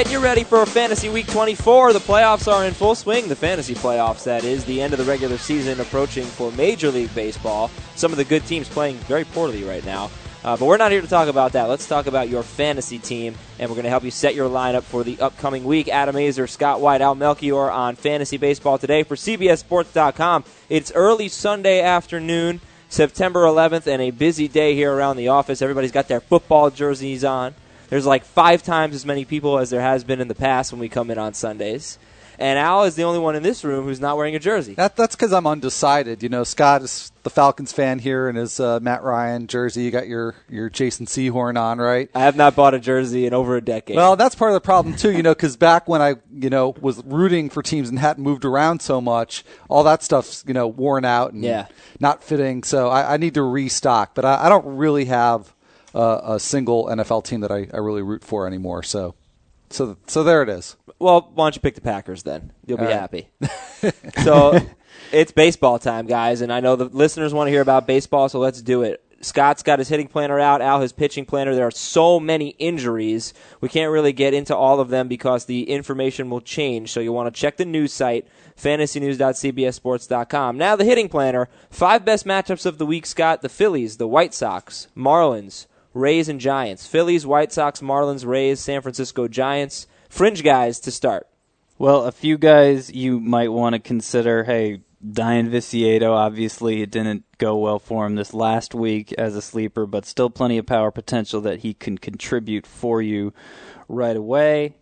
Getting 0.00 0.14
you 0.14 0.20
ready 0.20 0.44
for 0.44 0.64
Fantasy 0.64 1.10
Week 1.10 1.26
24. 1.26 1.92
The 1.92 1.98
playoffs 1.98 2.50
are 2.50 2.64
in 2.64 2.72
full 2.72 2.94
swing. 2.94 3.28
The 3.28 3.36
fantasy 3.36 3.74
playoffs, 3.74 4.24
that 4.24 4.44
is. 4.44 4.64
The 4.64 4.80
end 4.80 4.94
of 4.94 4.98
the 4.98 5.04
regular 5.04 5.36
season 5.36 5.78
approaching 5.78 6.24
for 6.24 6.50
Major 6.52 6.90
League 6.90 7.14
Baseball. 7.14 7.70
Some 7.96 8.10
of 8.10 8.16
the 8.16 8.24
good 8.24 8.46
teams 8.46 8.66
playing 8.66 8.96
very 9.00 9.26
poorly 9.26 9.62
right 9.62 9.84
now. 9.84 10.10
Uh, 10.42 10.56
but 10.56 10.64
we're 10.64 10.78
not 10.78 10.90
here 10.90 11.02
to 11.02 11.06
talk 11.06 11.28
about 11.28 11.52
that. 11.52 11.64
Let's 11.68 11.86
talk 11.86 12.06
about 12.06 12.30
your 12.30 12.42
fantasy 12.42 12.98
team, 12.98 13.34
and 13.58 13.68
we're 13.68 13.74
going 13.74 13.84
to 13.84 13.90
help 13.90 14.02
you 14.02 14.10
set 14.10 14.34
your 14.34 14.48
lineup 14.48 14.84
for 14.84 15.04
the 15.04 15.20
upcoming 15.20 15.64
week. 15.64 15.88
Adam 15.88 16.14
Aizer, 16.14 16.48
Scott 16.48 16.80
White, 16.80 17.02
Al 17.02 17.14
Melchior 17.14 17.70
on 17.70 17.94
Fantasy 17.94 18.38
Baseball 18.38 18.78
today 18.78 19.02
for 19.02 19.16
CBSSports.com. 19.16 20.44
It's 20.70 20.90
early 20.92 21.28
Sunday 21.28 21.82
afternoon, 21.82 22.62
September 22.88 23.42
11th, 23.42 23.86
and 23.86 24.00
a 24.00 24.12
busy 24.12 24.48
day 24.48 24.74
here 24.74 24.94
around 24.94 25.18
the 25.18 25.28
office. 25.28 25.60
Everybody's 25.60 25.92
got 25.92 26.08
their 26.08 26.22
football 26.22 26.70
jerseys 26.70 27.22
on. 27.22 27.54
There's 27.90 28.06
like 28.06 28.24
five 28.24 28.62
times 28.62 28.94
as 28.94 29.04
many 29.04 29.24
people 29.24 29.58
as 29.58 29.70
there 29.70 29.80
has 29.82 30.04
been 30.04 30.20
in 30.20 30.28
the 30.28 30.34
past 30.34 30.72
when 30.72 30.80
we 30.80 30.88
come 30.88 31.10
in 31.10 31.18
on 31.18 31.34
Sundays. 31.34 31.98
And 32.38 32.58
Al 32.58 32.84
is 32.84 32.94
the 32.94 33.02
only 33.02 33.18
one 33.18 33.36
in 33.36 33.42
this 33.42 33.64
room 33.64 33.84
who's 33.84 34.00
not 34.00 34.16
wearing 34.16 34.34
a 34.34 34.38
jersey. 34.38 34.72
That, 34.72 34.96
that's 34.96 35.14
because 35.14 35.30
I'm 35.30 35.46
undecided. 35.46 36.22
You 36.22 36.30
know, 36.30 36.42
Scott 36.42 36.80
is 36.80 37.12
the 37.22 37.28
Falcons 37.28 37.70
fan 37.70 37.98
here 37.98 38.30
in 38.30 38.36
his 38.36 38.58
uh, 38.58 38.80
Matt 38.80 39.02
Ryan 39.02 39.46
jersey. 39.46 39.82
You 39.82 39.90
got 39.90 40.08
your, 40.08 40.34
your 40.48 40.70
Jason 40.70 41.04
Sehorn 41.04 41.60
on, 41.60 41.76
right? 41.76 42.08
I 42.14 42.20
have 42.20 42.36
not 42.36 42.56
bought 42.56 42.72
a 42.72 42.78
jersey 42.78 43.26
in 43.26 43.34
over 43.34 43.56
a 43.56 43.60
decade. 43.60 43.94
Well, 43.94 44.16
that's 44.16 44.34
part 44.34 44.52
of 44.52 44.54
the 44.54 44.62
problem 44.62 44.94
too. 44.96 45.12
You 45.12 45.22
know, 45.22 45.34
because 45.34 45.58
back 45.58 45.86
when 45.86 46.00
I, 46.00 46.14
you 46.32 46.48
know, 46.48 46.74
was 46.80 47.04
rooting 47.04 47.50
for 47.50 47.62
teams 47.62 47.90
and 47.90 47.98
hadn't 47.98 48.22
moved 48.24 48.46
around 48.46 48.80
so 48.80 49.02
much, 49.02 49.44
all 49.68 49.84
that 49.84 50.02
stuff's 50.02 50.42
you 50.46 50.54
know 50.54 50.66
worn 50.66 51.04
out 51.04 51.34
and 51.34 51.44
Yeah. 51.44 51.66
not 51.98 52.22
fitting. 52.24 52.62
So 52.62 52.88
I, 52.88 53.14
I 53.14 53.16
need 53.18 53.34
to 53.34 53.42
restock. 53.42 54.14
But 54.14 54.24
I, 54.24 54.46
I 54.46 54.48
don't 54.48 54.64
really 54.78 55.04
have 55.06 55.52
uh, 55.94 56.20
a 56.24 56.40
single 56.40 56.86
NFL 56.86 57.24
team 57.24 57.40
that 57.40 57.50
I, 57.50 57.68
I 57.72 57.78
really 57.78 58.02
root 58.02 58.24
for 58.24 58.46
anymore. 58.46 58.82
So, 58.82 59.14
so 59.70 59.96
so 60.06 60.22
there 60.22 60.42
it 60.42 60.48
is. 60.48 60.76
Well, 60.98 61.30
why 61.34 61.46
don't 61.46 61.56
you 61.56 61.62
pick 61.62 61.74
the 61.74 61.80
Packers 61.80 62.22
then? 62.22 62.52
You'll 62.66 62.78
be 62.78 62.84
All 62.84 62.90
right. 62.90 63.00
happy. 63.00 63.28
so 64.22 64.58
it's 65.12 65.32
baseball 65.32 65.78
time, 65.78 66.06
guys, 66.06 66.40
and 66.40 66.52
I 66.52 66.60
know 66.60 66.76
the 66.76 66.86
listeners 66.86 67.32
want 67.32 67.48
to 67.48 67.52
hear 67.52 67.62
about 67.62 67.86
baseball, 67.86 68.28
so 68.28 68.38
let's 68.38 68.62
do 68.62 68.82
it. 68.82 69.02
Scott's 69.22 69.62
got 69.62 69.78
his 69.78 69.88
hitting 69.88 70.08
planner 70.08 70.40
out, 70.40 70.62
Al 70.62 70.80
his 70.80 70.92
pitching 70.92 71.26
planner. 71.26 71.54
There 71.54 71.66
are 71.66 71.70
so 71.70 72.18
many 72.18 72.50
injuries. 72.58 73.34
We 73.60 73.68
can't 73.68 73.92
really 73.92 74.14
get 74.14 74.32
into 74.32 74.56
all 74.56 74.80
of 74.80 74.88
them 74.88 75.08
because 75.08 75.44
the 75.44 75.68
information 75.68 76.30
will 76.30 76.40
change. 76.40 76.90
So 76.90 77.00
you 77.00 77.12
want 77.12 77.34
to 77.34 77.38
check 77.38 77.58
the 77.58 77.66
news 77.66 77.92
site, 77.92 78.26
fantasynews.cbssports.com. 78.56 80.56
Now 80.56 80.74
the 80.74 80.86
hitting 80.86 81.10
planner. 81.10 81.50
Five 81.68 82.02
best 82.04 82.24
matchups 82.24 82.64
of 82.64 82.78
the 82.78 82.86
week, 82.86 83.04
Scott. 83.04 83.42
The 83.42 83.50
Phillies, 83.50 83.98
the 83.98 84.08
White 84.08 84.32
Sox, 84.32 84.88
Marlins, 84.96 85.66
Rays, 85.94 86.28
and 86.28 86.40
Giants. 86.40 86.86
Phillies, 86.86 87.26
White 87.26 87.52
Sox, 87.52 87.80
Marlins, 87.80 88.26
Rays, 88.26 88.60
San 88.60 88.82
Francisco 88.82 89.28
Giants. 89.28 89.86
Fringe 90.08 90.42
guys 90.42 90.80
to 90.80 90.90
start. 90.90 91.28
Well, 91.78 92.04
a 92.04 92.12
few 92.12 92.36
guys 92.36 92.92
you 92.92 93.20
might 93.20 93.52
want 93.52 93.74
to 93.74 93.78
consider. 93.78 94.44
Hey, 94.44 94.82
Dayan 95.04 95.48
Viciedo, 95.48 96.12
obviously 96.12 96.82
it 96.82 96.90
didn't 96.90 97.24
go 97.38 97.56
well 97.56 97.78
for 97.78 98.04
him 98.04 98.16
this 98.16 98.34
last 98.34 98.74
week 98.74 99.14
as 99.14 99.34
a 99.34 99.40
sleeper, 99.40 99.86
but 99.86 100.04
still 100.04 100.28
plenty 100.28 100.58
of 100.58 100.66
power 100.66 100.90
potential 100.90 101.40
that 101.40 101.60
he 101.60 101.72
can 101.72 101.96
contribute 101.96 102.66
for 102.66 103.00
you 103.00 103.32
right 103.88 104.16
away. 104.16 104.76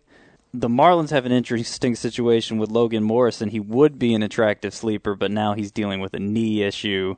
The 0.53 0.67
Marlins 0.67 1.11
have 1.11 1.25
an 1.25 1.31
interesting 1.31 1.95
situation 1.95 2.57
with 2.57 2.69
Logan 2.69 3.03
Morrison. 3.03 3.49
He 3.49 3.59
would 3.61 3.97
be 3.97 4.13
an 4.13 4.23
attractive 4.23 4.73
sleeper, 4.73 5.15
but 5.15 5.31
now 5.31 5.53
he's 5.53 5.71
dealing 5.71 6.01
with 6.01 6.13
a 6.13 6.19
knee 6.19 6.63
issue, 6.63 7.15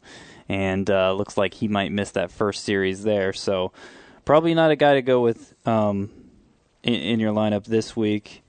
and 0.52 0.90
uh, 0.90 1.14
looks 1.14 1.38
like 1.38 1.54
he 1.54 1.70
might 1.70 1.94
miss 1.94 2.12
that 2.12 2.30
first 2.30 2.66
series 2.66 3.04
there. 3.04 3.32
So, 3.32 3.72
probably 4.26 4.54
not 4.54 4.70
a 4.70 4.76
guy 4.76 4.96
to 4.96 5.02
go 5.02 5.22
with 5.22 5.56
um, 5.66 6.10
in, 6.84 6.94
in 6.94 7.20
your 7.22 7.34
lineup 7.34 7.64
this 7.64 7.96
week. 7.96 8.44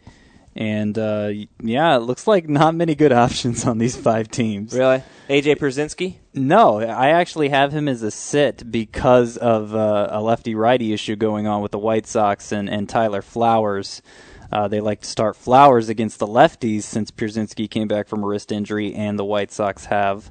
And 0.56 0.98
uh, 0.98 1.30
yeah, 1.62 1.96
it 1.96 2.00
looks 2.00 2.26
like 2.26 2.48
not 2.48 2.74
many 2.74 2.96
good 2.96 3.12
options 3.24 3.64
on 3.64 3.78
these 3.78 3.94
five 3.94 4.28
teams. 4.28 4.74
Really? 4.74 5.04
AJ 5.28 5.58
Pierzynski? 5.58 6.16
No, 6.34 6.80
I 6.80 7.10
actually 7.10 7.50
have 7.50 7.72
him 7.72 7.86
as 7.86 8.02
a 8.02 8.10
sit 8.10 8.70
because 8.72 9.36
of 9.36 9.72
uh, 9.72 10.08
a 10.10 10.20
lefty 10.20 10.56
righty 10.56 10.92
issue 10.92 11.14
going 11.14 11.46
on 11.46 11.62
with 11.62 11.70
the 11.70 11.78
White 11.78 12.08
Sox 12.08 12.50
and, 12.50 12.68
and 12.68 12.88
Tyler 12.88 13.22
Flowers. 13.22 14.02
Uh, 14.50 14.66
they 14.66 14.80
like 14.80 15.02
to 15.02 15.06
start 15.06 15.36
Flowers 15.36 15.88
against 15.88 16.18
the 16.18 16.26
lefties 16.26 16.82
since 16.82 17.12
Pierzynski 17.12 17.70
came 17.70 17.86
back 17.86 18.08
from 18.08 18.24
a 18.24 18.26
wrist 18.26 18.50
injury, 18.50 18.92
and 18.92 19.18
the 19.18 19.24
White 19.24 19.52
Sox 19.52 19.84
have 19.86 20.30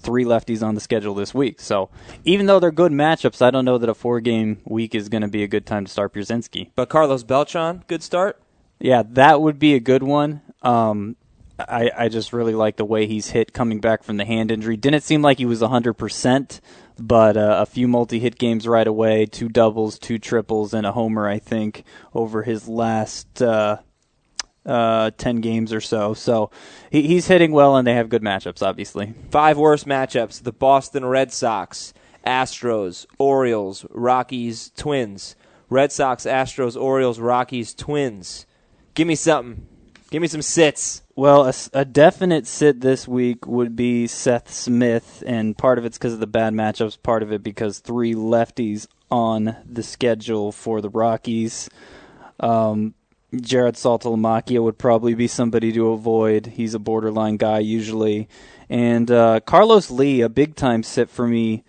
three 0.00 0.24
lefties 0.24 0.62
on 0.66 0.74
the 0.74 0.80
schedule 0.80 1.14
this 1.14 1.34
week. 1.34 1.60
So 1.60 1.90
even 2.24 2.46
though 2.46 2.58
they're 2.58 2.70
good 2.70 2.92
matchups, 2.92 3.42
I 3.42 3.50
don't 3.50 3.64
know 3.64 3.78
that 3.78 3.88
a 3.88 3.94
four 3.94 4.20
game 4.20 4.60
week 4.64 4.94
is 4.94 5.08
going 5.08 5.22
to 5.22 5.28
be 5.28 5.42
a 5.42 5.48
good 5.48 5.66
time 5.66 5.84
to 5.84 5.90
start 5.90 6.12
Pierzynski. 6.14 6.70
But 6.74 6.88
Carlos 6.88 7.22
Beltran, 7.22 7.84
good 7.86 8.02
start. 8.02 8.40
Yeah, 8.78 9.02
that 9.10 9.40
would 9.40 9.58
be 9.58 9.74
a 9.74 9.80
good 9.80 10.02
one. 10.02 10.40
Um, 10.62 11.16
I, 11.68 11.90
I 11.96 12.08
just 12.08 12.32
really 12.32 12.54
like 12.54 12.76
the 12.76 12.84
way 12.84 13.06
he's 13.06 13.30
hit 13.30 13.52
coming 13.52 13.80
back 13.80 14.02
from 14.02 14.16
the 14.16 14.24
hand 14.24 14.50
injury. 14.50 14.76
Didn't 14.76 15.02
seem 15.02 15.22
like 15.22 15.38
he 15.38 15.44
was 15.44 15.60
100%, 15.60 16.60
but 16.98 17.36
uh, 17.36 17.56
a 17.60 17.66
few 17.66 17.86
multi 17.86 18.18
hit 18.18 18.38
games 18.38 18.66
right 18.66 18.86
away, 18.86 19.26
two 19.26 19.48
doubles, 19.48 19.98
two 19.98 20.18
triples, 20.18 20.72
and 20.72 20.86
a 20.86 20.92
homer, 20.92 21.28
I 21.28 21.38
think, 21.38 21.84
over 22.14 22.42
his 22.42 22.68
last 22.68 23.42
uh, 23.42 23.78
uh, 24.66 25.10
10 25.16 25.40
games 25.40 25.72
or 25.72 25.80
so. 25.80 26.14
So 26.14 26.50
he, 26.90 27.02
he's 27.02 27.26
hitting 27.26 27.52
well, 27.52 27.76
and 27.76 27.86
they 27.86 27.94
have 27.94 28.08
good 28.08 28.22
matchups, 28.22 28.62
obviously. 28.62 29.14
Five 29.30 29.58
worst 29.58 29.86
matchups 29.86 30.42
the 30.42 30.52
Boston 30.52 31.04
Red 31.04 31.32
Sox, 31.32 31.92
Astros, 32.26 33.06
Orioles, 33.18 33.86
Rockies, 33.90 34.70
Twins. 34.76 35.36
Red 35.70 35.92
Sox, 35.92 36.24
Astros, 36.24 36.78
Orioles, 36.78 37.20
Rockies, 37.20 37.72
Twins. 37.74 38.44
Give 38.94 39.06
me 39.06 39.14
something. 39.14 39.66
Give 40.10 40.20
me 40.20 40.26
some 40.26 40.42
sits. 40.42 41.02
Well, 41.14 41.46
a, 41.46 41.54
a, 41.72 41.84
definite 41.84 42.48
sit 42.48 42.80
this 42.80 43.06
week 43.06 43.46
would 43.46 43.76
be 43.76 44.08
Seth 44.08 44.50
Smith, 44.50 45.22
and 45.24 45.56
part 45.56 45.78
of 45.78 45.84
it's 45.84 45.96
because 45.96 46.14
of 46.14 46.18
the 46.18 46.26
bad 46.26 46.52
matchups, 46.52 47.00
part 47.00 47.22
of 47.22 47.30
it 47.32 47.44
because 47.44 47.78
three 47.78 48.14
lefties 48.14 48.88
on 49.10 49.56
the 49.64 49.84
schedule 49.84 50.50
for 50.50 50.80
the 50.80 50.90
Rockies. 50.90 51.70
Um, 52.40 52.94
Jared 53.34 53.76
Saltalamacchia 53.76 54.62
would 54.62 54.78
probably 54.78 55.14
be 55.14 55.26
somebody 55.28 55.72
to 55.72 55.90
avoid. 55.90 56.46
He's 56.46 56.74
a 56.74 56.78
borderline 56.78 57.36
guy 57.36 57.60
usually. 57.60 58.28
And 58.68 59.10
uh, 59.10 59.40
Carlos 59.40 59.90
Lee, 59.90 60.20
a 60.20 60.28
big 60.28 60.56
time 60.56 60.82
sit 60.82 61.10
for 61.10 61.26
me 61.26 61.64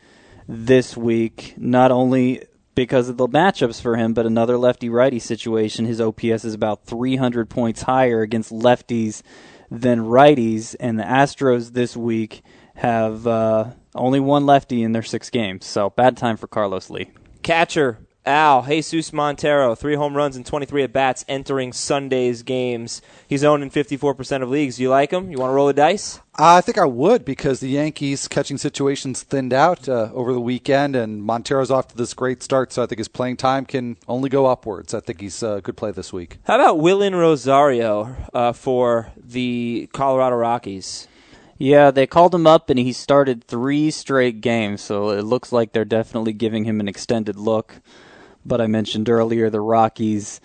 this 0.48 0.98
week, 0.98 1.54
not 1.58 1.92
only 1.92 2.44
because 2.74 3.10
of 3.10 3.18
the 3.18 3.28
matchups 3.28 3.82
for 3.82 3.96
him, 3.96 4.14
but 4.14 4.26
another 4.26 4.58
lefty 4.58 4.90
righty 4.90 5.20
situation. 5.20 5.86
His 5.86 6.02
OPS 6.02 6.46
is 6.46 6.54
about 6.54 6.86
300 6.86 7.50
points 7.50 7.84
higher 7.84 8.22
against 8.22 8.52
lefties 8.52 9.22
than 9.70 10.00
righties, 10.00 10.76
and 10.80 11.00
the 11.00 11.04
Astros 11.04 11.74
this 11.74 11.96
week 11.96 12.44
have 12.76 13.28
uh, 13.28 13.72
only 13.96 14.20
one 14.20 14.46
lefty 14.46 14.84
in 14.84 14.92
their 14.92 15.04
six 15.04 15.30
games. 15.30 15.66
So 15.66 15.90
bad 15.90 16.18
time 16.18 16.38
for 16.38 16.48
Carlos 16.48 16.90
Lee. 16.90 17.12
Catcher, 17.44 18.00
Al, 18.24 18.64
Jesus 18.68 19.12
Montero, 19.12 19.74
three 19.74 19.96
home 19.96 20.16
runs 20.16 20.36
and 20.36 20.46
23 20.46 20.84
at 20.84 20.94
bats 20.94 21.26
entering 21.28 21.74
Sunday's 21.74 22.44
games. 22.44 23.02
He's 23.28 23.44
owned 23.44 23.64
in 23.64 23.72
54% 23.72 24.44
of 24.44 24.50
leagues. 24.50 24.78
Do 24.78 24.84
you 24.84 24.90
like 24.90 25.09
him? 25.09 25.32
You 25.32 25.40
want 25.40 25.50
to 25.50 25.56
roll 25.56 25.66
the 25.66 25.74
dice? 25.74 26.20
I 26.36 26.62
think 26.62 26.78
I 26.78 26.86
would 26.86 27.26
because 27.26 27.62
the 27.62 27.70
Yankees 27.70 28.28
catching 28.28 28.59
situations 28.59 29.24
thinned 29.24 29.54
out 29.54 29.90
uh, 29.90 30.12
over 30.14 30.34
the 30.34 30.40
weekend, 30.40 30.96
and 30.96 31.24
Montero's 31.24 31.72
off 31.72 31.88
to 31.88 31.98
this 31.98 32.14
great 32.14 32.44
start. 32.44 32.72
So 32.72 32.84
I 32.84 32.86
think 32.86 33.00
his 33.00 33.08
playing 33.08 33.38
time 33.38 33.66
can 33.66 33.98
only 34.08 34.30
go 34.30 34.46
upwards. 34.46 34.94
I 34.94 35.00
think 35.00 35.20
he's 35.20 35.42
a 35.42 35.59
good 35.64 35.76
play 35.76 35.90
this 35.90 36.14
week. 36.14 36.38
How 36.44 36.56
about 36.56 36.78
Willen 36.78 37.16
Rosario 37.16 38.16
uh, 38.36 38.53
for 38.53 39.12
the 39.18 39.90
Colorado 39.94 40.36
Rockies? 40.36 41.08
Yeah, 41.58 41.90
they 41.90 42.06
called 42.06 42.34
him 42.34 42.48
up 42.48 42.70
and 42.70 42.80
he 42.80 42.94
started 42.94 43.44
three 43.44 43.90
straight 43.92 44.42
games, 44.42 44.82
so 44.82 45.09
it 45.09 45.24
looks 45.24 45.52
like 45.52 45.74
they're 45.74 45.86
definitely 45.86 46.34
giving 46.34 46.66
him 46.66 46.79
an 46.79 46.88
extended 46.88 47.35
look. 47.35 47.82
But 48.46 48.61
I 48.61 48.67
mentioned 48.67 49.09
earlier 49.09 49.49
the 49.49 49.61
Rockies 49.61 50.41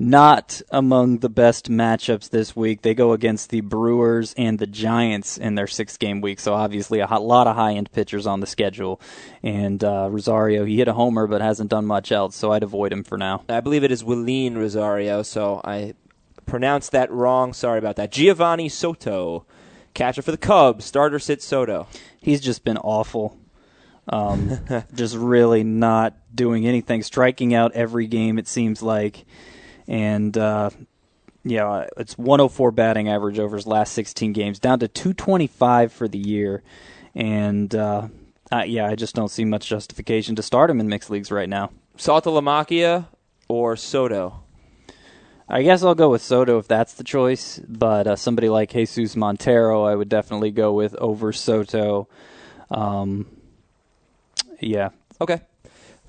not 0.00 0.62
among 0.70 1.18
the 1.18 1.28
best 1.28 1.70
matchups 1.70 2.30
this 2.30 2.56
week. 2.56 2.80
They 2.80 2.94
go 2.94 3.12
against 3.12 3.50
the 3.50 3.60
Brewers 3.60 4.34
and 4.38 4.58
the 4.58 4.66
Giants 4.66 5.36
in 5.36 5.56
their 5.56 5.66
six 5.66 5.98
game 5.98 6.22
week, 6.22 6.40
so 6.40 6.54
obviously 6.54 7.00
a 7.00 7.06
lot 7.18 7.46
of 7.46 7.54
high 7.54 7.74
end 7.74 7.92
pitchers 7.92 8.26
on 8.26 8.40
the 8.40 8.46
schedule. 8.46 8.98
And 9.42 9.84
uh, 9.84 10.08
Rosario, 10.10 10.64
he 10.64 10.78
hit 10.78 10.88
a 10.88 10.94
homer 10.94 11.26
but 11.26 11.42
hasn't 11.42 11.68
done 11.68 11.84
much 11.84 12.10
else, 12.10 12.34
so 12.34 12.50
I'd 12.50 12.62
avoid 12.62 12.94
him 12.94 13.04
for 13.04 13.18
now. 13.18 13.44
I 13.46 13.60
believe 13.60 13.84
it 13.84 13.92
is 13.92 14.02
Wilin 14.02 14.56
Rosario, 14.56 15.22
so 15.22 15.60
I 15.64 15.92
pronounced 16.46 16.92
that 16.92 17.12
wrong. 17.12 17.52
Sorry 17.52 17.78
about 17.78 17.96
that. 17.96 18.10
Geovany 18.10 18.70
Soto, 18.70 19.44
catcher 19.92 20.22
for 20.22 20.30
the 20.30 20.38
Cubs, 20.38 20.86
starter 20.86 21.18
sit 21.18 21.42
Soto. 21.42 21.86
he's 22.20 22.40
just 22.40 22.64
been 22.64 22.78
awful. 22.78 23.36
Um, 24.10 24.58
just 24.94 25.16
really 25.16 25.62
not 25.62 26.14
doing 26.34 26.66
anything, 26.66 27.02
striking 27.02 27.54
out 27.54 27.72
every 27.72 28.06
game 28.06 28.38
it 28.38 28.48
seems 28.48 28.82
like, 28.82 29.24
and 29.86 30.36
uh, 30.36 30.70
yeah, 31.44 31.86
it's 31.96 32.18
104 32.18 32.72
batting 32.72 33.08
average 33.08 33.38
over 33.38 33.56
his 33.56 33.66
last 33.66 33.92
16 33.92 34.32
games, 34.32 34.58
down 34.58 34.80
to 34.80 34.88
225 34.88 35.92
for 35.92 36.08
the 36.08 36.18
year, 36.18 36.62
and 37.14 37.74
uh, 37.74 38.08
uh, 38.52 38.64
yeah, 38.66 38.86
I 38.86 38.96
just 38.96 39.14
don't 39.14 39.30
see 39.30 39.44
much 39.44 39.68
justification 39.68 40.34
to 40.36 40.42
start 40.42 40.70
him 40.70 40.80
in 40.80 40.88
mixed 40.88 41.10
leagues 41.10 41.30
right 41.30 41.48
now. 41.48 41.70
Saltalamacchia 41.96 43.06
or 43.48 43.76
Soto? 43.76 44.42
I 45.48 45.62
guess 45.62 45.82
I'll 45.82 45.96
go 45.96 46.10
with 46.10 46.22
Soto 46.22 46.58
if 46.58 46.68
that's 46.68 46.94
the 46.94 47.04
choice, 47.04 47.60
but 47.68 48.06
uh, 48.06 48.16
somebody 48.16 48.48
like 48.48 48.70
Jesus 48.70 49.16
Montero, 49.16 49.84
I 49.84 49.94
would 49.94 50.08
definitely 50.08 50.50
go 50.52 50.72
with 50.72 50.94
over 50.96 51.32
Soto. 51.32 52.08
Um, 52.70 53.26
yeah. 54.60 54.90
Okay. 55.20 55.40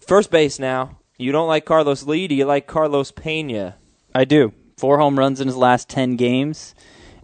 First 0.08 0.32
base 0.32 0.60
now. 0.60 0.98
You 1.18 1.32
don't 1.32 1.48
like 1.48 1.66
Carlos 1.66 2.04
Lee. 2.04 2.28
Do 2.28 2.36
you 2.36 2.46
like 2.46 2.68
Carlos 2.68 3.12
Pena? 3.12 3.76
I 4.14 4.26
do. 4.26 4.54
Four 4.78 4.98
home 4.98 5.18
runs 5.18 5.40
in 5.40 5.48
his 5.48 5.56
last 5.56 5.90
10 5.90 6.16
games. 6.16 6.74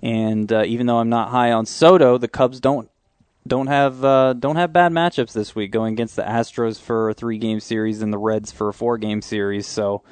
And 0.04 0.52
uh, 0.52 0.64
even 0.66 0.86
though 0.86 1.00
I'm 1.00 1.10
not 1.10 1.30
high 1.30 1.52
on 1.52 1.66
Soto, 1.66 2.18
the 2.18 2.28
Cubs 2.28 2.60
don't 2.60 2.90
don't 3.48 3.68
have 3.68 4.04
uh, 4.04 4.34
don't 4.34 4.58
have 4.58 4.74
bad 4.74 4.92
matchups 4.92 5.32
this 5.32 5.56
week, 5.56 5.72
going 5.72 5.94
against 5.94 6.16
the 6.16 6.22
Astros 6.22 6.80
for 6.80 7.10
a 7.10 7.14
three 7.14 7.38
game 7.38 7.60
series 7.60 8.02
and 8.02 8.12
the 8.12 8.18
Reds 8.18 8.52
for 8.52 8.70
a 8.70 8.74
four 8.74 8.98
game 8.98 9.22
series. 9.22 9.66
So 9.66 10.04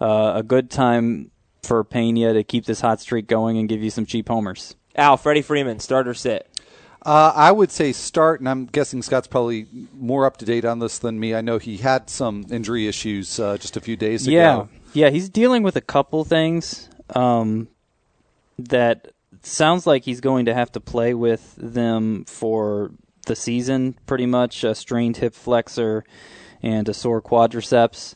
uh, 0.00 0.32
a 0.36 0.42
good 0.42 0.70
time 0.70 1.30
for 1.62 1.82
Pena 1.84 2.34
to 2.34 2.44
keep 2.44 2.66
this 2.66 2.80
hot 2.80 3.00
streak 3.00 3.26
going 3.26 3.56
and 3.56 3.68
give 3.68 3.82
you 3.82 3.90
some 3.90 4.04
cheap 4.04 4.28
homers. 4.28 4.74
Al, 4.96 5.16
Freddie 5.16 5.42
Freeman, 5.42 5.78
starter 5.78 6.12
sit. 6.12 6.46
Uh, 7.04 7.32
I 7.34 7.50
would 7.50 7.72
say 7.72 7.92
start, 7.92 8.40
and 8.40 8.48
I'm 8.48 8.66
guessing 8.66 9.02
Scott's 9.02 9.26
probably 9.26 9.66
more 9.92 10.24
up 10.24 10.36
to 10.36 10.44
date 10.44 10.64
on 10.64 10.78
this 10.78 11.00
than 11.00 11.18
me. 11.18 11.34
I 11.34 11.40
know 11.40 11.58
he 11.58 11.78
had 11.78 12.08
some 12.08 12.46
injury 12.50 12.86
issues 12.86 13.40
uh, 13.40 13.58
just 13.58 13.76
a 13.76 13.80
few 13.80 13.96
days 13.96 14.26
yeah. 14.26 14.54
ago. 14.54 14.68
Yeah, 14.92 15.10
he's 15.10 15.28
dealing 15.28 15.64
with 15.64 15.74
a 15.74 15.80
couple 15.80 16.24
things 16.24 16.88
um, 17.14 17.66
that 18.56 19.08
sounds 19.42 19.84
like 19.84 20.04
he's 20.04 20.20
going 20.20 20.46
to 20.46 20.54
have 20.54 20.70
to 20.72 20.80
play 20.80 21.12
with 21.12 21.56
them 21.56 22.24
for 22.24 22.92
the 23.26 23.34
season, 23.34 23.96
pretty 24.06 24.26
much 24.26 24.62
a 24.62 24.74
strained 24.74 25.16
hip 25.16 25.34
flexor 25.34 26.04
and 26.62 26.88
a 26.88 26.94
sore 26.94 27.20
quadriceps. 27.20 28.14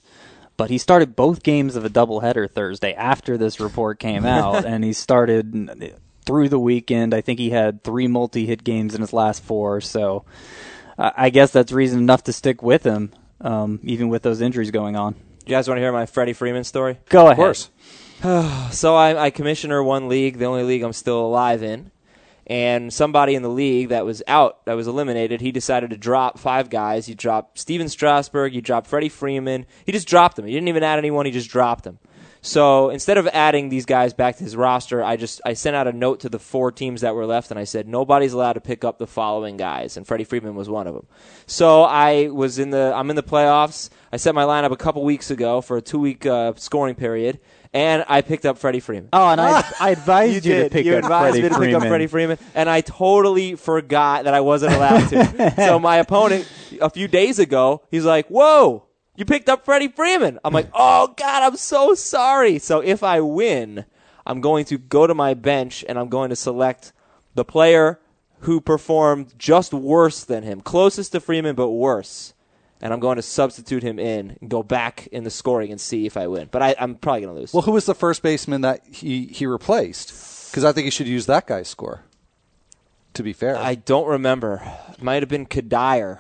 But 0.57 0.71
he 0.71 0.79
started 0.79 1.17
both 1.17 1.43
games 1.43 1.75
of 1.75 1.85
a 1.85 1.91
doubleheader 1.91 2.51
Thursday 2.51 2.95
after 2.95 3.37
this 3.37 3.59
report 3.59 3.99
came 3.99 4.25
out, 4.27 4.65
and 4.65 4.85
he 4.85 4.93
started 4.93 6.03
through 6.27 6.49
the 6.49 6.59
weekend. 6.59 7.15
I 7.15 7.21
think 7.21 7.39
he 7.39 7.51
had 7.51 7.83
three 7.83 8.09
multi-hit 8.09 8.65
games 8.65 8.95
in 8.95 9.01
his 9.01 9.13
last 9.13 9.43
four, 9.43 9.81
so 9.81 10.25
uh, 10.99 11.13
I 11.17 11.31
guess 11.31 11.53
that's 11.53 11.73
reason 11.73 11.99
enough 12.01 12.25
to 12.25 12.33
stick 12.33 12.63
with 12.63 12.85
him, 12.85 13.13
um, 13.41 13.81
even 13.85 14.09
with 14.09 14.23
those 14.23 14.41
injuries 14.41 14.71
going 14.71 14.97
on. 14.97 15.15
You 15.47 15.51
guys 15.51 15.69
want 15.69 15.79
to 15.79 15.83
hear 15.83 15.93
my 15.93 16.07
Freddie 16.07 16.33
Freeman 16.33 16.65
story? 16.65 16.99
Go 17.09 17.29
ahead. 17.29 17.33
Of 17.33 17.37
course. 17.37 17.71
so 18.73 18.97
I, 18.97 19.27
I 19.27 19.31
commissioner 19.31 19.83
one 19.83 20.09
league, 20.09 20.39
the 20.39 20.47
only 20.47 20.65
league 20.65 20.83
I'm 20.83 20.93
still 20.93 21.25
alive 21.25 21.63
in, 21.63 21.93
and 22.47 22.93
somebody 22.93 23.35
in 23.35 23.43
the 23.43 23.49
league 23.51 23.91
that 23.91 24.05
was 24.05 24.23
out, 24.27 24.65
that 24.67 24.75
was 24.75 24.89
eliminated, 24.89 25.41
he 25.41 25.53
decided 25.53 25.91
to 25.91 25.97
drop 25.97 26.39
five 26.39 26.71
guys. 26.71 27.07
He 27.07 27.15
dropped 27.15 27.59
Stephen 27.59 27.89
Strasburg, 27.89 28.53
he 28.53 28.61
dropped 28.61 28.87
Freddie 28.87 29.09
Freeman. 29.09 29.67
He 29.85 29.93
just 29.93 30.09
dropped 30.09 30.37
them. 30.37 30.47
He 30.47 30.53
didn't 30.53 30.69
even 30.69 30.83
add 30.83 30.99
anyone. 30.99 31.27
He 31.27 31.33
just 31.33 31.51
dropped 31.51 31.85
them. 31.85 31.99
So 32.47 32.91
instead 32.91 33.19
of 33.19 33.27
adding 33.27 33.71
these 33.71 33.87
guys 33.87 34.15
back 34.15 34.37
to 34.37 34.45
his 34.45 34.55
roster, 34.55 35.03
I 35.03 35.17
just 35.17 35.41
I 35.45 35.55
sent 35.55 35.75
out 35.75 35.89
a 35.89 35.93
note 35.93 36.21
to 36.21 36.29
the 36.29 36.39
four 36.39 36.71
teams 36.71 37.01
that 37.01 37.13
were 37.17 37.27
left, 37.27 37.51
and 37.51 37.59
I 37.59 37.65
said 37.65 37.89
nobody's 37.89 38.33
allowed 38.33 38.53
to 38.53 38.61
pick 38.61 38.85
up 38.85 38.99
the 38.99 39.07
following 39.09 39.57
guys, 39.57 39.97
and 39.97 40.07
Freddie 40.07 40.23
Freeman 40.23 40.55
was 40.55 40.69
one 40.71 40.87
of 40.87 40.95
them. 40.95 41.09
So 41.47 41.83
I 41.83 42.29
was 42.29 42.61
in 42.61 42.71
the 42.71 42.93
I'm 42.95 43.11
in 43.11 43.17
the 43.17 43.23
playoffs. 43.25 43.91
I 44.13 44.17
set 44.17 44.33
my 44.33 44.45
lineup 44.45 44.71
a 44.71 44.77
couple 44.77 45.03
weeks 45.03 45.33
ago 45.33 45.61
for 45.61 45.77
a 45.77 45.83
two 45.83 45.99
week 45.99 46.25
uh, 46.25 46.53
scoring 46.55 46.95
period, 46.95 47.41
and 47.73 48.05
I 48.07 48.21
picked 48.21 48.47
up 48.47 48.59
Freddie 48.59 48.79
Freeman. 48.79 49.09
Oh, 49.13 49.29
and 49.29 49.41
I, 49.41 49.65
I 49.81 49.91
advised 49.99 50.35
you, 50.37 50.41
did. 50.41 50.65
to 50.65 50.71
pick 50.71 50.87
you 50.87 50.95
up 50.95 51.03
advised 51.03 51.33
Freddie 51.33 51.43
me 51.43 51.49
to 51.49 51.55
Freeman. 51.57 51.75
pick 51.75 51.83
up 51.83 51.89
Freddie 51.89 52.07
Freeman, 52.07 52.39
and 52.55 52.71
I 52.71 52.81
totally 52.81 53.57
forgot 53.57 54.23
that 54.23 54.35
I 54.35 54.41
wasn't 54.41 54.73
allowed 54.73 55.09
to. 55.09 55.53
so 55.57 55.81
my 55.81 55.97
opponent 55.97 56.49
a 56.81 56.91
few 56.91 57.09
days 57.09 57.41
ago, 57.41 57.83
he's 57.91 58.05
like, 58.05 58.29
"Whoa, 58.29 58.86
you 59.17 59.25
picked 59.25 59.49
up 59.49 59.65
Freddie 59.65 59.89
Freeman." 59.89 60.39
I'm 60.45 60.53
like, 60.55 60.69
"Oh 60.75 61.15
God, 61.17 61.43
I'm 61.43 61.57
so 61.57 61.95
sorry." 61.95 62.59
So 62.59 62.81
if 62.81 63.03
I 63.03 63.21
win, 63.21 63.85
I'm 64.27 64.41
going 64.41 64.65
to 64.67 64.79
go 64.79 65.07
to 65.07 65.15
my 65.15 65.35
bench 65.35 65.85
and 65.89 65.99
I'm 65.99 66.09
going 66.09 66.31
to 66.31 66.37
select 66.37 66.93
the 67.35 67.45
player 67.45 68.01
who 68.41 68.61
performed 68.61 69.35
just 69.39 69.73
worse 69.73 70.25
than 70.25 70.43
him, 70.43 70.61
closest 70.61 71.13
to 71.13 71.21
Freeman 71.21 71.55
but 71.55 71.71
worse. 71.71 72.35
And 72.81 72.93
I'm 72.93 73.01
going 73.01 73.17
to 73.17 73.23
substitute 73.23 73.83
him 73.83 73.99
in 73.99 74.37
and 74.39 74.51
go 74.51 74.63
back 74.63 75.07
in 75.07 75.25
the 75.25 75.31
scoring 75.31 75.71
and 75.71 75.81
see 75.81 76.05
if 76.05 76.17
I 76.17 76.27
win. 76.27 76.49
But 76.51 76.63
I, 76.63 76.75
I'm 76.79 76.97
probably 76.97 77.23
going 77.23 77.35
to 77.35 77.41
lose. 77.41 77.55
Well, 77.55 77.63
who 77.63 77.73
was 77.73 77.87
the 77.87 77.95
first 77.95 78.23
baseman 78.23 78.61
that 78.61 78.85
he, 78.87 79.27
he 79.27 79.47
replaced? 79.47 80.51
Because 80.51 80.63
I 80.63 80.73
think 80.73 80.85
he 80.85 80.91
should 80.91 81.09
use 81.09 81.25
that 81.27 81.47
guy's 81.47 81.69
score. 81.69 82.03
To 83.15 83.23
be 83.23 83.33
fair, 83.33 83.57
I 83.57 83.77
don't 83.77 84.07
remember. 84.07 84.61
It 84.93 85.03
might 85.03 85.23
have 85.23 85.31
been 85.31 85.47
Cuddyer, 85.47 86.19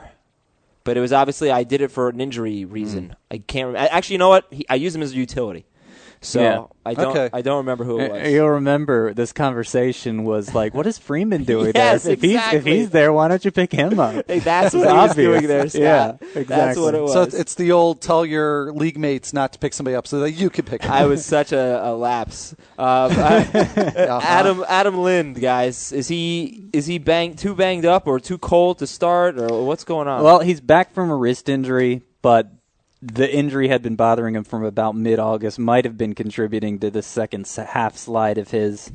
but 0.86 0.96
it 0.96 1.00
was 1.00 1.12
obviously 1.12 1.50
I 1.50 1.64
did 1.64 1.82
it 1.82 1.90
for 1.90 2.08
an 2.08 2.20
injury 2.20 2.64
reason. 2.64 3.08
Mm. 3.08 3.14
I 3.30 3.38
can't. 3.38 3.66
Remember. 3.66 3.88
Actually, 3.92 4.14
you 4.14 4.18
know 4.18 4.30
what? 4.30 4.46
He, 4.50 4.64
I 4.70 4.76
used 4.76 4.96
him 4.96 5.02
as 5.02 5.12
a 5.12 5.16
utility, 5.16 5.66
so 6.20 6.40
Yeah. 6.40 6.64
I 6.86 6.94
don't. 6.94 7.16
Okay. 7.16 7.30
I 7.32 7.42
don't 7.42 7.56
remember 7.58 7.82
who 7.82 7.98
it 7.98 8.12
was. 8.12 8.30
You'll 8.30 8.48
remember 8.50 9.12
this 9.12 9.32
conversation 9.32 10.22
was 10.22 10.54
like, 10.54 10.72
"What 10.72 10.86
is 10.86 10.98
Freeman 10.98 11.42
doing 11.54 11.72
Yes, 11.74 12.04
there? 12.04 12.12
If 12.12 12.20
he's 12.22 12.40
if 12.52 12.64
he's 12.64 12.90
there, 12.90 13.12
why 13.12 13.26
don't 13.26 13.44
you 13.44 13.50
pick 13.50 13.72
him 13.72 13.98
up?" 13.98 14.24
Hey, 14.28 14.38
that's 14.38 14.72
what 14.72 14.88
he 14.88 14.94
was 14.94 15.14
doing 15.16 15.46
there, 15.48 15.68
Scott. 15.68 15.80
Yeah, 15.82 16.12
That's 16.20 16.36
exactly. 16.36 16.82
what 16.84 16.94
it 16.94 17.02
was. 17.02 17.12
so 17.12 17.22
it's, 17.22 17.34
it's 17.34 17.54
the 17.56 17.72
old 17.72 18.02
tell 18.02 18.24
your 18.24 18.72
league 18.72 18.98
mates 18.98 19.32
not 19.32 19.52
to 19.54 19.58
pick 19.58 19.72
somebody 19.74 19.96
up 19.96 20.06
so 20.06 20.20
that 20.20 20.30
you 20.32 20.48
can 20.48 20.64
pick 20.64 20.82
him. 20.84 20.92
I 20.92 21.06
was 21.06 21.24
such 21.26 21.50
a, 21.52 21.88
a 21.88 21.92
lapse. 21.96 22.54
Um, 22.78 23.10
I- 23.18 23.48
Uh-huh. 23.56 24.20
Adam 24.22 24.64
Adam 24.68 24.98
Lind, 24.98 25.40
guys, 25.40 25.90
is 25.92 26.06
he 26.08 26.68
is 26.72 26.86
he 26.86 26.98
banged 26.98 27.38
too 27.38 27.54
banged 27.56 27.84
up 27.86 28.06
or 28.06 28.20
too 28.20 28.38
cold 28.38 28.78
to 28.78 28.86
start 28.86 29.38
or 29.40 29.64
what's 29.66 29.82
going 29.82 30.06
on? 30.08 30.22
Well, 30.22 30.40
he's 30.40 30.60
back 30.60 30.92
from 30.94 31.10
a 31.10 31.16
wrist 31.16 31.48
injury, 31.48 32.02
but 32.22 32.50
the 33.14 33.32
injury 33.32 33.68
had 33.68 33.82
been 33.82 33.96
bothering 33.96 34.34
him 34.34 34.44
from 34.44 34.64
about 34.64 34.96
mid-August. 34.96 35.58
Might 35.58 35.84
have 35.84 35.96
been 35.96 36.14
contributing 36.14 36.78
to 36.80 36.90
the 36.90 37.02
second 37.02 37.46
half 37.48 37.96
slide 37.96 38.38
of 38.38 38.50
his. 38.50 38.90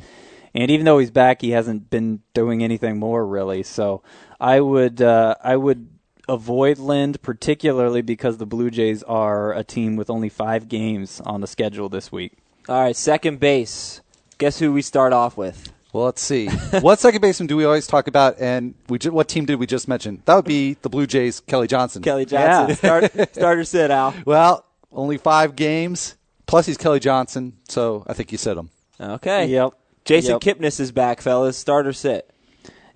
And 0.54 0.69
even 0.69 0.86
though 0.86 1.00
he's 1.00 1.12
back, 1.12 1.42
he 1.42 1.52
hasn't 1.52 1.90
been 1.90 2.22
doing 2.34 2.63
anything 2.63 3.00
more 3.00 3.25
really. 3.25 3.63
So 3.63 4.04
I 4.40 4.60
would 4.60 5.02
uh, 5.02 5.36
I 5.44 5.56
would 5.56 5.88
avoid 6.28 6.78
Lind 6.78 7.22
particularly 7.22 8.02
because 8.02 8.38
the 8.38 8.46
Blue 8.46 8.69
Jays 8.69 9.02
are 9.04 9.54
a 9.54 9.63
team 9.63 9.96
with 9.96 10.10
only 10.10 10.30
five 10.30 10.68
games 10.68 11.22
on 11.25 11.42
the 11.42 11.48
schedule 11.48 11.90
this 11.90 12.12
week. 12.12 12.34
All 12.68 12.81
right, 12.81 12.96
second 12.96 13.40
base. 13.40 14.02
Guess 14.38 14.60
who 14.60 14.72
we 14.74 14.81
start 14.81 15.13
off 15.13 15.38
with? 15.38 15.72
Well, 15.93 16.05
let's 16.05 16.21
see. 16.21 16.47
what 16.81 16.99
second 16.99 17.21
baseman 17.21 17.47
do 17.47 17.57
we 17.57 17.65
always 17.65 17.85
talk 17.88 18.07
about? 18.07 18.39
And 18.39 18.75
we 18.88 18.97
ju- 18.97 19.11
what 19.11 19.27
team 19.27 19.45
did 19.45 19.55
we 19.59 19.67
just 19.67 19.88
mention? 19.88 20.21
That 20.25 20.35
would 20.35 20.45
be 20.45 20.75
the 20.81 20.89
Blue 20.89 21.05
Jays, 21.05 21.41
Kelly 21.41 21.67
Johnson. 21.67 22.01
Kelly 22.01 22.25
Johnson. 22.25 22.69
Yeah. 22.69 22.75
Start, 22.75 23.33
starter 23.35 23.63
sit, 23.65 23.91
Al. 23.91 24.13
Well, 24.25 24.65
only 24.91 25.17
five 25.17 25.55
games. 25.55 26.15
Plus, 26.45 26.65
he's 26.65 26.77
Kelly 26.77 27.00
Johnson, 27.00 27.53
so 27.67 28.03
I 28.07 28.13
think 28.13 28.31
you 28.31 28.38
said 28.38 28.57
him. 28.57 28.69
Okay. 29.00 29.48
Yep. 29.48 29.74
Jason 30.05 30.31
Yep. 30.33 30.41
Kipnis 30.41 30.79
is 30.79 30.91
back, 30.91 31.21
fellas. 31.21 31.57
Starter 31.57 31.93
sit. 31.93 32.29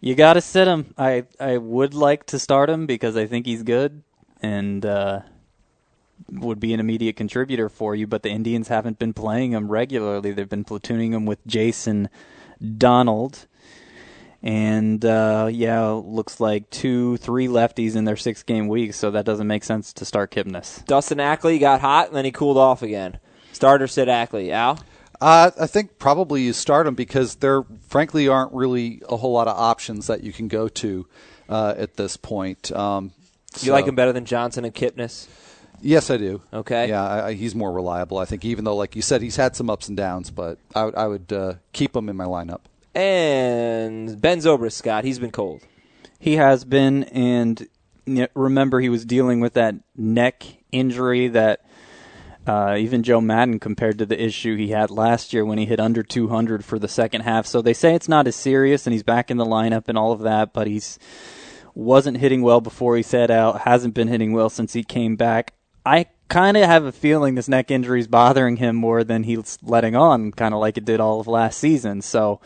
You 0.02 0.16
got 0.16 0.34
to 0.34 0.42
sit 0.42 0.68
him. 0.68 0.94
I 0.98 1.24
I 1.40 1.58
would 1.58 1.94
like 1.94 2.26
to 2.28 2.40
start 2.40 2.70
him 2.70 2.86
because 2.86 3.16
I 3.18 3.26
think 3.28 3.46
he's 3.46 3.64
good 3.64 4.04
and 4.42 4.86
uh, 4.86 5.22
would 6.30 6.60
be 6.60 6.74
an 6.74 6.80
immediate 6.80 7.16
contributor 7.16 7.70
for 7.70 7.96
you. 7.96 8.08
But 8.08 8.24
the 8.24 8.30
Indians 8.30 8.68
haven't 8.68 9.00
been 9.00 9.14
playing 9.14 9.52
him 9.52 9.72
regularly. 9.72 10.32
They've 10.32 10.50
been 10.50 10.66
platooning 10.66 11.12
him 11.14 11.26
with 11.26 11.46
Jason 11.48 12.10
Donald, 12.78 13.48
and 14.44 15.04
uh, 15.04 15.50
yeah, 15.52 15.90
looks 15.90 16.40
like 16.40 16.70
two, 16.70 17.18
three 17.18 17.48
lefties 17.48 17.96
in 17.96 18.06
their 18.06 18.16
six-game 18.16 18.68
week. 18.68 18.94
So 18.94 19.12
that 19.12 19.26
doesn't 19.26 19.48
make 19.48 19.64
sense 19.64 19.92
to 19.94 20.06
start 20.06 20.32
Kipnis. 20.32 20.86
Dustin 20.86 21.20
Ackley 21.20 21.58
got 21.60 21.82
hot 21.82 22.08
and 22.08 22.16
then 22.16 22.26
he 22.26 22.32
cooled 22.32 22.58
off 22.58 22.82
again. 22.82 23.20
Starter 23.54 23.88
said 23.88 24.10
Ackley. 24.10 24.52
Al? 24.52 24.80
Uh, 25.22 25.50
I 25.60 25.66
think 25.68 25.98
probably 25.98 26.42
you 26.44 26.54
start 26.54 26.88
him 26.88 26.94
because 26.94 27.36
there, 27.36 27.64
frankly, 27.88 28.28
aren't 28.28 28.52
really 28.54 29.02
a 29.08 29.16
whole 29.16 29.32
lot 29.32 29.48
of 29.48 29.58
options 29.58 30.08
that 30.08 30.24
you 30.24 30.34
can 30.34 30.48
go 30.48 30.68
to 30.68 31.08
uh, 31.48 31.74
at 31.78 31.96
this 31.96 32.18
point. 32.18 32.72
Um, 32.72 33.14
You 33.62 33.72
like 33.72 33.88
him 33.88 33.96
better 33.96 34.12
than 34.12 34.26
Johnson 34.26 34.66
and 34.66 34.76
Kipnis? 34.76 35.28
Yes, 35.82 36.10
I 36.10 36.18
do. 36.18 36.42
Okay. 36.54 36.90
Yeah, 36.90 37.04
I, 37.04 37.28
I, 37.28 37.34
he's 37.34 37.56
more 37.56 37.72
reliable. 37.72 38.18
I 38.18 38.26
think, 38.26 38.46
even 38.46 38.66
though, 38.66 38.76
like 38.76 38.96
you 38.96 39.02
said, 39.02 39.22
he's 39.22 39.36
had 39.36 39.56
some 39.56 39.70
ups 39.70 39.88
and 39.88 39.98
downs, 39.98 40.32
but 40.32 40.58
I 40.74 40.86
would, 40.86 40.96
I 40.96 41.08
would 41.08 41.34
uh, 41.34 41.54
keep 41.74 41.96
him 41.96 42.10
in 42.10 42.16
my 42.16 42.26
lineup. 42.26 42.62
And 42.94 44.20
Ben 44.22 44.40
Zobrist, 44.40 44.74
Scott. 44.74 45.04
He's 45.04 45.20
been 45.20 45.32
cold. 45.32 45.62
He 46.20 46.38
has 46.38 46.64
been, 46.64 47.04
and 47.06 47.68
remember 48.34 48.80
he 48.80 48.90
was 48.90 49.06
dealing 49.06 49.42
with 49.42 49.54
that 49.54 49.76
neck 49.96 50.46
injury 50.72 51.28
that 51.28 51.66
uh, 52.48 52.76
even 52.78 53.04
Joe 53.04 53.22
Maddon 53.22 53.60
compared 53.60 53.98
to 54.00 54.06
the 54.06 54.22
issue 54.22 54.56
he 54.56 54.70
had 54.70 54.92
last 54.92 55.34
year 55.34 55.44
when 55.44 55.58
he 55.58 55.66
hit 55.66 55.80
under 55.80 56.04
200 56.04 56.64
for 56.64 56.78
the 56.78 56.88
second 56.88 57.22
half. 57.22 57.46
So 57.48 57.62
they 57.62 57.74
say 57.74 57.96
it's 57.96 58.10
not 58.10 58.28
as 58.28 58.36
serious, 58.36 58.86
and 58.86 58.94
he's 58.94 59.04
back 59.04 59.32
in 59.32 59.38
the 59.38 59.46
lineup 59.46 59.88
and 59.88 59.98
all 59.98 60.12
of 60.12 60.22
that, 60.22 60.54
but 60.54 60.68
he's 60.68 61.00
wasn't 61.74 62.18
hitting 62.18 62.42
well 62.42 62.62
before 62.62 62.96
he 62.96 63.04
set 63.04 63.30
out, 63.30 63.62
hasn't 63.62 63.94
been 63.94 64.08
hitting 64.08 64.32
well 64.32 64.50
since 64.50 64.74
he 64.74 64.84
came 64.84 65.16
back. 65.16 65.54
I 65.86 66.08
kind 66.30 66.58
of 66.58 66.64
have 66.64 66.86
a 66.86 66.92
feeling 66.92 67.36
this 67.36 67.48
neck 67.48 67.70
injury 67.70 68.00
is 68.00 68.08
bothering 68.08 68.58
him 68.58 68.76
more 68.76 69.04
than 69.04 69.24
he's 69.24 69.60
letting 69.62 69.96
on, 69.96 70.32
kind 70.32 70.54
of 70.54 70.60
like 70.60 70.78
it 70.78 70.86
did 70.86 71.00
all 71.00 71.20
of 71.20 71.28
last 71.28 71.60
season. 71.60 72.02
So 72.02 72.42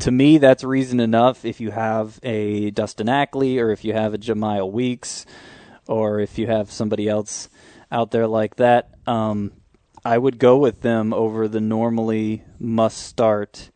to 0.00 0.10
me, 0.10 0.38
that's 0.38 0.62
reason 0.62 1.00
enough 1.00 1.44
if 1.44 1.60
you 1.60 1.70
have 1.70 2.20
a 2.22 2.70
Dustin 2.70 3.08
Ackley 3.08 3.58
or 3.58 3.70
if 3.70 3.84
you 3.84 3.92
have 3.92 4.14
a 4.14 4.18
Jemile 4.18 4.70
Weeks 4.70 5.26
or 5.86 6.20
if 6.20 6.38
you 6.38 6.46
have 6.46 6.70
somebody 6.70 7.08
else 7.08 7.48
out 7.90 8.10
there 8.10 8.26
like 8.26 8.56
that. 8.56 8.90
Um, 9.06 9.52
I 10.04 10.18
would 10.18 10.38
go 10.38 10.58
with 10.58 10.82
them 10.82 11.12
over 11.12 11.48
the 11.48 11.60
normally 11.60 12.44
must 12.58 12.98
start 12.98 13.70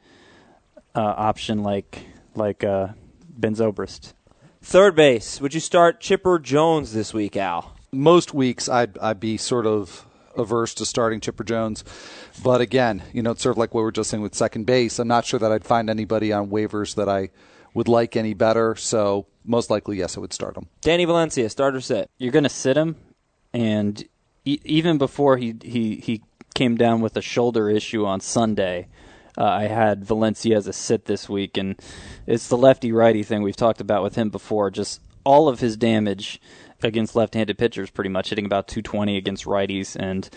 uh, 0.95 1.01
option 1.01 1.63
like 1.63 2.07
like 2.35 2.63
uh, 2.65 2.89
Ben 3.29 3.55
Zobrist. 3.55 4.13
Third 4.61 4.95
base. 4.95 5.41
Would 5.41 5.55
you 5.55 5.61
start 5.61 6.01
Chipper 6.01 6.39
Jones 6.39 6.93
this 6.93 7.15
week, 7.15 7.37
Al? 7.37 7.78
Most 7.91 8.35
weeks, 8.35 8.69
I'd 8.69 8.99
I'd 8.99 9.21
be 9.21 9.37
sort 9.37 9.67
of 9.67 10.05
averse 10.37 10.75
to 10.75 10.87
starting 10.87 11.21
Chipper 11.21 11.45
Jones, 11.45 11.85
but 12.43 12.61
again, 12.61 13.03
you 13.13 13.23
know, 13.23 13.33
it's 13.33 13.43
sort 13.43 13.55
of 13.55 13.59
like 13.59 13.75
what 13.75 13.81
we 13.81 13.85
were 13.85 13.93
just 13.93 14.11
saying 14.11 14.23
with 14.23 14.35
second 14.35 14.67
base. 14.67 14.99
I'm 14.99 15.09
not 15.09 15.25
sure 15.25 15.41
that 15.41 15.51
I'd 15.51 15.65
find 15.65 15.91
anybody 15.91 16.33
on 16.33 16.49
waivers 16.49 16.95
that 16.95 17.09
I 17.09 17.31
would 17.75 17.89
like 17.89 18.17
any 18.17 18.35
better. 18.35 18.77
So 18.77 19.27
most 19.45 19.71
likely, 19.71 19.99
yes, 19.99 20.17
I 20.17 20.21
would 20.21 20.33
start 20.33 20.57
him. 20.57 20.67
Danny 20.83 21.05
Valencia, 21.05 21.49
starter 21.49 21.81
sit. 21.81 22.11
You're 22.19 22.33
going 22.33 22.45
to 22.45 22.51
sit 22.51 22.77
him, 22.77 22.97
and 23.53 24.05
e- 24.45 24.61
even 24.65 24.99
before 24.99 25.37
he 25.39 25.55
he 25.63 25.97
he 25.97 26.23
came 26.55 26.77
down 26.77 27.01
with 27.01 27.17
a 27.17 27.23
shoulder 27.23 27.71
issue 27.71 28.05
on 28.05 28.21
Sunday. 28.21 28.89
Uh, 29.37 29.45
I 29.45 29.63
had 29.69 30.05
Valencia 30.05 30.57
as 30.57 30.67
a 30.67 30.73
sit 30.73 31.05
this 31.05 31.29
week, 31.29 31.57
and 31.57 31.81
it's 32.27 32.49
the 32.49 32.57
lefty 32.57 32.91
righty 32.91 33.23
thing 33.23 33.43
we've 33.43 33.55
talked 33.55 33.81
about 33.81 34.03
with 34.03 34.17
him 34.17 34.31
before. 34.31 34.69
Just 34.71 35.01
all 35.25 35.49
of 35.49 35.61
his 35.61 35.77
damage 35.77 36.41
against 36.83 37.17
left-handed 37.17 37.59
pitchers, 37.59 37.91
pretty 37.91 38.11
much 38.11 38.31
hitting 38.31 38.45
about 38.47 38.69
220 38.69 39.17
against 39.17 39.45
righties, 39.45 39.97
and 39.97 40.29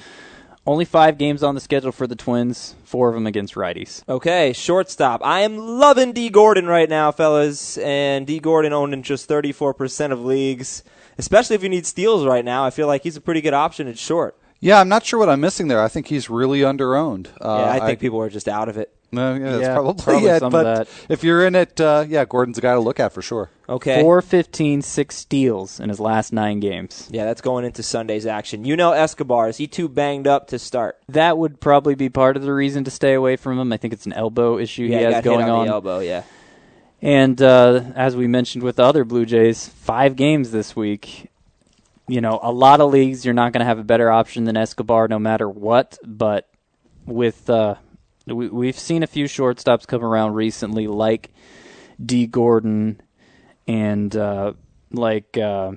only 0.66 0.86
five 0.86 1.18
games 1.18 1.42
on 1.42 1.56
the 1.56 1.62
schedule 1.62 1.92
for 1.92 2.06
the 2.06 2.16
Twins, 2.16 2.76
four 2.84 3.10
of 3.10 3.16
them 3.16 3.26
against 3.26 3.56
righties. 3.56 4.08
Okay, 4.08 4.54
shortstop. 4.54 5.22
I 5.24 5.42
am 5.42 5.58
loving 5.58 6.14
D. 6.14 6.30
Gordon 6.30 6.68
right 6.68 6.90
now, 6.90 7.12
fellas, 7.12 7.78
and 7.80 8.28
D. 8.28 8.40
Gordon 8.40 8.72
owned 8.74 8.94
in 8.94 9.02
just 9.04 9.28
34% 9.28 10.12
of 10.12 10.24
leagues. 10.24 10.84
Especially 11.18 11.56
if 11.56 11.64
you 11.64 11.70
need 11.70 11.86
steals 11.86 12.26
right 12.26 12.46
now, 12.46 12.64
I 12.64 12.70
feel 12.70 12.88
like 12.88 13.04
he's 13.04 13.18
a 13.18 13.22
pretty 13.22 13.42
good 13.42 13.54
option 13.54 13.88
at 13.88 13.98
short. 13.98 14.38
Yeah, 14.60 14.80
I'm 14.80 14.90
not 14.90 15.04
sure 15.04 15.20
what 15.20 15.30
I'm 15.30 15.42
missing 15.42 15.68
there. 15.68 15.82
I 15.82 15.88
think 15.88 16.08
he's 16.08 16.30
really 16.30 16.60
underowned. 16.60 17.28
Uh, 17.42 17.64
yeah, 17.66 17.72
I 17.72 17.80
think 17.88 18.00
people 18.00 18.22
are 18.22 18.30
just 18.30 18.48
out 18.48 18.70
of 18.70 18.78
it. 18.78 18.94
No, 19.12 19.34
yeah, 19.36 19.52
that's 19.52 19.62
Yeah, 19.64 19.74
probably, 19.76 20.04
probably 20.04 20.30
it. 20.30 20.40
some 20.40 20.48
of 20.48 20.52
but 20.52 20.64
that. 20.64 20.88
if 21.10 21.24
you're 21.24 21.46
in 21.46 21.56
it, 21.56 21.80
uh, 21.82 22.06
yeah, 22.08 22.24
Gordon's 22.26 22.58
a 22.58 22.62
guy 22.62 22.74
to 22.74 22.80
look 22.80 23.00
at 23.00 23.12
for 23.12 23.22
sure. 23.22 23.50
Okay. 23.68 24.02
Four 24.02 24.22
fifteen, 24.22 24.82
six 24.82 25.16
steals 25.16 25.80
in 25.80 25.90
his 25.90 26.00
last 26.00 26.32
nine 26.34 26.60
games. 26.60 27.08
Yeah, 27.12 27.26
that's 27.26 27.42
going 27.42 27.66
into 27.66 27.84
Sunday's 27.84 28.26
action. 28.26 28.66
You 28.66 28.76
know 28.76 28.92
Escobar, 28.92 29.48
is 29.50 29.58
he 29.58 29.68
too 29.68 29.88
banged 29.90 30.28
up 30.28 30.48
to 30.48 30.60
start? 30.60 30.98
That 31.10 31.38
would 31.38 31.60
probably 31.60 31.96
be 31.96 32.10
part 32.10 32.36
of 32.38 32.44
the 32.44 32.54
reason 32.54 32.84
to 32.86 32.92
stay 32.92 33.14
away 33.14 33.36
from 33.36 33.60
him. 33.60 33.72
I 33.74 33.78
think 33.78 33.94
it's 33.94 34.06
an 34.06 34.14
elbow 34.14 34.58
issue 34.58 34.84
Yeah, 34.84 34.98
he 34.98 35.04
has 35.06 35.14
got 35.16 35.24
going 35.24 35.40
hit 35.42 35.50
on, 35.50 35.60
on. 35.62 35.68
elbow, 35.68 36.00
yeah. 36.00 36.24
And 37.02 37.42
uh, 37.42 37.82
as 37.96 38.16
we 38.16 38.28
mentioned 38.28 38.64
with 38.64 38.76
the 38.76 38.84
other 38.84 39.04
Blue 39.04 39.26
Jays, 39.26 39.68
five 39.68 40.16
games 40.16 40.52
this 40.52 40.76
week. 40.76 41.28
You 42.08 42.20
know, 42.20 42.40
a 42.44 42.52
lot 42.52 42.82
of 42.82 42.92
leagues 42.92 43.24
you're 43.24 43.34
not 43.34 43.54
going 43.54 43.62
to 43.62 43.66
have 43.66 43.80
a 43.80 43.84
better 43.86 44.12
option 44.12 44.44
than 44.44 44.58
Escobar 44.58 45.08
no 45.08 45.18
matter 45.18 45.48
what. 45.50 45.98
But 46.06 46.50
with 47.06 47.50
uh, 47.50 47.76
we, 48.32 48.50
we've 48.50 48.80
seen 48.80 49.04
a 49.04 49.08
few 49.08 49.26
shortstops 49.26 49.86
come 49.88 50.04
around 50.04 50.34
recently, 50.34 50.88
like 50.88 51.32
D. 52.04 52.28
Gordon 52.28 53.02
and 53.68 54.16
uh, 54.16 54.54
like. 54.92 55.38
Uh, 55.38 55.74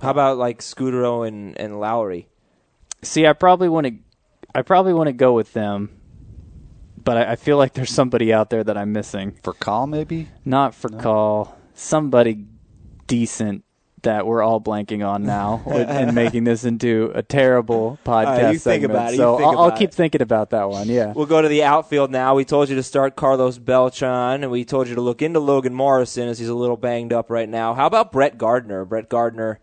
How 0.00 0.10
about 0.10 0.38
like 0.38 0.60
Scutaro 0.60 1.26
and, 1.26 1.58
and 1.58 1.74
Lowrie? 1.74 2.26
see, 3.02 3.26
I 3.26 3.32
probably 3.32 3.68
want 3.68 3.86
to, 3.86 3.94
I 4.54 4.62
probably 4.62 4.94
want 4.94 5.08
to 5.08 5.12
go 5.12 5.32
with 5.32 5.52
them, 5.52 5.90
but 7.02 7.16
I, 7.16 7.32
I 7.32 7.36
feel 7.36 7.56
like 7.56 7.74
there's 7.74 7.90
somebody 7.90 8.32
out 8.32 8.50
there 8.50 8.62
that 8.64 8.76
I'm 8.76 8.92
missing. 8.92 9.32
Furcal, 9.42 9.88
maybe? 9.88 10.28
Not 10.44 10.72
Furcal. 10.72 11.52
Somebody 11.74 12.46
decent 13.06 13.64
that 14.02 14.26
we're 14.26 14.42
all 14.42 14.60
blanking 14.60 15.06
on 15.06 15.24
now 15.24 15.62
and 15.66 16.14
making 16.14 16.44
this 16.44 16.64
into 16.64 17.10
a 17.14 17.22
terrible 17.22 17.98
podcast 18.04 18.42
right, 18.42 18.52
you 18.52 18.58
think 18.58 18.84
about 18.84 19.14
it, 19.14 19.16
So 19.16 19.36
I'll, 19.42 19.58
I'll 19.58 19.72
keep 19.76 19.90
it. 19.90 19.94
thinking 19.94 20.22
about 20.22 20.50
that 20.50 20.68
one. 20.68 20.88
Yeah. 20.88 21.12
We'll 21.14 21.26
go 21.26 21.40
to 21.42 21.48
the 21.48 21.64
outfield 21.64 22.10
now. 22.10 22.34
We 22.34 22.44
told 22.44 22.68
you 22.68 22.76
to 22.76 22.82
start 22.82 23.16
Carlos 23.16 23.58
Beltran, 23.58 24.42
and 24.42 24.50
we 24.50 24.64
told 24.64 24.88
you 24.88 24.94
to 24.94 25.00
look 25.00 25.22
into 25.22 25.40
Logan 25.40 25.74
Morrison 25.74 26.28
as 26.28 26.38
he's 26.38 26.48
a 26.48 26.54
little 26.54 26.76
banged 26.76 27.12
up 27.12 27.30
right 27.30 27.48
now. 27.48 27.74
How 27.74 27.86
about 27.86 28.12
Brett 28.12 28.38
Gardner? 28.38 28.84
Brett 28.84 29.08
Gardner, 29.08 29.60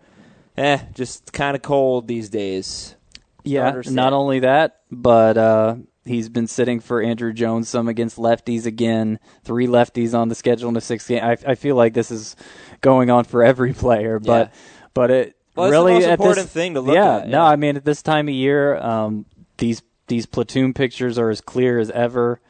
eh, 0.57 0.79
just 0.93 1.31
kind 1.33 1.55
of 1.55 1.61
cold 1.61 2.07
these 2.07 2.29
days. 2.29 2.95
Yeah. 3.43 3.81
Not 3.85 4.13
only 4.13 4.39
that, 4.41 4.81
but 4.91 5.37
uh, 5.37 5.75
he's 6.09 6.27
been 6.27 6.47
sitting 6.47 6.79
for 6.81 7.01
Andruw 7.01 7.33
Jones 7.33 7.69
some 7.69 7.87
against 7.87 8.17
lefties 8.17 8.65
again. 8.65 9.19
Three 9.43 9.67
lefties 9.67 10.13
on 10.13 10.27
the 10.27 10.35
schedule 10.35 10.67
in 10.67 10.73
the 10.73 10.81
sixth 10.81 11.07
game. 11.07 11.23
I, 11.23 11.37
I 11.47 11.55
feel 11.55 11.75
like 11.75 11.93
this 11.93 12.11
is 12.11 12.35
going 12.81 13.09
on 13.09 13.23
for 13.23 13.43
every 13.43 13.73
player, 13.73 14.19
but 14.19 14.47
Yeah. 14.49 14.59
but 14.93 15.11
it 15.11 15.35
Well, 15.55 15.67
the 15.67 15.71
really 15.71 16.03
at 16.03 16.11
important 16.11 16.45
this, 16.47 16.53
thing 16.53 16.73
to 16.73 16.81
look 16.81 16.95
yeah, 16.95 17.17
at, 17.19 17.29
No. 17.29 17.41
I 17.43 17.55
mean 17.55 17.77
at 17.77 17.85
this 17.85 18.01
time 18.01 18.27
of 18.27 18.33
year, 18.33 18.75
um, 18.77 19.25
these 19.57 19.81
these 20.07 20.25
platoon 20.25 20.73
pictures 20.73 21.17
are 21.19 21.29
as 21.29 21.39
clear 21.39 21.77
as 21.79 21.91
ever, 21.91 22.41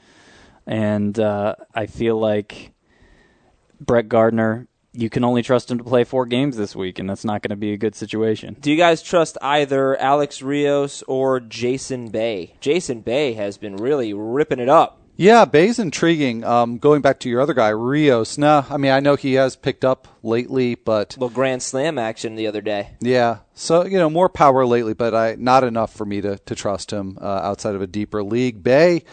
and 0.65 1.19
uh, 1.19 1.55
I 1.75 1.87
feel 1.87 2.17
like 2.17 2.71
Brett 3.81 4.07
Gardner. 4.07 4.67
You 4.91 5.09
can 5.09 5.23
only 5.23 5.43
trust 5.43 5.69
him 5.69 5.77
to 5.77 5.83
play 5.83 6.03
four 6.03 6.25
games 6.25 6.57
this 6.57 6.75
week, 6.75 6.97
and 6.97 7.07
that's 7.09 7.23
not 7.23 7.41
going 7.43 7.51
to 7.51 7.55
be 7.55 7.73
a 7.73 7.77
good 7.77 7.95
situation. 7.95 8.57
Do 8.59 8.71
you 8.71 8.77
guys 8.77 9.03
trust 9.03 9.37
either 9.41 9.95
Alex 9.97 10.41
Rios 10.41 11.03
or 11.07 11.39
Jason 11.39 12.09
Bay? 12.09 12.55
Jason 12.59 13.01
Bay 13.01 13.33
has 13.33 13.57
been 13.57 13.75
really 13.75 14.13
ripping 14.13 14.59
it 14.59 14.69
up. 14.69 14.95
Yeah, 15.15 15.43
Bay's 15.43 15.79
intriguing. 15.79 16.45
Um, 16.45 16.77
going 16.77 17.01
back 17.01 17.19
to 17.19 17.29
your 17.29 17.41
other 17.41 17.53
guy, 17.53 17.69
Rios. 17.69 18.37
No, 18.37 18.65
I 18.69 18.77
mean 18.77 18.91
I 18.91 19.01
know 19.01 19.15
he 19.17 19.33
has 19.33 19.57
picked 19.57 19.83
up 19.83 20.07
lately, 20.23 20.75
but 20.75 21.17
Little 21.17 21.27
Grand 21.29 21.61
Slam 21.61 21.97
action 21.97 22.35
the 22.35 22.47
other 22.47 22.61
day. 22.61 22.91
yeah. 23.01 23.39
So 23.53 23.83
you 23.83 23.97
know 23.97 24.09
more 24.09 24.29
power 24.29 24.65
lately, 24.65 24.93
but 24.93 25.13
I 25.13 25.35
not 25.37 25.65
enough 25.65 25.93
for 25.93 26.05
me 26.05 26.21
to 26.21 26.37
to 26.37 26.55
trust 26.55 26.91
him 26.91 27.17
uh, 27.19 27.25
outside 27.25 27.75
of 27.75 27.81
a 27.81 27.87
deeper 27.87 28.23
league. 28.23 28.63
Bay, 28.63 29.03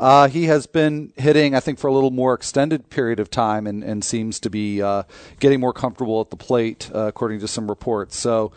uh, 0.00 0.28
he 0.28 0.44
has 0.46 0.66
been 0.66 1.12
hitting, 1.16 1.54
I 1.54 1.60
think, 1.60 1.78
for 1.78 1.88
a 1.88 1.92
little 1.92 2.10
more 2.10 2.32
extended 2.32 2.88
period 2.88 3.20
of 3.20 3.30
time, 3.30 3.66
and 3.66 3.84
and 3.84 4.02
seems 4.02 4.40
to 4.40 4.50
be 4.50 4.80
uh, 4.80 5.02
getting 5.38 5.60
more 5.60 5.74
comfortable 5.74 6.20
at 6.22 6.30
the 6.30 6.36
plate, 6.36 6.90
uh, 6.94 7.00
according 7.00 7.40
to 7.40 7.48
some 7.48 7.68
reports. 7.68 8.16
So. 8.16 8.52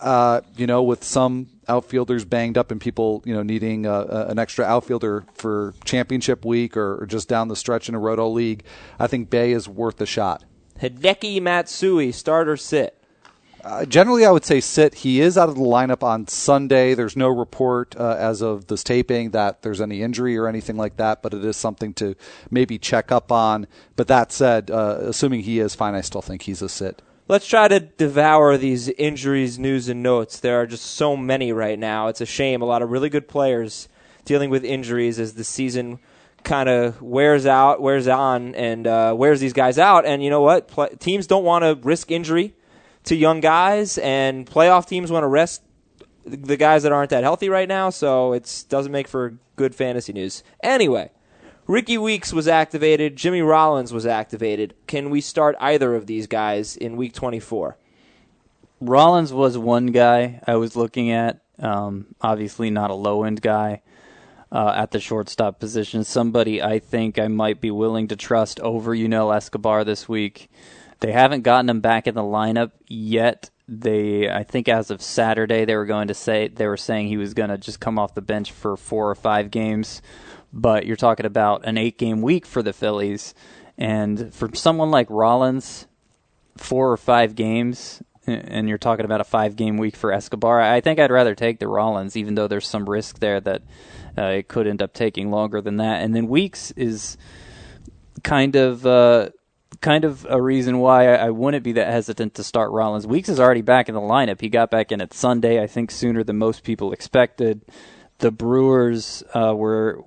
Uh, 0.00 0.42
you 0.56 0.66
know, 0.66 0.82
with 0.82 1.02
some 1.02 1.46
outfielders 1.66 2.26
banged 2.26 2.58
up 2.58 2.70
and 2.70 2.78
people, 2.78 3.22
you 3.24 3.32
know, 3.32 3.42
needing 3.42 3.86
uh, 3.86 4.26
an 4.28 4.38
extra 4.38 4.62
outfielder 4.62 5.24
for 5.32 5.72
championship 5.84 6.44
week 6.44 6.76
or, 6.76 7.02
or 7.02 7.06
just 7.06 7.26
down 7.26 7.48
the 7.48 7.56
stretch 7.56 7.88
in 7.88 7.94
a 7.94 7.98
roto 7.98 8.28
league, 8.28 8.64
I 8.98 9.06
think 9.06 9.30
Bay 9.30 9.52
is 9.52 9.66
worth 9.66 9.98
a 10.02 10.06
shot. 10.06 10.44
Hideki 10.78 11.40
Matsui, 11.40 12.12
starter 12.12 12.56
sit. 12.58 13.02
Uh, 13.64 13.86
generally, 13.86 14.26
I 14.26 14.30
would 14.30 14.44
say 14.44 14.60
sit. 14.60 14.92
He 14.92 15.22
is 15.22 15.38
out 15.38 15.48
of 15.48 15.54
the 15.54 15.62
lineup 15.62 16.02
on 16.02 16.28
Sunday. 16.28 16.92
There's 16.92 17.16
no 17.16 17.28
report 17.28 17.96
uh, 17.96 18.14
as 18.18 18.42
of 18.42 18.66
this 18.66 18.84
taping 18.84 19.30
that 19.30 19.62
there's 19.62 19.80
any 19.80 20.02
injury 20.02 20.36
or 20.36 20.48
anything 20.48 20.76
like 20.76 20.98
that, 20.98 21.22
but 21.22 21.32
it 21.32 21.42
is 21.42 21.56
something 21.56 21.94
to 21.94 22.14
maybe 22.50 22.78
check 22.78 23.10
up 23.10 23.32
on. 23.32 23.66
But 23.96 24.08
that 24.08 24.32
said, 24.32 24.70
uh, 24.70 24.98
assuming 25.00 25.40
he 25.40 25.60
is 25.60 25.74
fine, 25.74 25.94
I 25.94 26.02
still 26.02 26.20
think 26.20 26.42
he's 26.42 26.60
a 26.60 26.68
sit. 26.68 27.00
Let's 27.26 27.46
try 27.46 27.68
to 27.68 27.80
devour 27.80 28.58
these 28.58 28.90
injuries, 28.90 29.58
news, 29.58 29.88
and 29.88 30.02
notes. 30.02 30.40
There 30.40 30.60
are 30.60 30.66
just 30.66 30.84
so 30.84 31.16
many 31.16 31.50
right 31.50 31.78
now. 31.78 32.08
It's 32.08 32.20
a 32.20 32.26
shame. 32.26 32.60
A 32.60 32.66
lot 32.66 32.82
of 32.82 32.90
really 32.90 33.08
good 33.08 33.28
players 33.28 33.88
dealing 34.26 34.50
with 34.50 34.62
injuries 34.62 35.18
as 35.18 35.32
the 35.32 35.44
season 35.44 36.00
kind 36.42 36.68
of 36.68 37.00
wears 37.00 37.46
out, 37.46 37.80
wears 37.80 38.08
on, 38.08 38.54
and 38.56 38.86
uh, 38.86 39.14
wears 39.16 39.40
these 39.40 39.54
guys 39.54 39.78
out. 39.78 40.04
And 40.04 40.22
you 40.22 40.28
know 40.28 40.42
what? 40.42 40.68
Pla 40.68 40.88
teams 40.98 41.26
don't 41.26 41.44
want 41.44 41.62
to 41.64 41.78
risk 41.82 42.10
injury 42.10 42.54
to 43.04 43.16
young 43.16 43.40
guys, 43.40 43.98
and 43.98 44.46
playoff 44.46 44.86
teams 44.86 45.10
want 45.10 45.24
to 45.24 45.28
rest 45.28 45.62
the 46.24 46.56
guys 46.56 46.84
that 46.84 46.92
aren't 46.92 47.10
that 47.10 47.22
healthy 47.22 47.48
right 47.48 47.68
now. 47.68 47.90
So 47.90 48.32
it 48.32 48.64
doesn't 48.68 48.92
make 48.92 49.08
for 49.08 49.38
good 49.56 49.74
fantasy 49.74 50.12
news. 50.12 50.42
Anyway. 50.62 51.10
Rickie 51.66 51.96
Weeks 51.96 52.30
was 52.30 52.46
activated. 52.46 53.16
Jimmy 53.16 53.40
Rollins 53.40 53.90
was 53.90 54.04
activated. 54.04 54.74
Can 54.86 55.08
we 55.08 55.22
start 55.22 55.56
either 55.58 55.94
of 55.94 56.06
these 56.06 56.26
guys 56.26 56.76
in 56.76 56.98
week 56.98 57.14
24? 57.14 57.78
Rollins 58.82 59.32
was 59.32 59.56
one 59.56 59.86
guy 59.86 60.42
I 60.46 60.56
was 60.56 60.76
looking 60.76 61.10
at. 61.10 61.40
Um, 61.58 62.08
obviously, 62.20 62.68
not 62.68 62.90
a 62.90 62.94
low 62.94 63.24
end 63.24 63.40
guy 63.40 63.80
uh, 64.52 64.74
at 64.76 64.90
the 64.90 65.00
shortstop 65.00 65.58
position. 65.58 66.04
Somebody 66.04 66.62
I 66.62 66.80
think 66.80 67.18
I 67.18 67.28
might 67.28 67.62
be 67.62 67.70
willing 67.70 68.08
to 68.08 68.16
trust 68.16 68.60
over 68.60 68.94
Yunel 68.94 69.32
Escobar 69.32 69.84
this 69.84 70.06
week. 70.06 70.50
They 71.00 71.12
haven't 71.12 71.42
gotten 71.42 71.68
him 71.68 71.80
back 71.80 72.06
in 72.06 72.14
the 72.14 72.22
lineup 72.22 72.72
yet. 72.88 73.50
They, 73.66 74.28
I 74.28 74.42
think, 74.42 74.68
as 74.68 74.90
of 74.90 75.00
Saturday, 75.00 75.64
they 75.64 75.76
were 75.76 75.86
going 75.86 76.08
to 76.08 76.14
say 76.14 76.48
they 76.48 76.66
were 76.66 76.76
saying 76.76 77.08
he 77.08 77.16
was 77.16 77.34
going 77.34 77.50
to 77.50 77.58
just 77.58 77.80
come 77.80 77.98
off 77.98 78.14
the 78.14 78.22
bench 78.22 78.52
for 78.52 78.76
four 78.76 79.10
or 79.10 79.14
five 79.14 79.50
games. 79.50 80.02
But 80.52 80.86
you're 80.86 80.96
talking 80.96 81.26
about 81.26 81.66
an 81.66 81.78
eight 81.78 81.98
game 81.98 82.22
week 82.22 82.46
for 82.46 82.62
the 82.62 82.72
Phillies, 82.72 83.34
and 83.78 84.32
for 84.32 84.50
someone 84.54 84.90
like 84.90 85.06
Rollins, 85.10 85.86
four 86.56 86.92
or 86.92 86.96
five 86.96 87.34
games, 87.34 88.02
and 88.26 88.68
you're 88.68 88.78
talking 88.78 89.04
about 89.04 89.20
a 89.20 89.24
five 89.24 89.56
game 89.56 89.76
week 89.76 89.96
for 89.96 90.12
Escobar, 90.12 90.60
I 90.60 90.80
think 90.80 90.98
I'd 90.98 91.10
rather 91.10 91.34
take 91.34 91.58
the 91.58 91.68
Rollins, 91.68 92.16
even 92.16 92.34
though 92.34 92.48
there's 92.48 92.68
some 92.68 92.88
risk 92.88 93.18
there 93.18 93.40
that 93.40 93.62
uh, 94.16 94.22
it 94.22 94.48
could 94.48 94.66
end 94.66 94.82
up 94.82 94.92
taking 94.94 95.30
longer 95.30 95.60
than 95.60 95.76
that. 95.78 96.02
And 96.02 96.14
then 96.14 96.28
Weeks 96.28 96.70
is 96.72 97.16
kind 98.22 98.56
of 98.56 98.86
uh, 98.86 99.30
kind 99.84 100.06
of 100.06 100.26
a 100.30 100.40
reason 100.40 100.78
why 100.78 101.14
I, 101.14 101.28
wouldn't 101.28 101.62
be 101.62 101.72
that 101.72 101.88
hesitant 101.88 102.32
to 102.36 102.42
start 102.42 102.70
Rollins. 102.70 103.06
Weeks 103.06 103.28
is 103.28 103.38
already 103.38 103.60
back 103.60 103.90
in 103.90 103.94
the 103.94 104.00
lineup. 104.00 104.40
He 104.40 104.48
got 104.48 104.70
back 104.70 104.90
in 104.90 105.02
at 105.02 105.12
Sunday, 105.12 105.62
I 105.62 105.66
think, 105.66 105.90
sooner 105.90 106.24
than 106.24 106.38
most 106.38 106.64
people 106.64 106.90
expected. 106.90 107.60
The 108.16 108.30
Brewers 108.30 109.22
uh, 109.34 109.54
were 109.54 110.02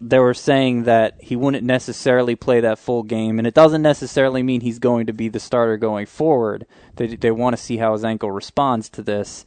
they 0.00 0.18
were 0.18 0.34
saying 0.34 0.82
that 0.84 1.14
he 1.20 1.36
wouldn't 1.36 1.62
necessarily 1.62 2.34
play 2.34 2.58
that 2.60 2.80
full 2.80 3.04
game, 3.04 3.38
and 3.38 3.46
it 3.46 3.54
doesn't 3.54 3.82
necessarily 3.82 4.42
mean 4.42 4.62
he's 4.62 4.80
going 4.80 5.06
to 5.06 5.12
be 5.12 5.28
the 5.28 5.38
starter 5.38 5.76
going 5.76 6.06
forward. 6.06 6.66
They 6.96 7.14
they 7.14 7.30
want 7.30 7.56
to 7.56 7.62
see 7.62 7.76
how 7.76 7.92
his 7.92 8.04
ankle 8.04 8.32
responds 8.32 8.88
to 8.90 9.02
this. 9.02 9.46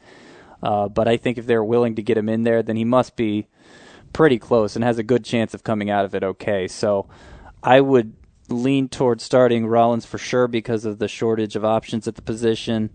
Uh, 0.62 0.88
but 0.88 1.10
I 1.10 1.18
think 1.18 1.38
if 1.38 1.46
they're 1.46 1.64
willing 1.64 1.96
to 1.96 2.02
get 2.02 2.18
him 2.18 2.30
in 2.30 2.44
there, 2.44 2.64
then 2.64 2.78
he 2.78 2.86
must 2.86 3.18
be 3.18 3.48
pretty 4.14 4.40
close 4.40 4.78
and 4.78 4.86
has 4.86 4.98
a 4.98 5.04
good 5.04 5.26
chance 5.26 5.54
of 5.54 5.66
coming 5.66 5.90
out 5.90 6.06
of 6.06 6.16
it 6.16 6.24
okay. 6.24 6.70
So 6.70 7.10
I 7.62 7.82
would 7.82 8.14
lean 8.50 8.90
towards 8.90 9.24
starting 9.24 9.66
Rollins 9.68 10.06
for 10.06 10.18
sure 10.18 10.48
because 10.48 10.86
of 10.86 11.00
the 11.00 11.08
shortage 11.08 11.56
of 11.56 11.64
options 11.64 12.08
at 12.08 12.16
the 12.16 12.22
position. 12.22 12.90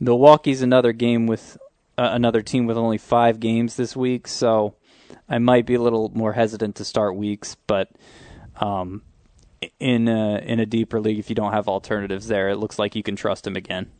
Milwaukee's 0.00 0.62
another 0.62 0.92
game 0.92 1.26
with 1.26 1.58
uh, 1.96 2.10
another 2.12 2.42
team 2.42 2.66
with 2.66 2.76
only 2.76 2.98
five 2.98 3.40
games 3.40 3.76
this 3.76 3.96
week, 3.96 4.28
so 4.28 4.74
I 5.28 5.38
might 5.38 5.66
be 5.66 5.74
a 5.74 5.82
little 5.82 6.10
more 6.14 6.34
hesitant 6.34 6.76
to 6.76 6.84
start 6.84 7.16
weeks, 7.16 7.56
but 7.66 7.90
um, 8.60 9.02
in 9.80 10.08
a, 10.08 10.38
in 10.38 10.60
a 10.60 10.66
deeper 10.66 11.00
league, 11.00 11.18
if 11.18 11.28
you 11.28 11.34
don't 11.34 11.52
have 11.52 11.68
alternatives 11.68 12.28
there, 12.28 12.48
it 12.48 12.56
looks 12.56 12.78
like 12.78 12.94
you 12.94 13.02
can 13.02 13.16
trust 13.16 13.46
him 13.46 13.56
again. 13.56 13.90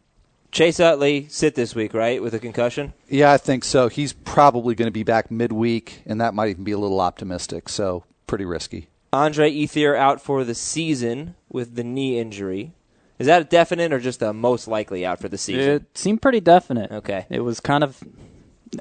Chase 0.50 0.80
Utley 0.80 1.26
sit 1.28 1.54
this 1.54 1.75
week, 1.75 1.92
right, 1.92 2.23
with 2.23 2.32
a 2.32 2.38
concussion? 2.38 2.94
Yeah, 3.08 3.32
I 3.32 3.37
think 3.37 3.64
so. 3.64 3.88
He's 3.88 4.12
probably 4.12 4.75
going 4.75 4.87
to 4.87 4.92
be 4.92 5.02
back 5.02 5.30
midweek, 5.30 6.02
and 6.06 6.20
that 6.20 6.32
might 6.32 6.49
even 6.49 6.64
be 6.64 6.73
a 6.73 6.78
little 6.78 7.00
optimistic. 7.00 7.68
So 7.68 8.04
pretty 8.26 8.47
risky. 8.47 8.88
Andre 9.12 9.50
Ethier 9.50 9.96
out 9.96 10.20
for 10.20 10.44
the 10.44 10.54
season 10.54 11.34
with 11.48 11.74
the 11.74 11.84
knee 11.84 12.18
injury. 12.18 12.72
Is 13.18 13.26
that 13.26 13.42
a 13.42 13.44
definite 13.44 13.92
or 13.92 13.98
just 13.98 14.22
a 14.22 14.32
most 14.32 14.68
likely 14.68 15.04
out 15.04 15.20
for 15.20 15.28
the 15.28 15.38
season? 15.38 15.70
It 15.70 15.98
seemed 15.98 16.22
pretty 16.22 16.40
definite. 16.40 16.92
Okay. 16.92 17.26
It 17.30 17.40
was 17.40 17.58
kind 17.58 17.82
of 17.82 18.02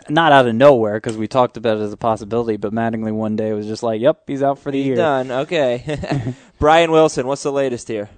not 0.10 0.32
out 0.32 0.48
of 0.48 0.54
nowhere 0.54 0.96
because 0.96 1.18
we 1.18 1.28
talked 1.28 1.58
about 1.58 1.78
it 1.78 1.82
as 1.82 1.94
a 1.94 1.98
possibility, 1.98 2.58
but 2.58 2.74
Mattingly 2.74 3.12
one 3.12 3.36
day 3.36 3.54
was 3.54 3.66
just 3.66 3.84
like, 3.84 4.02
"Yep, 4.02 4.24
he's 4.28 4.44
out 4.44 4.60
for 4.60 4.72
the 4.72 4.78
He's 4.78 4.88
year." 4.88 4.96
done. 4.96 5.32
Okay. 5.32 6.34
Brian 6.60 6.92
Wilson, 6.92 7.26
what's 7.26 7.44
the 7.44 7.52
latest 7.52 7.88
here? 7.88 8.10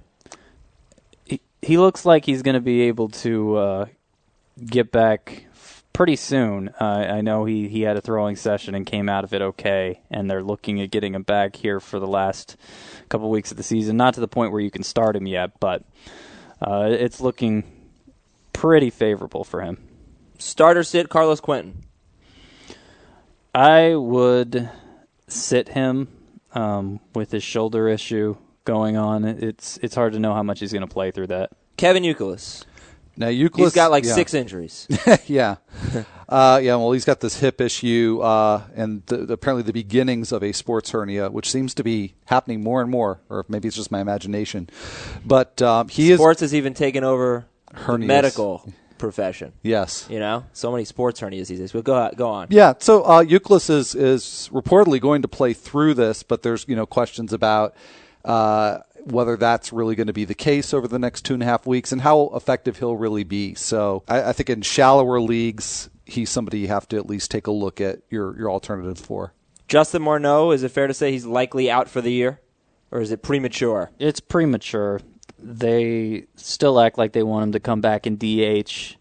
He, 1.24 1.40
he 1.62 1.78
looks 1.78 2.04
like 2.04 2.24
he's 2.24 2.42
going 2.42 2.54
to 2.54 2.60
be 2.60 2.82
able 2.82 3.08
to 3.08 3.56
uh, 3.56 3.86
get 4.66 4.90
back 4.90 5.44
pretty 6.00 6.16
soon. 6.16 6.70
Uh, 6.80 7.06
I 7.10 7.20
know 7.20 7.44
he 7.44 7.68
he 7.68 7.82
had 7.82 7.98
a 7.98 8.00
throwing 8.00 8.34
session 8.34 8.74
and 8.74 8.86
came 8.86 9.10
out 9.10 9.22
of 9.22 9.34
it 9.34 9.42
okay, 9.42 10.00
and 10.10 10.30
they're 10.30 10.42
looking 10.42 10.80
at 10.80 10.90
getting 10.90 11.14
him 11.14 11.24
back 11.24 11.56
here 11.56 11.78
for 11.78 12.00
the 12.00 12.06
last 12.06 12.56
couple 13.10 13.28
weeks 13.28 13.50
of 13.50 13.58
the 13.58 13.62
season. 13.62 13.98
Not 13.98 14.14
to 14.14 14.20
the 14.20 14.26
point 14.26 14.50
where 14.50 14.62
you 14.62 14.70
can 14.70 14.82
start 14.82 15.14
him 15.14 15.26
yet, 15.26 15.60
but 15.60 15.84
uh, 16.62 16.88
it's 16.90 17.20
looking 17.20 17.64
pretty 18.54 18.88
favorable 18.88 19.44
for 19.44 19.60
him. 19.60 19.76
Starter 20.38 20.84
sit 20.84 21.10
Carlos 21.10 21.38
Quentin. 21.38 21.84
I 23.54 23.94
would 23.94 24.70
sit 25.28 25.68
him 25.68 26.08
um, 26.54 27.00
with 27.14 27.30
his 27.30 27.42
shoulder 27.42 27.88
issue 27.88 28.38
going 28.64 28.96
on. 28.96 29.26
It's 29.26 29.78
it's 29.82 29.96
hard 29.96 30.14
to 30.14 30.18
know 30.18 30.32
how 30.32 30.42
much 30.42 30.60
he's 30.60 30.72
going 30.72 30.80
to 30.80 30.88
play 30.94 31.10
through 31.10 31.26
that. 31.26 31.50
Kevin 31.76 32.04
Youkilis. 32.04 32.64
Now 33.16 33.26
Youkilis, 33.28 33.56
He's 33.58 33.72
got 33.72 33.90
like 33.90 34.04
yeah. 34.04 34.14
six 34.14 34.34
injuries. 34.34 34.86
yeah, 35.26 35.56
uh, 36.28 36.60
yeah. 36.62 36.76
Well, 36.76 36.92
he's 36.92 37.04
got 37.04 37.20
this 37.20 37.38
hip 37.40 37.60
issue, 37.60 38.20
uh, 38.22 38.62
and 38.74 39.04
the, 39.06 39.32
apparently 39.32 39.62
the 39.62 39.72
beginnings 39.72 40.32
of 40.32 40.42
a 40.42 40.52
sports 40.52 40.90
hernia, 40.90 41.30
which 41.30 41.50
seems 41.50 41.74
to 41.74 41.84
be 41.84 42.14
happening 42.26 42.62
more 42.62 42.80
and 42.80 42.90
more, 42.90 43.20
or 43.28 43.44
maybe 43.48 43.68
it's 43.68 43.76
just 43.76 43.90
my 43.90 44.00
imagination. 44.00 44.70
But 45.24 45.60
um, 45.60 45.88
he 45.88 46.12
is 46.12 46.18
Sports 46.18 46.40
has 46.40 46.54
even 46.54 46.72
taken 46.74 47.04
over 47.04 47.46
the 47.72 47.78
Hernias. 47.80 48.06
medical 48.06 48.72
profession. 48.98 49.52
yes. 49.62 50.06
You 50.10 50.18
know, 50.18 50.44
so 50.52 50.70
many 50.70 50.84
sports 50.84 51.20
hernias 51.20 51.48
these 51.48 51.58
days. 51.58 51.72
But 51.72 51.84
go 51.84 52.10
go 52.16 52.28
on. 52.28 52.48
Yeah, 52.50 52.74
so 52.78 53.02
uh, 53.02 53.24
Youkilis 53.24 53.68
is 53.70 53.94
is 53.94 54.48
reportedly 54.52 55.00
going 55.00 55.22
to 55.22 55.28
play 55.28 55.52
through 55.54 55.94
this, 55.94 56.22
but 56.22 56.42
there's 56.42 56.64
you 56.68 56.76
know 56.76 56.86
questions 56.86 57.32
about 57.32 57.74
uh, 58.24 58.78
whether 59.04 59.36
that's 59.36 59.72
really 59.72 59.94
going 59.94 60.06
to 60.06 60.12
be 60.12 60.24
the 60.24 60.34
case 60.34 60.72
over 60.74 60.88
the 60.88 60.98
next 60.98 61.24
two 61.24 61.34
and 61.34 61.42
a 61.42 61.46
half 61.46 61.66
weeks 61.66 61.92
and 61.92 62.00
how 62.02 62.30
effective 62.34 62.78
he'll 62.78 62.96
really 62.96 63.24
be. 63.24 63.54
So 63.54 64.02
I, 64.08 64.30
I 64.30 64.32
think 64.32 64.50
in 64.50 64.62
shallower 64.62 65.20
leagues, 65.20 65.90
he's 66.04 66.30
somebody 66.30 66.60
you 66.60 66.68
have 66.68 66.88
to 66.88 66.96
at 66.96 67.06
least 67.06 67.30
take 67.30 67.46
a 67.46 67.52
look 67.52 67.80
at 67.80 68.00
your 68.10 68.36
your 68.38 68.50
alternatives 68.50 69.00
for. 69.00 69.32
Justin 69.68 70.02
Morneau, 70.02 70.52
is 70.52 70.62
it 70.62 70.70
fair 70.70 70.88
to 70.88 70.94
say 70.94 71.12
he's 71.12 71.26
likely 71.26 71.70
out 71.70 71.88
for 71.88 72.00
the 72.00 72.12
year, 72.12 72.40
or 72.90 73.00
is 73.00 73.12
it 73.12 73.22
premature? 73.22 73.90
It's 73.98 74.18
premature. 74.18 75.00
They 75.38 76.26
still 76.34 76.80
act 76.80 76.98
like 76.98 77.12
they 77.12 77.22
want 77.22 77.44
him 77.44 77.52
to 77.52 77.60
come 77.60 77.80
back 77.80 78.06
in 78.06 78.16
DH. 78.16 78.96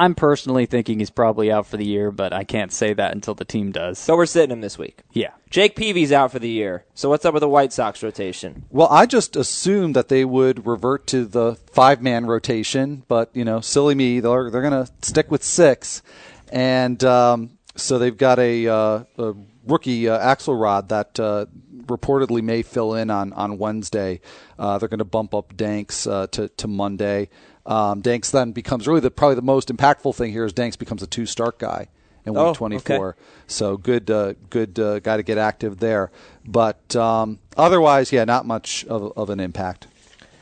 I'm 0.00 0.14
personally 0.14 0.64
thinking 0.64 0.98
he's 0.98 1.10
probably 1.10 1.52
out 1.52 1.66
for 1.66 1.76
the 1.76 1.84
year, 1.84 2.10
but 2.10 2.32
I 2.32 2.42
can't 2.42 2.72
say 2.72 2.94
that 2.94 3.12
until 3.12 3.34
the 3.34 3.44
team 3.44 3.70
does. 3.70 3.98
So 3.98 4.16
we're 4.16 4.24
sitting 4.24 4.50
him 4.50 4.62
this 4.62 4.78
week. 4.78 5.02
yeah. 5.12 5.32
Jake 5.50 5.76
Peavy's 5.76 6.10
out 6.10 6.32
for 6.32 6.38
the 6.38 6.48
year. 6.48 6.84
So 6.94 7.10
what's 7.10 7.26
up 7.26 7.34
with 7.34 7.42
the 7.42 7.48
White 7.48 7.72
Sox 7.72 8.02
rotation? 8.02 8.64
Well, 8.70 8.88
I 8.90 9.04
just 9.04 9.36
assumed 9.36 9.96
that 9.96 10.08
they 10.08 10.24
would 10.24 10.64
revert 10.64 11.06
to 11.08 11.26
the 11.26 11.56
five 11.72 12.00
man 12.00 12.24
rotation, 12.24 13.02
but 13.08 13.30
you 13.34 13.44
know, 13.44 13.60
silly 13.60 13.94
me, 13.94 14.20
they're 14.20 14.50
they're 14.50 14.62
going 14.62 14.86
to 14.86 14.90
stick 15.02 15.30
with 15.30 15.44
six, 15.44 16.02
and 16.50 17.02
um, 17.04 17.58
so 17.76 17.98
they've 17.98 18.16
got 18.16 18.38
a, 18.38 18.68
uh, 18.68 19.04
a 19.18 19.34
rookie 19.66 20.08
uh, 20.08 20.18
Axelrod 20.18 20.88
that 20.88 21.20
uh, 21.20 21.46
reportedly 21.82 22.42
may 22.42 22.62
fill 22.62 22.94
in 22.94 23.10
on 23.10 23.32
on 23.32 23.58
Wednesday. 23.58 24.20
Uh, 24.58 24.78
they're 24.78 24.88
going 24.88 24.98
to 24.98 25.04
bump 25.04 25.34
up 25.34 25.56
Danks 25.56 26.06
uh, 26.06 26.26
to 26.28 26.48
to 26.48 26.68
Monday. 26.68 27.28
Um, 27.70 28.00
Danks 28.00 28.30
then 28.30 28.52
becomes 28.52 28.88
really 28.88 29.00
the 29.00 29.10
probably 29.10 29.36
the 29.36 29.42
most 29.42 29.68
impactful 29.68 30.14
thing 30.16 30.32
here 30.32 30.44
is 30.44 30.52
Danks 30.52 30.76
becomes 30.76 31.02
a 31.02 31.06
two 31.06 31.24
start 31.24 31.58
guy 31.58 31.86
in 32.26 32.36
Oh, 32.36 32.48
week 32.48 32.56
24. 32.56 33.16
So 33.46 33.76
good, 33.76 34.10
uh, 34.10 34.34
good 34.50 34.78
uh, 34.78 34.98
guy 34.98 35.16
to 35.16 35.22
get 35.22 35.38
active 35.38 35.78
there. 35.78 36.10
But 36.44 36.94
um, 36.96 37.38
otherwise, 37.56 38.12
yeah, 38.12 38.24
not 38.24 38.44
much 38.44 38.84
of, 38.86 39.12
of 39.16 39.30
an 39.30 39.38
impact. 39.40 39.86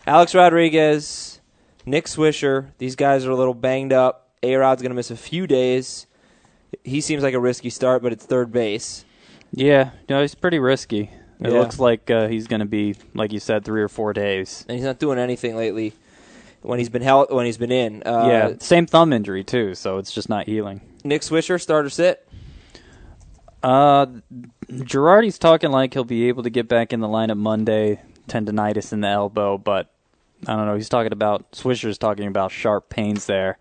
Alex 0.06 0.34
Rodriguez, 0.34 1.40
Nick 1.84 2.06
Swisher. 2.06 2.68
These 2.78 2.96
guys 2.96 3.26
are 3.26 3.30
a 3.30 3.36
little 3.36 3.54
banged 3.54 3.92
up. 3.92 4.30
A 4.42 4.54
Rod's 4.56 4.80
going 4.82 4.90
to 4.90 4.96
miss 4.96 5.10
a 5.10 5.16
few 5.16 5.46
days. 5.46 6.06
He 6.84 7.00
seems 7.00 7.22
like 7.22 7.34
a 7.34 7.40
risky 7.40 7.70
start, 7.70 8.02
but 8.02 8.12
it's 8.12 8.24
third 8.24 8.50
base. 8.52 9.04
Yeah, 9.52 9.90
no, 10.08 10.20
he's 10.22 10.34
pretty 10.34 10.58
risky. 10.58 11.10
It 11.40 11.52
Yeah. 11.52 11.58
looks 11.60 11.78
like 11.78 12.10
uh, 12.10 12.28
he's 12.28 12.46
going 12.46 12.60
to 12.60 12.66
be, 12.66 12.94
like 13.14 13.32
you 13.32 13.40
said, 13.40 13.64
three 13.64 13.82
or 13.82 13.88
four 13.88 14.12
days. 14.12 14.64
and 14.68 14.76
he's 14.76 14.84
not 14.84 14.98
doing 14.98 15.18
anything 15.18 15.56
lately. 15.56 15.92
When 16.62 16.78
he's 16.78 16.88
been 16.88 17.02
held, 17.02 17.30
when 17.30 17.46
he's 17.46 17.56
been 17.56 17.70
in, 17.70 18.02
uh, 18.04 18.26
yeah, 18.28 18.54
same 18.58 18.86
thumb 18.86 19.12
injury 19.12 19.44
too, 19.44 19.74
so 19.74 19.98
it's 19.98 20.12
just 20.12 20.28
not 20.28 20.46
healing. 20.46 20.80
Nick 21.04 21.22
Swisher, 21.22 21.60
starter 21.60 21.88
sit. 21.88 22.26
Uh, 23.62 24.06
Girardi's 24.68 25.38
talking 25.38 25.70
like 25.70 25.94
he'll 25.94 26.04
be 26.04 26.28
able 26.28 26.42
to 26.42 26.50
get 26.50 26.68
back 26.68 26.92
in 26.92 27.00
the 27.00 27.08
lineup 27.08 27.36
Monday. 27.38 28.00
Tendonitis 28.28 28.92
in 28.92 29.00
the 29.00 29.08
elbow, 29.08 29.56
but 29.56 29.90
I 30.46 30.54
don't 30.54 30.66
know. 30.66 30.74
He's 30.74 30.88
talking 30.88 31.12
about 31.12 31.50
Swisher's 31.52 31.98
talking 31.98 32.26
about 32.26 32.52
sharp 32.52 32.90
pains 32.90 33.26
there. 33.26 33.58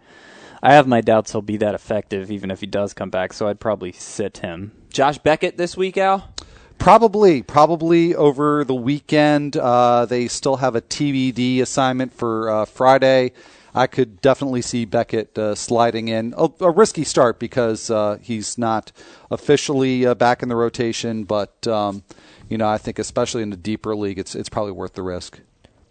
I 0.62 0.74
have 0.74 0.88
my 0.88 1.02
doubts 1.02 1.32
he'll 1.32 1.42
be 1.42 1.58
that 1.58 1.76
effective, 1.76 2.32
even 2.32 2.52
if 2.52 2.60
he 2.60 2.68
does 2.68 2.94
come 2.94 3.10
back. 3.10 3.32
So 3.34 3.48
I'd 3.48 3.60
probably 3.60 3.92
sit 3.92 4.40
him. 4.40 4.74
Josh 4.90 5.18
Beckett 5.20 5.58
this 5.58 5.78
week, 5.78 5.98
Al. 5.98 6.34
Probably, 6.78 7.42
probably 7.42 8.16
over 8.16 8.64
the 8.64 8.76
weekend. 8.76 9.58
Uh, 9.58 10.06
they 10.06 10.28
still 10.28 10.58
have 10.58 10.76
a 10.76 10.82
TBD 10.82 11.62
assignment 11.62 12.14
for 12.14 12.50
uh, 12.50 12.66
Friday. 12.66 13.34
I 13.78 13.88
could 13.88 14.22
definitely 14.22 14.62
see 14.64 14.86
Beckett 14.86 15.38
uh, 15.38 15.54
sliding 15.54 16.08
in. 16.08 16.34
A, 16.38 16.50
a 16.62 16.72
risky 16.72 17.04
start 17.04 17.40
because 17.40 17.92
uh, 17.92 18.18
he's 18.22 18.58
not 18.58 18.92
officially 19.30 20.06
uh, 20.06 20.16
back 20.16 20.42
in 20.42 20.50
the 20.50 20.56
rotation, 20.56 21.26
but 21.26 21.68
um, 21.68 22.04
you 22.50 22.58
know 22.58 22.68
I 22.68 22.78
think 22.78 22.98
especially 22.98 23.44
in 23.44 23.52
the 23.52 23.58
deeper 23.58 23.96
league, 23.96 24.18
it's 24.18 24.34
it's 24.34 24.50
probably 24.50 24.72
worth 24.72 24.94
the 24.94 25.04
risk. 25.04 25.40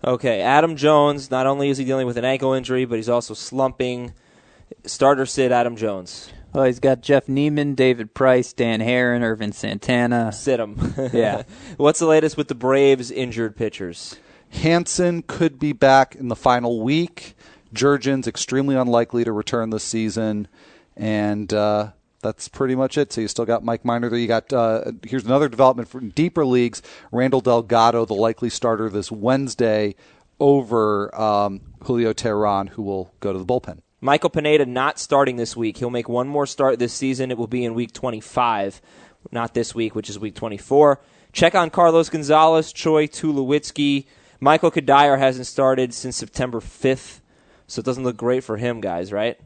Okay, 0.05 0.40
Adam 0.40 0.77
Jones. 0.77 1.31
Not 1.31 1.46
only 1.46 1.68
is 1.68 1.79
he 1.79 1.85
dealing 1.85 2.07
with 2.07 2.16
an 2.16 2.25
ankle 2.25 2.53
injury, 2.53 2.85
but 2.85 2.96
he's 2.96 3.09
also 3.09 3.35
slumping. 3.35 4.14
Starter 4.85 5.27
sit 5.27 5.53
Adam 5.53 5.77
Jones. 5.77 6.31
Well, 6.57 6.64
he's 6.64 6.81
got 6.81 7.03
Jeff 7.03 7.29
Niemann, 7.29 7.75
David 7.75 8.14
Price, 8.14 8.55
Dan 8.55 8.81
Haren, 8.81 9.21
Ervin 9.21 9.53
Santana. 9.53 10.33
Sit 10.33 10.59
him. 10.59 10.95
Yeah. 11.12 11.42
What's 11.77 11.99
the 11.99 12.07
latest 12.07 12.38
with 12.38 12.49
the 12.49 12.55
Braves 12.55 13.11
injured 13.11 13.57
pitchers? 13.57 14.16
Hanson 14.49 15.21
could 15.21 15.59
be 15.59 15.75
back 15.75 16.14
in 16.14 16.29
the 16.29 16.35
final 16.35 16.83
week. 16.83 17.35
Jurrjens 17.75 18.27
extremely 18.27 18.75
unlikely 18.75 19.23
to 19.25 19.33
return 19.33 19.69
this 19.69 19.85
season, 19.85 20.49
and 20.97 21.53
uh, 21.53 21.90
that's 22.23 22.49
pretty 22.49 22.75
much 22.75 22.97
it. 22.97 23.12
So 23.12 23.21
you 23.21 23.29
still 23.29 23.45
got 23.45 23.62
Mike 23.62 23.85
Minor 23.85 24.09
there. 24.09 24.19
You 24.19 24.27
got 24.27 24.51
uh, 24.51 24.92
here's 25.07 25.27
another 25.27 25.51
development 25.51 25.90
from 25.90 26.09
deeper 26.09 26.47
leagues. 26.47 26.81
Randall 27.12 27.42
Delgado, 27.42 28.07
the 28.07 28.14
likely 28.14 28.49
starter 28.49 28.88
this 28.88 29.12
Wednesday, 29.12 29.95
over 30.40 31.14
um, 31.21 31.61
Julio 31.85 32.14
Teheran, 32.14 32.71
who 32.71 32.83
will 32.83 33.12
go 33.21 33.35
to 33.35 33.38
the 33.38 33.45
bullpen. 33.45 33.83
Michael 34.07 34.31
Pineda 34.31 34.64
not 34.66 35.01
starting 35.01 35.35
this 35.35 35.57
week. 35.57 35.79
He'll 35.79 35.90
make 35.90 36.09
one 36.09 36.29
more 36.29 36.47
start 36.47 36.79
this 36.79 36.92
season. 36.92 37.33
It 37.33 37.37
will 37.37 37.49
be 37.49 37.64
in 37.64 37.75
week 37.75 37.92
25, 37.92 38.81
not 39.33 39.53
this 39.53 39.75
week, 39.75 39.97
which 39.97 40.09
is 40.09 40.16
week 40.16 40.37
24. 40.37 41.01
Check 41.33 41.57
on 41.57 41.71
Carlos 41.71 42.09
Gonzalez, 42.09 42.73
Troy 42.73 43.09
Tulowitzki. 43.09 44.07
Michael 44.38 44.71
Cuddyer 44.71 45.19
hasn't 45.19 45.49
started 45.49 45.92
since 45.92 46.16
September 46.16 46.61
5th, 46.61 47.19
so 47.66 47.81
it 47.81 47.85
doesn't 47.85 48.05
look 48.05 48.16
great 48.16 48.45
for 48.45 48.59
him, 48.59 48.81
guys, 48.81 49.12
right? 49.12 49.40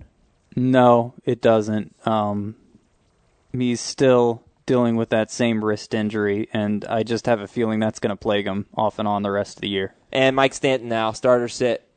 No, 0.54 1.14
it 1.24 1.40
doesn't. 1.40 1.96
Um, 2.06 2.54
he's 3.52 3.80
still 3.80 4.42
dealing 4.66 4.94
with 4.94 5.08
that 5.08 5.30
same 5.30 5.64
wrist 5.64 5.94
injury, 5.94 6.50
and 6.52 6.84
I 6.84 7.02
just 7.02 7.24
have 7.24 7.40
a 7.40 7.48
feeling 7.48 7.80
that's 7.80 7.98
going 7.98 8.10
to 8.10 8.16
plague 8.16 8.46
him 8.46 8.66
off 8.74 8.98
and 8.98 9.08
on 9.08 9.22
the 9.22 9.30
rest 9.30 9.56
of 9.56 9.62
the 9.62 9.70
year. 9.70 9.94
And 10.12 10.36
Mike 10.36 10.52
Stanton 10.52 10.90
now, 10.90 11.12
starter 11.12 11.48
sit. 11.48 11.89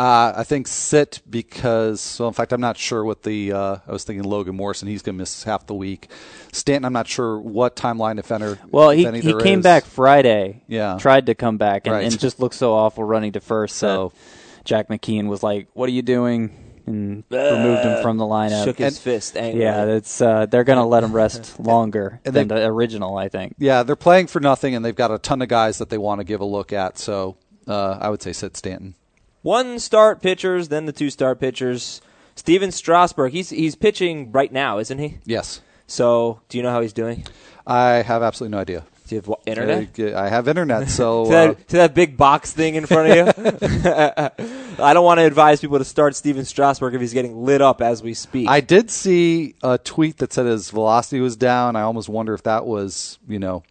Uh, 0.00 0.32
I 0.36 0.44
think 0.44 0.66
sit 0.66 1.20
because, 1.28 2.16
well, 2.18 2.28
in 2.28 2.34
fact, 2.34 2.52
I'm 2.52 2.60
not 2.60 2.78
sure 2.78 3.04
what 3.04 3.22
the. 3.22 3.52
Uh, 3.52 3.76
I 3.86 3.92
was 3.92 4.04
thinking 4.04 4.24
Logan 4.28 4.56
Morrison. 4.56 4.88
He's 4.88 5.02
going 5.02 5.16
to 5.16 5.18
miss 5.18 5.42
half 5.44 5.66
the 5.66 5.74
week. 5.74 6.08
Stanton, 6.52 6.86
I'm 6.86 6.92
not 6.94 7.06
sure 7.06 7.38
what 7.38 7.76
timeline, 7.76 8.18
if 8.18 8.32
any. 8.32 8.54
Well, 8.70 8.90
he 8.90 9.04
he 9.20 9.34
came 9.34 9.58
is. 9.58 9.62
back 9.62 9.84
Friday. 9.84 10.62
Yeah. 10.68 10.96
tried 10.98 11.26
to 11.26 11.34
come 11.34 11.58
back 11.58 11.86
and, 11.86 11.94
Right. 11.94 12.04
and 12.10 12.18
just 12.18 12.40
looked 12.40 12.54
so 12.54 12.72
awful 12.72 13.04
running 13.04 13.32
to 13.32 13.40
first. 13.40 13.76
So- 13.76 14.12
that 14.14 14.64
Jack 14.64 14.88
McKeon 14.88 15.26
was 15.28 15.42
like, 15.42 15.68
"What 15.74 15.88
are 15.88 15.92
you 15.92 16.02
doing?" 16.02 16.50
and 16.86 17.22
removed 17.30 17.82
him 17.84 18.02
from 18.02 18.16
the 18.16 18.24
lineup. 18.24 18.64
Shook 18.64 18.78
his 18.78 18.94
And- 18.96 19.02
fist 19.02 19.36
angrily. 19.36 19.62
yeah, 19.64 19.84
that's 19.84 20.20
uh, 20.20 20.46
they're 20.46 20.64
going 20.64 20.78
to 20.78 20.84
let 20.84 21.04
him 21.04 21.12
rest 21.12 21.58
longer 21.60 22.20
And 22.24 22.34
than 22.34 22.48
they- 22.48 22.56
the 22.56 22.66
original, 22.66 23.16
I 23.16 23.28
think. 23.28 23.54
Yeah, 23.58 23.82
they're 23.84 23.96
playing 23.96 24.26
for 24.28 24.40
nothing, 24.40 24.74
and 24.74 24.84
they've 24.84 24.94
got 24.96 25.10
a 25.10 25.18
ton 25.18 25.40
of 25.42 25.48
guys 25.48 25.78
that 25.78 25.88
they 25.90 25.98
want 25.98 26.20
to 26.20 26.24
give 26.24 26.40
a 26.40 26.44
look 26.44 26.72
at. 26.72 26.98
So 26.98 27.36
uh, 27.68 27.98
I 28.00 28.08
would 28.10 28.22
say 28.22 28.32
sit 28.32 28.56
Stanton. 28.56 28.94
One 29.42 29.78
start 29.78 30.20
pitchers, 30.20 30.68
then 30.68 30.86
the 30.86 30.92
two 30.92 31.10
start 31.10 31.40
pitchers. 31.40 32.02
Stephen 32.34 32.70
Strasburg, 32.70 33.32
he's 33.32 33.50
he's 33.50 33.74
pitching 33.74 34.32
right 34.32 34.52
now, 34.52 34.78
isn't 34.78 34.98
he? 34.98 35.18
Yes, 35.24 35.60
So, 35.86 36.40
do 36.48 36.56
you 36.58 36.62
know 36.62 36.70
how 36.70 36.80
he's 36.80 36.92
doing? 36.92 37.24
I 37.66 38.02
have 38.02 38.22
absolutely 38.22 38.56
no 38.56 38.60
idea. 38.60 38.84
Do 39.08 39.14
you 39.16 39.20
have 39.20 39.28
what, 39.28 39.40
internet? 39.44 39.98
I, 39.98 40.26
I 40.26 40.28
have 40.28 40.46
internet, 40.46 40.88
so 40.88 41.24
to, 41.30 41.30
uh, 41.30 41.46
that, 41.46 41.68
to 41.68 41.76
that 41.78 41.94
big 41.94 42.16
box 42.16 42.52
thing 42.52 42.76
in 42.76 42.86
front 42.86 43.10
of 43.10 43.16
you. 43.16 43.90
I 44.78 44.94
don't 44.94 45.04
want 45.04 45.18
to 45.18 45.26
advise 45.26 45.60
people 45.60 45.78
to 45.78 45.84
start 45.84 46.14
Stephen 46.14 46.44
Strasburg 46.44 46.94
if 46.94 47.00
he's 47.00 47.12
getting 47.12 47.44
lit 47.44 47.60
up 47.60 47.82
as 47.82 48.02
we 48.02 48.14
speak. 48.14 48.48
I 48.48 48.60
did 48.60 48.90
see 48.90 49.56
a 49.62 49.78
tweet 49.78 50.18
that 50.18 50.32
said 50.32 50.46
his 50.46 50.70
velocity 50.70 51.20
was 51.20 51.36
down. 51.36 51.76
I 51.76 51.82
almost 51.82 52.08
wonder 52.08 52.34
if 52.34 52.44
that 52.44 52.66
was, 52.66 53.18
you 53.28 53.38
know, 53.40 53.64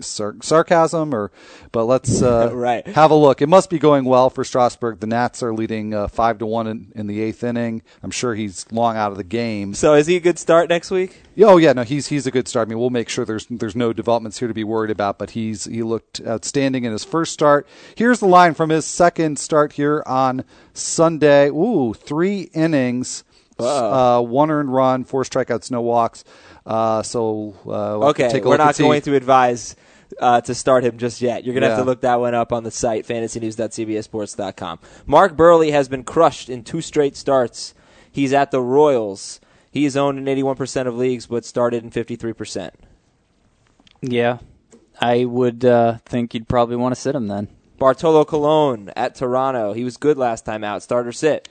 sar- 0.00 0.36
sarcasm 0.42 1.14
or. 1.14 1.30
But 1.72 1.84
let's 1.86 2.22
uh, 2.22 2.50
Right. 2.54 2.86
have 2.88 3.10
a 3.10 3.14
look. 3.14 3.42
It 3.42 3.48
must 3.48 3.68
be 3.70 3.78
going 3.78 4.04
well 4.04 4.30
for 4.30 4.44
Strasburg. 4.44 5.00
The 5.00 5.06
Nats 5.08 5.42
are 5.42 5.52
leading 5.52 5.92
uh, 5.92 6.08
five 6.08 6.38
to 6.38 6.46
one 6.46 6.66
in, 6.66 6.92
in 6.94 7.06
the 7.08 7.20
eighth 7.20 7.42
inning. 7.42 7.82
I'm 8.02 8.10
sure 8.12 8.34
he's 8.34 8.64
long 8.70 8.96
out 8.96 9.10
of 9.10 9.16
the 9.18 9.24
game. 9.24 9.74
so, 9.74 9.94
is 9.94 10.06
he 10.06 10.16
a 10.16 10.20
good 10.20 10.38
start 10.38 10.68
next 10.68 10.90
week? 10.90 11.22
Oh 11.38 11.56
yeah, 11.56 11.72
no, 11.72 11.82
he's 11.82 12.06
he's 12.06 12.26
a 12.28 12.30
good 12.30 12.46
start. 12.46 12.68
I 12.68 12.70
mean, 12.70 12.78
we'll 12.78 12.90
make 12.90 13.08
sure 13.08 13.24
there's 13.24 13.46
there's 13.50 13.74
no 13.74 13.92
developments 13.92 14.38
here 14.38 14.46
to 14.46 14.54
be 14.54 14.62
worried 14.62 14.90
about. 14.92 15.18
But 15.18 15.30
he's 15.30 15.64
he 15.64 15.82
looked 15.82 16.20
outstanding 16.24 16.84
in 16.84 16.92
his 16.92 17.04
first 17.04 17.32
start. 17.32 17.66
Here's 17.96 18.20
the 18.20 18.26
line 18.28 18.54
from 18.54 18.70
his 18.70 18.84
second 18.86 19.38
start 19.40 19.72
here 19.72 20.04
on 20.06 20.44
Sunday. 20.74 21.48
Ooh, 21.48 21.92
three 21.94 22.42
innings, 22.54 23.24
uh, 23.58 24.20
one 24.22 24.50
earned 24.50 24.72
run, 24.72 25.02
four 25.04 25.24
strikeouts, 25.24 25.70
no 25.70 25.80
walks. 25.80 26.22
Uh, 26.66 27.02
so 27.02 27.54
uh, 27.62 27.98
we'll 27.98 28.04
Okay, 28.10 28.30
take 28.30 28.44
a 28.44 28.48
we're 28.48 28.56
look 28.56 28.66
not 28.66 28.78
going 28.78 29.02
to 29.02 29.14
advise 29.14 29.76
uh, 30.18 30.40
to 30.42 30.54
start 30.54 30.84
him 30.84 30.98
just 30.98 31.20
yet. 31.20 31.44
You're 31.44 31.54
going 31.54 31.62
to 31.62 31.68
have 31.68 31.78
to 31.78 31.84
look 31.84 32.00
that 32.02 32.20
one 32.20 32.34
up 32.34 32.52
on 32.52 32.64
the 32.64 32.70
site, 32.70 33.06
fantasynews.cbsports.com. 33.06 34.78
Mark 35.06 35.36
Buehrle 35.36 35.70
has 35.70 35.88
been 35.88 36.04
crushed 36.04 36.48
in 36.48 36.64
two 36.64 36.80
straight 36.80 37.16
starts. 37.16 37.74
He's 38.10 38.32
at 38.32 38.50
the 38.50 38.60
Royals. 38.60 39.40
He 39.70 39.84
is 39.84 39.96
owned 39.96 40.18
in 40.18 40.24
81% 40.24 40.86
of 40.86 40.96
leagues, 40.96 41.26
but 41.26 41.44
started 41.44 41.82
in 41.82 41.90
53%. 41.90 42.70
Yeah, 44.02 44.38
I 45.00 45.24
would 45.24 45.64
uh, 45.64 45.98
think 46.06 46.32
you'd 46.34 46.48
probably 46.48 46.76
want 46.76 46.94
to 46.94 47.00
sit 47.00 47.14
him 47.14 47.26
then. 47.26 47.48
Bartolo 47.78 48.24
Colon 48.24 48.90
at 48.94 49.16
Toronto. 49.16 49.72
He 49.72 49.82
was 49.82 49.96
good 49.96 50.16
last 50.16 50.44
time 50.44 50.62
out. 50.62 50.82
Starter 50.82 51.10
sit. 51.10 51.48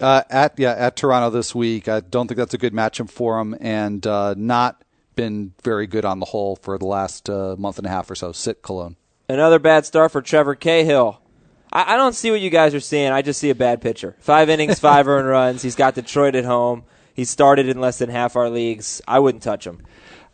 Uh, 0.00 0.22
at 0.28 0.58
yeah 0.58 0.72
at 0.72 0.96
Toronto 0.96 1.30
this 1.30 1.54
week. 1.54 1.88
I 1.88 2.00
don't 2.00 2.26
think 2.26 2.36
that's 2.36 2.54
a 2.54 2.58
good 2.58 2.72
matchup 2.72 3.10
for 3.10 3.38
him, 3.38 3.56
and 3.60 4.06
uh, 4.06 4.34
not 4.36 4.82
been 5.14 5.52
very 5.62 5.86
good 5.86 6.04
on 6.04 6.18
the 6.18 6.26
whole 6.26 6.56
for 6.56 6.76
the 6.78 6.86
last 6.86 7.30
uh, 7.30 7.54
month 7.58 7.78
and 7.78 7.86
a 7.86 7.90
half 7.90 8.10
or 8.10 8.14
so. 8.14 8.32
Sit 8.32 8.62
Colon. 8.62 8.96
Another 9.28 9.58
bad 9.58 9.86
start 9.86 10.12
for 10.12 10.20
Trevor 10.20 10.54
Cahill. 10.54 11.20
I, 11.72 11.94
I 11.94 11.96
don't 11.96 12.14
see 12.14 12.30
what 12.30 12.40
you 12.40 12.50
guys 12.50 12.74
are 12.74 12.80
seeing. 12.80 13.10
I 13.12 13.22
just 13.22 13.40
see 13.40 13.50
a 13.50 13.54
bad 13.54 13.80
pitcher. 13.80 14.16
Five 14.18 14.48
innings, 14.50 14.78
five 14.78 15.08
earned 15.08 15.28
runs. 15.28 15.62
He's 15.62 15.76
got 15.76 15.94
Detroit 15.94 16.34
at 16.34 16.44
home. 16.44 16.84
He 17.14 17.24
started 17.24 17.68
in 17.68 17.80
less 17.80 17.98
than 17.98 18.10
half 18.10 18.36
our 18.36 18.50
leagues. 18.50 19.00
I 19.06 19.20
wouldn't 19.20 19.42
touch 19.42 19.66
him. 19.66 19.82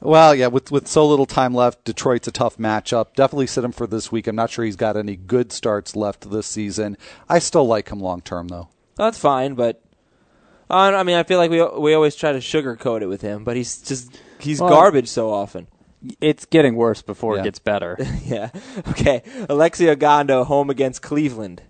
Well, 0.03 0.35
yeah, 0.35 0.47
with 0.47 0.73
with 0.73 0.89
so 0.89 1.07
little 1.07 1.27
time 1.27 1.53
left, 1.53 1.85
Detroit's 1.85 2.27
a 2.27 2.33
tough 2.33 2.57
matchup. 2.57 3.15
Definitely 3.15 3.49
sit 3.49 3.65
him 3.65 3.73
for 3.73 3.87
this 3.87 4.11
week. 4.11 4.27
I'm 4.27 4.37
not 4.37 4.49
sure 4.49 4.65
he's 4.65 4.77
got 4.77 4.97
any 4.97 5.15
good 5.15 5.53
starts 5.53 5.95
left 5.95 6.31
this 6.31 6.47
season. 6.47 6.97
I 7.29 7.39
still 7.39 7.67
like 7.67 7.91
him 7.91 8.01
long 8.01 8.23
term 8.23 8.49
though. 8.49 8.69
That's 9.01 9.19
fine, 9.19 9.55
but 9.55 9.83
uh, 10.69 10.75
I 10.95 11.03
mean, 11.05 11.17
I 11.17 11.23
feel 11.23 11.39
like 11.39 11.51
we 11.51 11.63
we 11.81 11.95
always 11.95 12.15
try 12.15 12.33
to 12.33 12.39
sugarcoat 12.39 13.01
it 13.03 13.07
with 13.07 13.23
him, 13.23 13.45
but 13.45 13.57
he's 13.57 13.79
just 13.81 14.17
he's 14.39 14.61
Well- 14.61 14.71
garbage 14.71 15.09
so 15.09 15.31
often. 15.33 15.67
It's 16.21 16.47
getting 16.47 16.77
worse 16.77 17.03
before 17.03 17.35
Yeah. 17.35 17.41
it 17.43 17.45
gets 17.45 17.59
better. 17.59 17.97
yeah. 18.25 18.49
Okay. 18.89 19.23
Alexi 19.51 19.95
Ogando 19.95 20.47
home 20.47 20.71
against 20.71 21.03
Cleveland. 21.03 21.63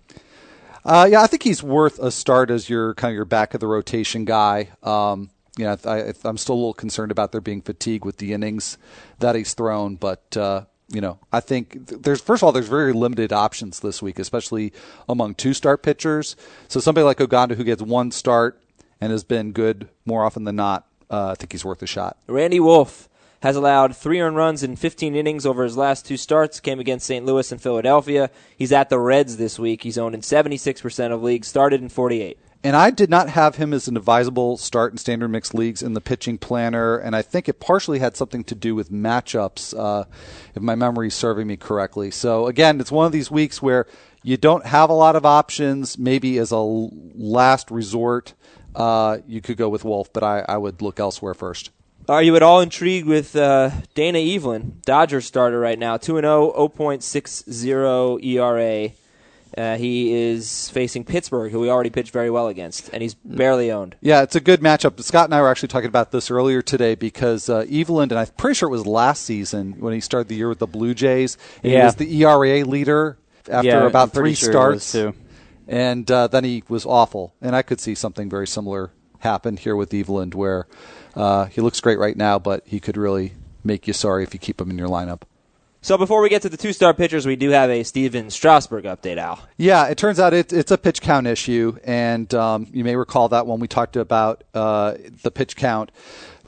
Uh, 0.85 1.07
yeah, 1.11 1.21
I 1.21 1.27
think 1.27 1.43
he's 1.43 1.61
worth 1.61 1.99
a 1.99 2.11
start 2.11 2.49
as 2.49 2.69
your 2.69 2.93
kind 2.95 3.11
of 3.11 3.15
your 3.15 3.25
back 3.25 3.53
of 3.53 3.59
the 3.59 3.67
rotation 3.67 4.23
guy. 4.25 4.69
Um, 4.83 5.29
you 5.57 5.65
know, 5.65 5.77
I, 5.85 6.13
I'm 6.23 6.37
still 6.37 6.55
a 6.55 6.57
little 6.57 6.73
concerned 6.73 7.11
about 7.11 7.33
there 7.33 7.41
being 7.41 7.61
fatigue 7.61 8.05
with 8.05 8.17
the 8.17 8.31
innings 8.33 8.77
that 9.19 9.35
he's 9.35 9.53
thrown, 9.53 9.95
but 9.97 10.35
uh, 10.37 10.63
you 10.91 11.01
know, 11.01 11.19
I 11.31 11.39
think 11.39 11.87
there's 11.87 12.21
first 12.21 12.41
of 12.41 12.45
all 12.47 12.51
there's 12.51 12.67
very 12.67 12.93
limited 12.93 13.31
options 13.31 13.79
this 13.79 14.01
week, 14.01 14.19
especially 14.19 14.73
among 15.07 15.35
two 15.35 15.53
start 15.53 15.83
pitchers. 15.83 16.35
So 16.67 16.79
somebody 16.79 17.05
like 17.05 17.17
Ogando 17.17 17.55
who 17.55 17.63
gets 17.63 17.81
one 17.81 18.11
start 18.11 18.61
and 18.99 19.11
has 19.11 19.23
been 19.23 19.51
good 19.51 19.87
more 20.05 20.25
often 20.25 20.43
than 20.43 20.57
not, 20.57 20.85
uh, 21.09 21.29
I 21.31 21.35
think 21.35 21.51
he's 21.51 21.65
worth 21.65 21.81
a 21.81 21.87
shot. 21.87 22.17
Randy 22.27 22.59
Wolf 22.59 23.07
has 23.41 23.55
allowed 23.55 23.95
three 23.95 24.19
earned 24.19 24.35
runs 24.35 24.61
in 24.63 24.75
15 24.75 25.15
innings 25.15 25.45
over 25.45 25.63
his 25.63 25.75
last 25.75 26.05
two 26.05 26.17
starts. 26.17 26.59
Came 26.59 26.79
against 26.79 27.07
St. 27.07 27.25
Louis 27.25 27.51
and 27.51 27.61
Philadelphia. 27.61 28.29
He's 28.55 28.71
at 28.71 28.89
the 28.89 28.99
Reds 28.99 29.37
this 29.37 29.57
week. 29.57 29.83
He's 29.83 29.97
owned 29.97 30.13
in 30.13 30.21
76% 30.21 31.11
of 31.11 31.23
leagues. 31.23 31.47
Started 31.47 31.81
in 31.81 31.89
48. 31.89 32.37
And 32.63 32.75
I 32.75 32.91
did 32.91 33.09
not 33.09 33.29
have 33.29 33.55
him 33.55 33.73
as 33.73 33.87
an 33.87 33.97
advisable 33.97 34.55
start 34.55 34.91
in 34.91 34.97
standard 34.99 35.29
mixed 35.29 35.55
leagues 35.55 35.81
in 35.81 35.93
the 35.93 36.01
pitching 36.01 36.37
planner, 36.37 36.97
and 36.97 37.15
I 37.15 37.23
think 37.23 37.49
it 37.49 37.59
partially 37.59 37.97
had 37.97 38.15
something 38.15 38.43
to 38.45 38.55
do 38.55 38.75
with 38.75 38.91
matchups, 38.91 39.73
uh, 39.77 40.05
if 40.53 40.61
my 40.61 40.75
memory 40.75 41.07
is 41.07 41.15
serving 41.15 41.47
me 41.47 41.57
correctly. 41.57 42.11
So 42.11 42.45
again, 42.45 42.79
it's 42.79 42.91
one 42.91 43.07
of 43.07 43.11
these 43.11 43.31
weeks 43.31 43.63
where 43.63 43.87
you 44.21 44.37
don't 44.37 44.65
have 44.67 44.91
a 44.91 44.93
lot 44.93 45.15
of 45.15 45.25
options. 45.25 45.97
Maybe 45.97 46.37
as 46.37 46.51
a 46.51 46.59
last 46.59 47.71
resort, 47.71 48.35
uh, 48.75 49.17
you 49.27 49.41
could 49.41 49.57
go 49.57 49.67
with 49.67 49.83
Wolf, 49.83 50.13
but 50.13 50.21
I, 50.23 50.45
I 50.47 50.57
would 50.57 50.83
look 50.83 50.99
elsewhere 50.99 51.33
first. 51.33 51.71
Are 52.07 52.21
you 52.21 52.35
at 52.35 52.43
all 52.43 52.61
intrigued 52.61 53.07
with 53.07 53.35
uh, 53.35 53.71
Dana 53.95 54.19
Eveland, 54.19 54.83
Dodgers 54.83 55.25
starter 55.25 55.59
right 55.59 55.79
now? 55.79 55.97
2 55.97 56.15
0, 56.15 56.53
0.60 56.57 58.23
ERA. 58.23 58.91
Uh, 59.57 59.75
he 59.77 60.13
is 60.13 60.69
facing 60.69 61.03
Pittsburgh, 61.03 61.51
who 61.51 61.59
we 61.59 61.69
already 61.69 61.89
pitched 61.89 62.11
very 62.11 62.29
well 62.29 62.47
against, 62.47 62.89
and 62.93 63.01
he's 63.01 63.13
barely 63.15 63.71
owned. 63.71 63.95
Yeah, 64.01 64.21
it's 64.21 64.35
a 64.35 64.39
good 64.39 64.61
matchup. 64.61 65.01
Scott 65.03 65.25
and 65.25 65.35
I 65.35 65.41
were 65.41 65.49
actually 65.49 65.67
talking 65.69 65.89
about 65.89 66.11
this 66.11 66.31
earlier 66.31 66.61
today 66.61 66.95
because 66.95 67.49
uh, 67.49 67.63
Eveland, 67.63 68.11
and 68.11 68.13
I'm 68.13 68.27
pretty 68.37 68.55
sure 68.55 68.69
it 68.69 68.71
was 68.71 68.85
last 68.87 69.23
season 69.23 69.73
when 69.79 69.93
he 69.93 69.99
started 69.99 70.29
the 70.29 70.35
year 70.35 70.47
with 70.49 70.59
the 70.59 70.67
Blue 70.67 70.93
Jays. 70.93 71.37
and 71.63 71.71
He 71.73 71.77
was 71.79 71.95
the 71.95 72.23
ERA 72.23 72.63
leader 72.65 73.17
after 73.49 73.67
Yeah, 73.67 73.85
about 73.87 74.03
I'm 74.03 74.09
three 74.11 74.33
sure 74.35 74.51
starts. 74.51 74.91
too. 74.91 75.13
And 75.67 76.09
uh, 76.09 76.27
then 76.27 76.43
he 76.43 76.63
was 76.69 76.85
awful. 76.85 77.33
And 77.41 77.55
I 77.55 77.61
could 77.61 77.79
see 77.79 77.95
something 77.95 78.29
very 78.29 78.47
similar 78.47 78.91
happen 79.19 79.57
here 79.57 79.75
with 79.75 79.91
Eveland 79.91 80.33
where 80.33 80.67
uh, 81.15 81.45
he 81.45 81.61
looks 81.61 81.79
great 81.81 81.99
right 81.99 82.15
now, 82.17 82.39
but 82.39 82.63
he 82.65 82.79
could 82.79 82.97
really 82.97 83.33
make 83.63 83.85
you 83.87 83.93
sorry 83.93 84.23
if 84.23 84.33
you 84.33 84.39
keep 84.39 84.59
him 84.59 84.69
in 84.71 84.77
your 84.77 84.87
lineup. 84.89 85.21
So 85.83 85.97
before 85.97 86.21
we 86.21 86.29
get 86.29 86.43
to 86.43 86.49
the 86.49 86.57
two 86.57 86.73
star 86.73 86.93
pitchers, 86.93 87.25
we 87.25 87.35
do 87.35 87.49
have 87.49 87.71
a 87.71 87.81
Stephen 87.81 88.29
Strasburg 88.29 88.83
update, 88.83 89.17
Al. 89.17 89.39
Yeah, 89.57 89.87
it 89.87 89.97
turns 89.97 90.19
out 90.19 90.31
it, 90.31 90.53
it's 90.53 90.69
a 90.69 90.77
pitch 90.77 91.01
count 91.01 91.25
issue, 91.25 91.75
and 91.83 92.31
um, 92.35 92.67
you 92.71 92.83
may 92.83 92.95
recall 92.95 93.29
that 93.29 93.47
when 93.47 93.59
we 93.59 93.67
talked 93.67 93.95
about 93.95 94.43
uh, 94.53 94.93
the 95.23 95.31
pitch 95.31 95.55
count 95.55 95.91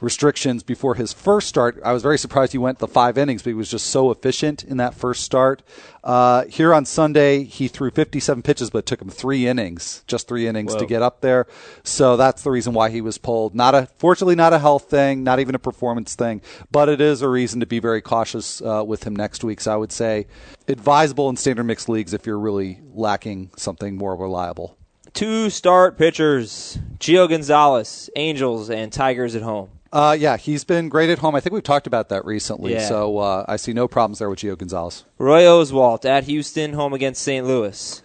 restrictions 0.00 0.62
before 0.62 0.94
his 0.94 1.12
first 1.12 1.48
start. 1.48 1.80
I 1.84 1.92
was 1.92 2.02
very 2.02 2.18
surprised 2.18 2.52
he 2.52 2.58
went 2.58 2.78
the 2.78 2.88
five 2.88 3.18
innings, 3.18 3.42
but 3.42 3.50
he 3.50 3.54
was 3.54 3.70
just 3.70 3.86
so 3.86 4.10
efficient 4.10 4.64
in 4.64 4.76
that 4.78 4.94
first 4.94 5.22
start. 5.22 5.62
Uh, 6.02 6.44
here 6.46 6.74
on 6.74 6.84
Sunday, 6.84 7.44
he 7.44 7.68
threw 7.68 7.90
57 7.90 8.42
pitches, 8.42 8.70
but 8.70 8.80
it 8.80 8.86
took 8.86 9.00
him 9.00 9.08
three 9.08 9.46
innings, 9.46 10.04
just 10.06 10.28
three 10.28 10.46
innings 10.46 10.74
to 10.74 10.86
get 10.86 11.02
up 11.02 11.20
there. 11.20 11.46
So 11.82 12.16
that's 12.16 12.42
the 12.42 12.50
reason 12.50 12.74
why 12.74 12.90
he 12.90 13.00
was 13.00 13.16
pulled. 13.16 13.54
Not 13.54 13.74
a, 13.74 13.88
fortunately, 13.98 14.34
not 14.34 14.52
a 14.52 14.58
health 14.58 14.90
thing, 14.90 15.24
not 15.24 15.40
even 15.40 15.54
a 15.54 15.58
performance 15.58 16.14
thing, 16.14 16.42
but 16.70 16.88
it 16.88 17.00
is 17.00 17.22
a 17.22 17.28
reason 17.28 17.60
to 17.60 17.66
be 17.66 17.78
very 17.78 18.02
cautious 18.02 18.60
uh, 18.60 18.84
with 18.86 19.04
him 19.04 19.16
next 19.16 19.44
week. 19.44 19.60
So 19.60 19.72
I 19.72 19.76
would 19.76 19.92
say 19.92 20.26
advisable 20.68 21.28
in 21.30 21.36
standard 21.36 21.64
mixed 21.64 21.88
leagues 21.88 22.12
if 22.12 22.26
you're 22.26 22.38
really 22.38 22.80
lacking 22.92 23.50
something 23.56 23.96
more 23.96 24.16
reliable. 24.16 24.76
Two 25.14 25.48
start 25.48 25.96
pitchers, 25.96 26.76
Gio 26.98 27.28
Gonzalez, 27.28 28.10
Angels, 28.16 28.68
and 28.68 28.92
Tigers 28.92 29.36
at 29.36 29.42
home. 29.42 29.70
Uh, 29.94 30.16
yeah, 30.18 30.36
he's 30.36 30.64
been 30.64 30.88
great 30.88 31.08
at 31.08 31.20
home. 31.20 31.36
I 31.36 31.40
think 31.40 31.52
we've 31.52 31.62
talked 31.62 31.86
about 31.86 32.08
that 32.08 32.24
recently. 32.24 32.72
Yeah. 32.72 32.88
So 32.88 33.18
uh, 33.18 33.44
I 33.46 33.54
see 33.54 33.72
no 33.72 33.86
problems 33.86 34.18
there 34.18 34.28
with 34.28 34.40
Gio 34.40 34.58
Gonzalez. 34.58 35.04
Roy 35.18 35.42
Oswalt 35.44 36.04
at 36.04 36.24
Houston, 36.24 36.72
home 36.72 36.92
against 36.92 37.22
St. 37.22 37.46
Louis. 37.46 38.02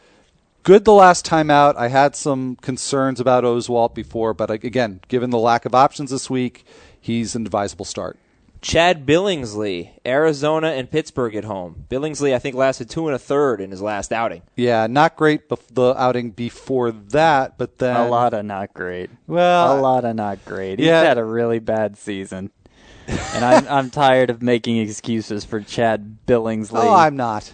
Good 0.61 0.85
the 0.85 0.93
last 0.93 1.25
time 1.25 1.49
out. 1.49 1.75
I 1.77 1.87
had 1.87 2.15
some 2.15 2.57
concerns 2.57 3.19
about 3.19 3.43
Oswalt 3.43 3.95
before, 3.95 4.35
but 4.35 4.51
again, 4.51 4.99
given 5.07 5.31
the 5.31 5.39
lack 5.39 5.65
of 5.65 5.73
options 5.73 6.11
this 6.11 6.29
week, 6.29 6.63
he's 7.01 7.33
an 7.33 7.43
advisable 7.47 7.85
start. 7.85 8.19
Chad 8.61 9.05
Billingsley, 9.05 9.91
Arizona 10.05 10.69
and 10.69 10.91
Pittsburgh 10.91 11.35
at 11.35 11.45
home. 11.45 11.85
Billingsley, 11.89 12.33
I 12.33 12.39
think, 12.39 12.55
lasted 12.55 12.89
two 12.89 13.07
and 13.07 13.15
a 13.15 13.19
third 13.19 13.61
in 13.61 13.71
his 13.71 13.81
last 13.81 14.11
outing. 14.11 14.41
Yeah, 14.55 14.87
not 14.87 15.15
great 15.15 15.47
bef- 15.47 15.73
the 15.73 15.93
outing 15.97 16.31
before 16.31 16.91
that, 16.91 17.57
but 17.57 17.77
then 17.77 17.95
A 17.95 18.09
lot 18.09 18.33
of 18.33 18.45
not 18.45 18.73
great. 18.73 19.09
Well, 19.27 19.79
a 19.79 19.81
lot 19.81 20.03
of 20.03 20.15
not 20.15 20.43
great. 20.45 20.79
He's 20.79 20.87
yeah. 20.87 21.03
had 21.03 21.17
a 21.17 21.23
really 21.23 21.59
bad 21.59 21.97
season, 21.97 22.51
and 23.07 23.45
I'm 23.45 23.67
I'm 23.67 23.89
tired 23.89 24.29
of 24.29 24.41
making 24.41 24.77
excuses 24.77 25.45
for 25.45 25.61
Chad 25.61 26.17
Billingsley. 26.27 26.83
Oh, 26.83 26.93
I'm 26.93 27.15
not. 27.15 27.53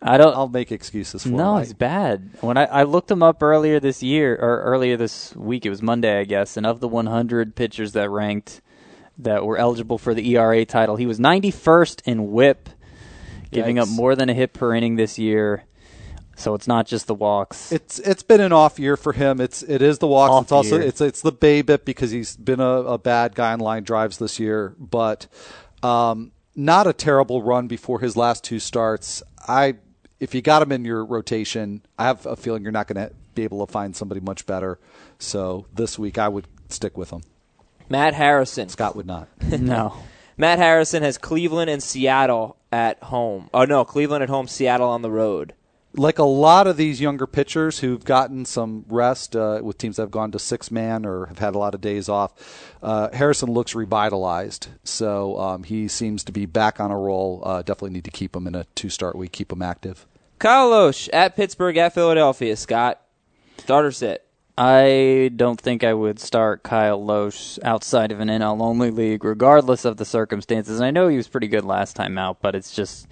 I 0.00 0.16
don't. 0.16 0.34
I'll 0.34 0.48
make 0.48 0.70
excuses 0.70 1.24
for 1.24 1.30
no, 1.30 1.56
him. 1.56 1.64
he's 1.64 1.74
bad. 1.74 2.30
When 2.40 2.56
I, 2.56 2.64
I 2.66 2.82
looked 2.84 3.10
him 3.10 3.22
up 3.22 3.42
earlier 3.42 3.80
this 3.80 4.02
year 4.02 4.34
or 4.36 4.62
earlier 4.62 4.96
this 4.96 5.34
week, 5.34 5.66
it 5.66 5.70
was 5.70 5.82
Monday, 5.82 6.20
I 6.20 6.24
guess. 6.24 6.56
And 6.56 6.64
of 6.64 6.78
the 6.80 6.86
100 6.86 7.56
pitchers 7.56 7.92
that 7.92 8.08
ranked 8.08 8.60
that 9.18 9.44
were 9.44 9.58
eligible 9.58 9.98
for 9.98 10.14
the 10.14 10.36
ERA 10.36 10.64
title, 10.64 10.96
he 10.96 11.06
was 11.06 11.18
91st 11.18 12.02
in 12.04 12.30
WHIP, 12.30 12.68
giving 13.50 13.78
up 13.78 13.88
more 13.88 14.14
than 14.14 14.28
a 14.28 14.34
hit 14.34 14.52
per 14.52 14.74
inning 14.74 14.96
this 14.96 15.18
year. 15.18 15.64
So 16.36 16.54
it's 16.54 16.68
not 16.68 16.86
just 16.86 17.08
the 17.08 17.16
walks. 17.16 17.72
It's 17.72 17.98
it's 17.98 18.22
been 18.22 18.40
an 18.40 18.52
off 18.52 18.78
year 18.78 18.96
for 18.96 19.12
him. 19.12 19.40
It's 19.40 19.64
it 19.64 19.82
is 19.82 19.98
the 19.98 20.06
walks. 20.06 20.30
Off 20.30 20.42
it's 20.44 20.52
also 20.52 20.76
year. 20.76 20.86
it's 20.86 21.00
it's 21.00 21.20
the 21.20 21.32
BABIP 21.32 21.84
because 21.84 22.12
he's 22.12 22.36
been 22.36 22.60
a, 22.60 22.64
a 22.64 22.98
bad 22.98 23.34
guy 23.34 23.52
on 23.52 23.58
line 23.58 23.82
drives 23.82 24.18
this 24.18 24.38
year, 24.38 24.76
but 24.78 25.26
um, 25.82 26.30
not 26.54 26.86
a 26.86 26.92
terrible 26.92 27.42
run 27.42 27.66
before 27.66 27.98
his 27.98 28.16
last 28.16 28.44
two 28.44 28.60
starts. 28.60 29.20
I 29.48 29.78
if 30.20 30.32
you 30.32 30.40
got 30.40 30.62
him 30.62 30.70
in 30.70 30.84
your 30.84 31.04
rotation, 31.04 31.82
I 31.98 32.04
have 32.04 32.24
a 32.24 32.36
feeling 32.36 32.62
you're 32.62 32.72
not 32.72 32.86
going 32.86 33.08
to 33.08 33.14
be 33.34 33.44
able 33.44 33.66
to 33.66 33.72
find 33.72 33.94
somebody 33.94 34.20
much 34.20 34.46
better. 34.46 34.78
So 35.18 35.66
this 35.72 35.98
week 35.98 36.18
I 36.18 36.28
would 36.28 36.46
stick 36.68 36.96
with 36.96 37.10
him. 37.10 37.22
Matt 37.88 38.14
Harrison. 38.14 38.68
Scott 38.68 38.96
would 38.96 39.06
not. 39.06 39.28
no. 39.42 39.94
Matt 40.36 40.58
Harrison 40.58 41.02
has 41.02 41.18
Cleveland 41.18 41.68
and 41.70 41.82
Seattle 41.82 42.56
at 42.70 43.02
home. 43.02 43.50
Oh 43.52 43.64
no, 43.64 43.84
Cleveland 43.84 44.22
at 44.22 44.28
home, 44.28 44.46
Seattle 44.46 44.88
on 44.88 45.02
the 45.02 45.10
road. 45.10 45.54
like 45.94 46.18
a 46.18 46.24
lot 46.24 46.66
of 46.68 46.76
these 46.76 47.00
younger 47.00 47.26
pitchers 47.26 47.80
who've 47.80 48.04
gotten 48.04 48.44
some 48.44 48.84
rest 48.88 49.34
uh, 49.34 49.58
with 49.62 49.78
teams 49.78 49.96
that 49.96 50.02
have 50.02 50.10
gone 50.12 50.30
to 50.30 50.38
six 50.38 50.70
man 50.70 51.04
or 51.04 51.26
have 51.26 51.38
had 51.40 51.54
a 51.54 51.58
lot 51.58 51.74
of 51.74 51.80
days 51.80 52.08
off, 52.08 52.76
uh, 52.82 53.08
Harrison 53.12 53.50
looks 53.50 53.74
revitalized. 53.74 54.68
So 54.84 55.38
um, 55.40 55.64
he 55.64 55.88
seems 55.88 56.22
to 56.24 56.32
be 56.32 56.46
back 56.46 56.78
on 56.78 56.90
a 56.92 56.98
roll. 56.98 57.42
Uh, 57.44 57.62
definitely 57.62 57.90
need 57.90 58.04
to 58.04 58.10
keep 58.12 58.36
him 58.36 58.46
in 58.46 58.54
a 58.54 58.64
two 58.76 58.90
start 58.90 59.16
week, 59.16 59.32
keep 59.32 59.50
him 59.50 59.62
active. 59.62 60.06
Kyle 60.38 60.70
Lohse 60.70 61.08
at 61.12 61.34
Pittsburgh 61.34 61.76
at 61.78 61.94
Philadelphia. 61.94 62.54
Scott, 62.54 63.00
starter 63.56 63.90
sit. 63.90 64.24
I 64.60 65.30
don't 65.36 65.60
think 65.60 65.84
I 65.84 65.94
would 65.94 66.18
start 66.18 66.64
Kyle 66.64 67.00
Lohse 67.00 67.60
outside 67.62 68.10
of 68.10 68.18
an 68.18 68.26
NL 68.26 68.60
only 68.60 68.90
league, 68.90 69.22
regardless 69.22 69.84
of 69.84 69.98
the 69.98 70.04
circumstances. 70.04 70.80
And 70.80 70.84
I 70.84 70.90
know 70.90 71.06
he 71.06 71.16
was 71.16 71.28
pretty 71.28 71.46
good 71.46 71.64
last 71.64 71.94
time 71.94 72.18
out, 72.18 72.38
but 72.42 72.56
it's 72.56 72.74
just 72.74 73.06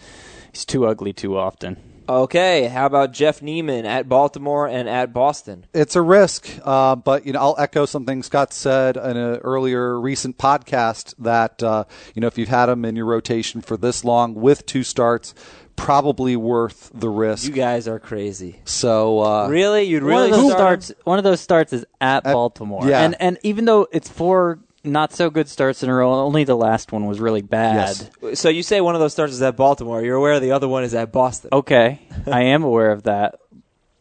he's 0.53 0.65
too 0.65 0.87
ugly 0.87 1.13
too 1.13 1.39
often. 1.39 1.96
Okay, 2.09 2.67
how 2.69 2.87
about 2.87 3.13
Jeff 3.13 3.43
Niemann 3.43 3.85
at 3.85 4.09
Baltimore 4.09 4.69
and 4.69 4.89
at 4.89 5.13
Boston? 5.13 5.67
It's 5.75 5.97
a 5.97 6.03
risk, 6.03 6.49
uh, 6.65 6.95
but 6.97 7.27
you 7.27 7.33
know 7.33 7.41
I'll 7.41 7.57
echo 7.59 7.85
something 7.87 8.23
Scott 8.23 8.53
said 8.53 8.97
in 8.97 9.17
an 9.17 9.37
earlier 9.39 9.99
recent 10.01 10.39
podcast 10.39 11.15
that 11.19 11.63
uh, 11.63 11.85
you 12.15 12.21
know 12.21 12.29
if 12.29 12.39
you've 12.39 12.49
had 12.49 12.69
him 12.69 12.85
in 12.85 12.95
your 12.97 13.07
rotation 13.07 13.61
for 13.61 13.77
this 13.77 14.05
long 14.05 14.35
with 14.35 14.67
two 14.67 14.83
starts, 14.85 15.35
probably 15.75 16.37
worth 16.37 16.91
the 16.95 17.09
risk. 17.09 17.49
You 17.49 17.53
guys 17.55 17.89
are 17.89 17.99
crazy. 17.99 18.61
so 18.65 19.21
uh, 19.21 19.49
Really? 19.49 19.85
You'd 19.85 20.03
one 20.05 20.13
really 20.13 20.31
of 20.31 20.37
those 20.37 20.51
start 20.53 20.75
him? 20.75 20.81
starts. 20.83 21.05
One 21.05 21.19
of 21.19 21.25
those 21.25 21.41
starts 21.41 21.73
is 21.73 21.85
at, 22.01 22.25
Baltimore. 22.25 22.89
yeah. 22.89 23.03
and 23.03 23.17
and 23.21 23.39
even 23.43 23.65
though 23.65 23.87
it's 23.93 24.09
four 24.09 24.61
not 24.87 25.13
so 25.13 25.31
good 25.31 25.49
starts 25.49 25.83
in 25.83 25.91
a 25.91 25.95
row, 25.95 26.13
only 26.15 26.45
the 26.45 26.57
last 26.57 26.93
one 26.93 27.07
was 27.07 27.21
really 27.21 27.43
bad. 27.43 28.09
Yes. 28.23 28.41
So 28.41 28.49
you 28.49 28.63
say 28.63 28.81
one 28.81 28.95
of 28.95 29.01
those 29.01 29.13
starts 29.13 29.33
is 29.33 29.43
at 29.43 29.57
Baltimore. 29.57 30.03
You're 30.03 30.17
aware 30.17 30.41
the 30.41 30.53
other 30.53 30.69
one 30.69 30.85
is 30.85 30.95
at 30.95 31.13
Boston. 31.13 31.51
Okay, 31.53 32.01
I 32.27 32.43
am 32.43 32.63
aware 32.63 32.93
of 32.93 33.05
that. 33.05 33.41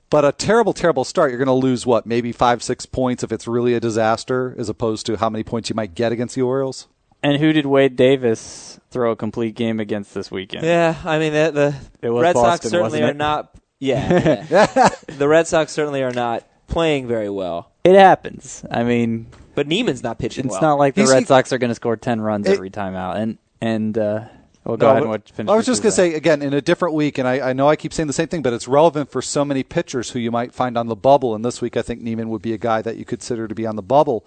But 0.09 0.23
a 0.23 0.31
terrible, 0.31 0.73
terrible 0.73 1.03
start. 1.03 1.31
You're 1.31 1.39
going 1.39 1.47
to 1.47 1.53
lose 1.53 1.85
what, 1.85 2.05
maybe 2.05 2.31
five, 2.31 2.61
six 2.61 2.85
points 2.85 3.23
if 3.23 3.31
it's 3.31 3.47
really 3.47 3.73
a 3.73 3.79
disaster, 3.79 4.55
as 4.57 4.69
opposed 4.69 5.05
to 5.07 5.17
how 5.17 5.29
many 5.29 5.43
points 5.43 5.69
you 5.69 5.75
might 5.75 5.95
get 5.95 6.11
against 6.11 6.35
the 6.35 6.41
Orioles. 6.41 6.87
And 7.23 7.37
who 7.37 7.53
did 7.53 7.65
Wade 7.65 7.95
Davis 7.95 8.79
throw 8.91 9.11
a 9.11 9.15
complete 9.15 9.55
game 9.55 9.79
against 9.79 10.13
this 10.13 10.29
weekend? 10.29 10.63
Yeah, 10.63 10.95
I 11.03 11.17
mean 11.17 11.33
the, 11.33 11.51
the 11.51 12.07
It 12.07 12.11
was 12.11 12.21
Red 12.21 12.35
Sox 12.35 12.69
certainly 12.69 13.01
are 13.01 13.13
not. 13.13 13.51
Yeah, 13.77 14.45
yeah. 14.49 14.89
the 15.17 15.27
Red 15.27 15.47
Sox 15.47 15.73
certainly 15.73 16.01
are 16.01 16.13
not 16.13 16.47
playing 16.67 17.07
very 17.07 17.29
well. 17.29 17.71
It 17.83 17.95
happens. 17.95 18.63
I 18.71 18.83
mean, 18.83 19.27
But 19.55 19.67
Niemann's 19.67 20.03
not 20.03 20.19
pitching 20.19 20.45
it's 20.45 20.51
well. 20.53 20.61
not 20.61 20.79
like 20.79 20.93
the 20.95 21.01
He's- 21.01 21.11
Red 21.13 21.19
he- 21.21 21.25
Sox 21.25 21.51
are 21.53 21.57
going 21.57 21.69
to 21.71 21.75
score 21.75 21.95
ten 21.97 22.21
runs 22.21 22.47
It- 22.47 22.53
every 22.53 22.69
time 22.69 22.95
out. 22.95 23.17
And 23.17 23.37
and 23.61 23.97
uh, 23.97 24.25
well, 24.65 24.77
go 24.77 24.85
No, 24.87 24.91
ahead 24.91 25.01
and 25.03 25.09
watch, 25.11 25.31
finish. 25.31 25.49
I 25.51 25.55
was 25.55 25.65
your 25.67 25.73
just 25.73 25.83
going 25.83 25.91
to 25.91 25.95
say, 25.95 26.13
again, 26.15 26.41
in 26.41 26.53
a 26.53 26.61
different 26.61 26.93
week, 26.95 27.17
and 27.17 27.27
I, 27.27 27.49
I 27.49 27.53
know 27.53 27.69
I 27.69 27.75
keep 27.75 27.93
saying 27.93 28.07
the 28.07 28.13
same 28.13 28.27
thing, 28.27 28.41
but 28.41 28.51
it's 28.53 28.67
relevant 28.67 29.09
for 29.11 29.21
so 29.21 29.45
many 29.45 29.63
pitchers 29.63 30.09
who 30.11 30.19
you 30.19 30.31
might 30.31 30.53
find 30.53 30.77
on 30.77 30.87
the 30.87 30.95
bubble. 30.95 31.33
And 31.35 31.45
this 31.45 31.61
week, 31.61 31.77
I 31.77 31.81
think 31.81 32.01
Niemann 32.01 32.29
would 32.29 32.41
be 32.41 32.53
a 32.53 32.57
guy 32.57 32.81
that 32.81 32.97
you 32.97 33.05
consider 33.05 33.47
to 33.47 33.55
be 33.55 33.65
on 33.65 33.75
the 33.75 33.81
bubble. 33.83 34.25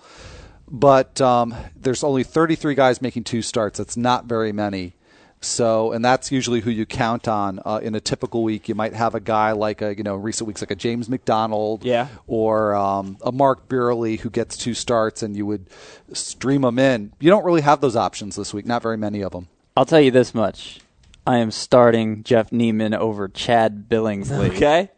But 0.71 1.21
um, 1.21 1.55
there's 1.77 2.05
only 2.05 2.23
33 2.25 2.75
guys 2.75 3.01
making 3.03 3.25
two 3.25 3.43
starts. 3.43 3.79
That's 3.79 3.97
not 3.97 4.27
very 4.27 4.53
many. 4.53 4.95
So, 5.41 5.93
and 5.93 6.05
that's 6.05 6.33
usually 6.33 6.61
who 6.61 6.71
you 6.71 6.85
count 6.85 7.29
on 7.29 7.61
uh, 7.65 7.79
in 7.83 7.95
a 7.95 8.01
typical 8.01 8.43
week. 8.43 8.69
You 8.69 8.75
might 8.75 8.93
have 8.95 9.15
a 9.15 9.21
guy 9.21 9.53
like 9.53 9.83
a, 9.83 9.97
you 9.97 10.03
know, 10.03 10.17
recent 10.17 10.49
weeks 10.49 10.61
like 10.61 10.71
a 10.73 10.75
James 10.77 11.09
McDonald, 11.09 11.85
Yeah. 11.85 12.09
or 12.27 12.75
um, 12.75 13.17
a 13.25 13.31
Mark 13.31 13.69
Buehrle 13.69 14.19
who 14.19 14.31
gets 14.31 14.57
two 14.57 14.75
starts, 14.75 15.23
and 15.23 15.37
you 15.37 15.47
would 15.47 15.67
stream 16.13 16.63
them 16.63 16.79
in. 16.79 17.13
You 17.21 17.31
don't 17.31 17.45
really 17.45 17.61
have 17.61 17.81
those 17.81 17.95
options 17.97 18.35
this 18.37 18.53
week. 18.53 18.67
Not 18.67 18.83
very 18.83 18.97
many 18.97 19.21
of 19.23 19.33
them. 19.33 19.49
I'll 19.77 19.87
tell 19.87 20.01
you 20.01 20.11
this 20.11 20.35
much: 20.35 20.81
I 21.27 21.37
am 21.39 21.51
starting 21.53 22.25
Jeff 22.25 22.51
Niemann 22.51 22.95
over 22.95 23.29
Chad 23.29 23.89
Billingsley. 23.89 24.51
Okay. 24.57 24.91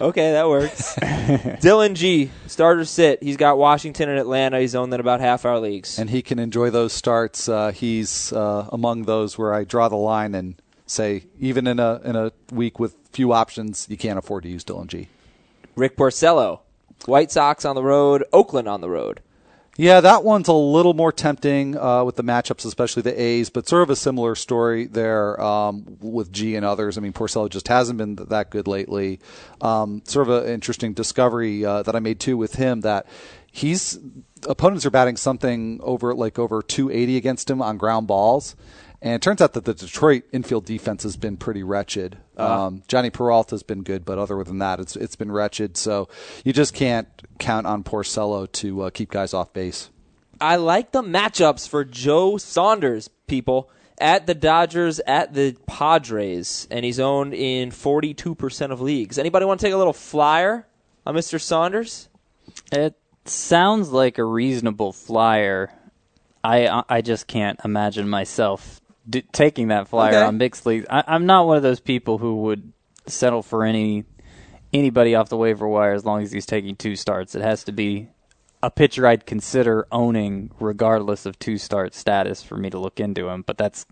Okay, 0.00 0.32
that 0.32 0.48
works. 0.48 0.94
Dillon 1.60 1.94
Gee, 1.94 2.30
starter 2.46 2.84
sit. 2.84 3.22
He's 3.22 3.36
got 3.36 3.58
Washington 3.58 4.08
and 4.08 4.18
Atlanta. 4.18 4.60
He's 4.60 4.74
owned 4.74 4.92
in 4.94 5.00
about 5.00 5.20
half 5.20 5.44
our 5.44 5.58
leagues. 5.58 5.98
and 5.98 6.08
he 6.10 6.22
can 6.22 6.38
enjoy 6.38 6.70
those 6.70 6.92
starts. 6.92 7.48
Uh, 7.48 7.72
he's 7.72 8.32
uh, 8.32 8.68
among 8.72 9.02
those 9.04 9.36
where 9.36 9.52
I 9.52 9.64
draw 9.64 9.88
the 9.88 9.96
line 9.96 10.34
and 10.34 10.54
say, 10.86 11.24
even 11.38 11.66
in 11.66 11.78
a 11.80 12.00
in 12.04 12.16
a 12.16 12.32
week 12.52 12.78
with 12.78 12.96
few 13.12 13.32
options, 13.32 13.86
you 13.90 13.96
can't 13.96 14.18
afford 14.18 14.44
to 14.44 14.48
use 14.48 14.64
Dillon 14.64 14.88
Gee. 14.88 15.08
Rick 15.76 15.96
Porcello, 15.96 16.60
White 17.06 17.30
Sox 17.30 17.64
on 17.64 17.74
the 17.74 17.82
road, 17.82 18.24
Oakland 18.32 18.68
on 18.68 18.80
the 18.80 18.88
road. 18.90 19.20
Yeah, 19.80 20.00
that 20.00 20.24
one's 20.24 20.48
a 20.48 20.52
little 20.52 20.92
more 20.92 21.12
tempting 21.12 21.78
uh, 21.78 22.02
with 22.02 22.16
the 22.16 22.24
matchups, 22.24 22.66
especially 22.66 23.02
the 23.02 23.22
A's, 23.22 23.48
but 23.48 23.68
sort 23.68 23.84
of 23.84 23.90
a 23.90 23.94
similar 23.96 24.34
story 24.34 24.86
there 24.86 25.40
um, 25.40 25.98
with 26.00 26.32
Gee 26.32 26.56
and 26.56 26.66
others. 26.66 26.98
I 26.98 27.00
mean, 27.00 27.12
Porcello 27.12 27.48
just 27.48 27.68
hasn't 27.68 27.96
been 27.96 28.16
that 28.16 28.50
good 28.50 28.66
lately. 28.66 29.20
Um, 29.60 30.02
sort 30.04 30.28
of 30.28 30.42
an 30.42 30.50
interesting 30.52 30.94
discovery 30.94 31.64
uh, 31.64 31.84
that 31.84 31.94
I 31.94 32.00
made 32.00 32.18
too 32.18 32.36
with 32.36 32.56
him 32.56 32.80
that 32.80 33.06
he's 33.52 34.00
opponents 34.48 34.84
are 34.84 34.90
batting 34.90 35.16
something 35.16 35.78
over 35.80 36.12
like 36.12 36.40
over 36.40 36.60
280 36.60 37.16
against 37.16 37.48
him 37.48 37.62
on 37.62 37.76
ground 37.76 38.08
balls. 38.08 38.56
And 39.00 39.14
it 39.14 39.22
turns 39.22 39.40
out 39.40 39.52
that 39.52 39.64
the 39.64 39.74
Detroit 39.74 40.24
infield 40.32 40.64
defense 40.64 41.04
has 41.04 41.16
been 41.16 41.36
pretty 41.36 41.62
wretched. 41.62 42.18
Um, 42.36 42.82
Jhonny 42.88 43.12
Peralta's 43.12 43.62
been 43.62 43.84
good, 43.84 44.04
but 44.04 44.18
other 44.18 44.42
than 44.42 44.58
that, 44.58 44.80
it's 44.80 44.96
it's 44.96 45.14
been 45.14 45.30
wretched. 45.30 45.76
So 45.76 46.08
you 46.44 46.52
just 46.52 46.74
can't 46.74 47.06
count 47.38 47.66
on 47.66 47.84
Porcello 47.84 48.50
to 48.52 48.82
uh, 48.82 48.90
keep 48.90 49.10
guys 49.10 49.32
off 49.32 49.52
base. 49.52 49.90
I 50.40 50.56
like 50.56 50.92
the 50.92 51.02
matchups 51.02 51.68
for 51.68 51.84
Joe 51.84 52.38
Saunders, 52.38 53.08
people. 53.26 53.70
At 54.00 54.28
the 54.28 54.34
Dodgers, 54.34 55.00
at 55.00 55.34
the 55.34 55.56
Padres, 55.66 56.68
and 56.70 56.84
he's 56.84 57.00
owned 57.00 57.34
in 57.34 57.70
42% 57.70 58.70
of 58.70 58.80
leagues. 58.80 59.18
Anybody 59.18 59.44
want 59.44 59.58
to 59.58 59.66
take 59.66 59.74
a 59.74 59.76
little 59.76 59.92
flyer 59.92 60.68
on 61.04 61.16
Mr. 61.16 61.40
Saunders? 61.40 62.08
It 62.70 62.94
sounds 63.24 63.90
like 63.90 64.18
a 64.18 64.22
reasonable 64.22 64.92
flyer. 64.92 65.72
I 66.44 66.84
I 66.88 67.00
just 67.00 67.26
can't 67.26 67.58
imagine 67.64 68.08
myself 68.08 68.80
d- 69.08 69.22
taking 69.32 69.68
that 69.68 69.88
flyer 69.88 70.14
Okay. 70.16 70.22
on 70.22 70.38
mixed 70.38 70.66
leagues. 70.66 70.86
I, 70.90 71.04
I'm 71.06 71.26
not 71.26 71.46
one 71.46 71.56
of 71.56 71.62
those 71.62 71.80
people 71.80 72.18
who 72.18 72.42
would 72.42 72.72
settle 73.06 73.42
for 73.42 73.64
any 73.64 74.04
anybody 74.72 75.14
off 75.14 75.28
the 75.30 75.36
waiver 75.36 75.66
wire 75.66 75.92
as 75.92 76.04
long 76.04 76.22
as 76.22 76.30
he's 76.32 76.44
taking 76.46 76.76
two 76.76 76.94
starts. 76.94 77.34
It 77.34 77.42
has 77.42 77.64
to 77.64 77.72
be 77.72 78.08
a 78.62 78.70
pitcher 78.70 79.06
I'd 79.06 79.24
consider 79.24 79.86
owning 79.90 80.50
regardless 80.60 81.24
of 81.26 81.38
two 81.38 81.56
start 81.58 81.94
status 81.94 82.42
for 82.42 82.56
me 82.56 82.68
to 82.70 82.78
look 82.78 83.00
into 83.00 83.28
him. 83.28 83.42
But 83.42 83.56
that's 83.56 83.86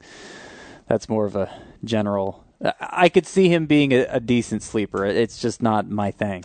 that's 0.87 1.09
more 1.09 1.24
of 1.26 1.35
a 1.37 1.50
general. 1.85 2.44
I- 2.81 3.09
could 3.11 3.26
see 3.26 3.48
him 3.48 3.66
being 3.66 3.92
a, 3.92 4.07
a 4.11 4.20
decent 4.20 4.62
sleeper. 4.62 5.05
It's 5.05 5.40
just 5.40 5.62
not 5.62 5.88
my 5.90 6.11
thing. 6.11 6.44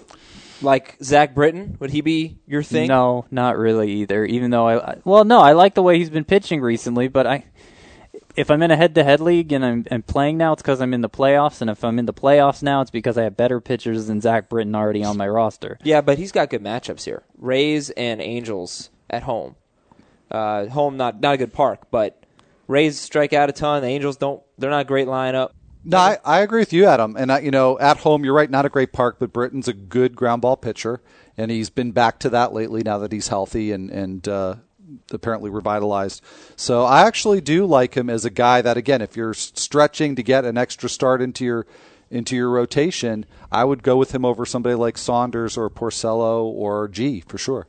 Like 0.62 0.98
Zach 1.02 1.34
Britton, 1.34 1.78
would 1.80 1.90
he 1.90 2.02
be 2.02 2.38
your 2.46 2.62
thing? 2.64 2.88
No, 2.88 3.26
not 3.32 3.58
really 3.58 3.92
either. 3.94 4.24
Even 4.26 4.52
though 4.52 4.68
I, 4.68 4.92
I 4.92 4.98
well, 5.04 5.24
no, 5.24 5.40
I 5.40 5.54
like 5.54 5.74
the 5.74 5.82
way 5.82 5.98
he's 5.98 6.10
been 6.12 6.24
pitching 6.26 6.62
recently, 6.62 7.08
but 7.08 7.26
I, 7.26 7.46
if 8.36 8.50
I'm 8.50 8.62
in 8.62 8.72
a 8.72 8.76
head-to-head 8.76 9.20
league 9.20 9.52
and 9.52 9.66
I'm, 9.66 9.86
I'm 9.92 10.02
playing 10.04 10.38
now, 10.38 10.54
it's 10.54 10.62
because 10.62 10.82
I'm 10.82 10.94
in 10.94 11.02
the 11.02 11.10
playoffs, 11.10 11.62
and 11.62 11.70
if 11.70 11.84
I'm 11.84 12.00
in 12.00 12.06
the 12.06 12.14
playoffs 12.14 12.64
now, 12.64 12.82
it's 12.82 12.92
because 12.92 13.18
I 13.18 13.24
have 13.24 13.38
better 13.38 13.60
pitchers 13.60 14.08
than 14.08 14.22
Zach 14.22 14.50
Britton 14.50 14.76
already 14.76 15.04
on 15.04 15.18
my 15.18 15.28
roster. 15.28 15.78
Yeah, 15.84 16.02
but 16.02 16.18
he's 16.18 16.32
got 16.32 16.50
good 16.50 16.64
matchups 16.64 17.06
here. 17.06 17.24
Rays 17.38 17.90
and 17.92 18.22
Angels 18.22 18.90
at 19.10 19.24
home. 19.24 19.56
Uh, 20.30 20.68
home 20.68 20.96
not 20.96 21.20
not 21.20 21.34
a 21.34 21.38
good 21.38 21.52
park, 21.54 21.88
but 21.92 22.24
Rays 22.68 22.98
strike 22.98 23.34
out 23.34 23.50
a 23.50 23.52
ton. 23.52 23.82
The 23.82 23.90
Angels 23.90 24.16
don't. 24.16 24.42
They're 24.58 24.70
not 24.70 24.82
a 24.82 24.86
great 24.86 25.08
lineup. 25.08 25.52
No, 25.84 25.98
I, 25.98 26.18
I 26.24 26.40
agree 26.40 26.62
with 26.62 26.74
you, 26.74 26.86
Adam. 26.86 27.18
And 27.18 27.32
I, 27.32 27.40
you 27.40 27.52
know, 27.52 27.78
at 27.80 27.98
home, 27.98 28.24
you're 28.24 28.36
right, 28.36 28.50
not 28.50 28.66
a 28.66 28.70
great 28.70 28.94
park, 28.94 29.18
but 29.20 29.34
Britton's 29.34 29.68
a 29.68 29.74
good 29.74 30.16
ground 30.16 30.44
ball 30.44 30.56
pitcher, 30.56 31.02
and 31.36 31.50
he's 31.50 31.70
been 31.70 31.92
back 31.92 32.20
to 32.20 32.30
that 32.30 32.54
lately 32.54 32.84
now 32.84 33.00
that 33.00 33.12
he's 33.12 33.28
healthy 33.28 33.72
and 33.72 33.90
and 33.90 34.28
uh, 34.28 34.56
apparently 35.12 35.50
revitalized. 35.50 36.22
So 36.56 36.84
I 36.84 37.06
actually 37.06 37.42
do 37.42 37.66
like 37.66 37.96
him 37.96 38.10
as 38.10 38.26
a 38.26 38.30
guy 38.30 38.62
that, 38.62 38.78
again, 38.78 39.02
if 39.02 39.16
you're 39.16 39.34
stretching 39.34 40.16
to 40.16 40.24
get 40.24 40.46
an 40.46 40.58
extra 40.58 40.90
start 40.90 41.22
into 41.22 41.46
your 41.46 41.66
into 42.10 42.36
your 42.36 42.50
rotation, 42.50 43.26
I 43.52 43.64
would 43.64 43.84
go 43.84 43.96
with 43.96 44.14
him 44.14 44.26
over 44.26 44.46
somebody 44.46 44.76
like 44.76 44.98
Saunders 44.98 45.58
or 45.58 45.70
Porcello 45.70 46.44
or 46.44 46.90
Gee 46.90 47.22
for 47.22 47.38
sure. 47.38 47.68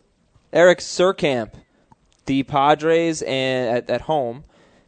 Eric 0.52 0.80
Surkamp, 0.80 1.54
the 2.26 2.42
Padres 2.42 3.22
and 3.22 3.76
at, 3.76 3.88
at 3.88 4.00
home 4.02 4.44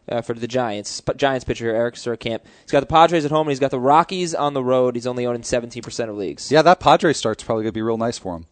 uh, 0.08 0.20
for 0.22 0.34
the 0.34 0.48
Giants. 0.48 1.00
P- 1.00 1.14
Giants 1.14 1.44
pitcher 1.44 1.66
here, 1.66 1.74
Eric 1.74 1.94
Surkamp. 1.94 2.40
He's 2.62 2.72
got 2.72 2.80
the 2.80 2.86
Padres 2.86 3.24
at 3.24 3.30
home 3.30 3.46
and 3.46 3.52
he's 3.52 3.60
got 3.60 3.70
the 3.70 3.80
Rockies 3.80 4.34
on 4.34 4.54
the 4.54 4.62
road. 4.62 4.96
He's 4.96 5.06
only 5.06 5.24
owned 5.26 5.36
in 5.36 5.42
17% 5.42 6.08
of 6.08 6.16
leagues. 6.16 6.50
Yeah, 6.50 6.62
that 6.62 6.80
Padres 6.80 7.16
start's 7.16 7.44
probably 7.44 7.62
going 7.62 7.70
to 7.70 7.78
be 7.78 7.82
real 7.82 7.96
nice 7.96 8.18
for 8.18 8.36
him. 8.36 8.46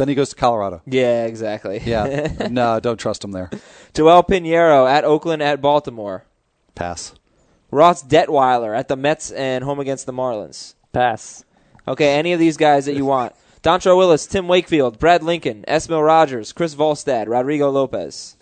Then 0.00 0.08
he 0.08 0.14
goes 0.14 0.30
to 0.30 0.36
Colorado. 0.36 0.80
Yeah, 0.86 1.26
exactly. 1.26 1.82
Yeah. 1.84 2.46
no, 2.50 2.80
don't 2.80 2.98
trust 2.98 3.22
him 3.22 3.32
there. 3.32 3.50
Joel 3.92 4.22
Pineiro 4.22 4.90
at 4.90 5.04
Oakland 5.04 5.42
at 5.42 5.60
Baltimore. 5.60 6.24
Pass. 6.74 7.12
Ross 7.70 8.02
Detwiler 8.02 8.74
at 8.74 8.88
the 8.88 8.96
Mets 8.96 9.30
and 9.30 9.62
home 9.62 9.78
against 9.78 10.06
the 10.06 10.14
Marlins. 10.14 10.72
Pass. 10.94 11.44
Okay, 11.86 12.14
any 12.14 12.32
of 12.32 12.40
these 12.40 12.56
guys 12.56 12.86
that 12.86 12.94
you 12.94 13.04
want. 13.04 13.34
Dontrelle 13.62 13.98
Willis, 13.98 14.26
Tim 14.26 14.48
Wakefield, 14.48 14.98
Brad 14.98 15.22
Lincoln, 15.22 15.66
Esmil 15.68 16.02
Rogers, 16.02 16.54
Chris 16.54 16.74
Volstad, 16.74 17.28
Rodrigo 17.28 17.68
Lopez. 17.68 18.36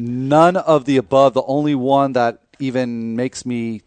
None 0.00 0.56
of 0.56 0.84
the 0.84 0.96
above. 0.96 1.34
The 1.34 1.44
only 1.44 1.76
one 1.76 2.14
that 2.14 2.40
even 2.58 3.14
makes 3.14 3.46
me 3.46 3.82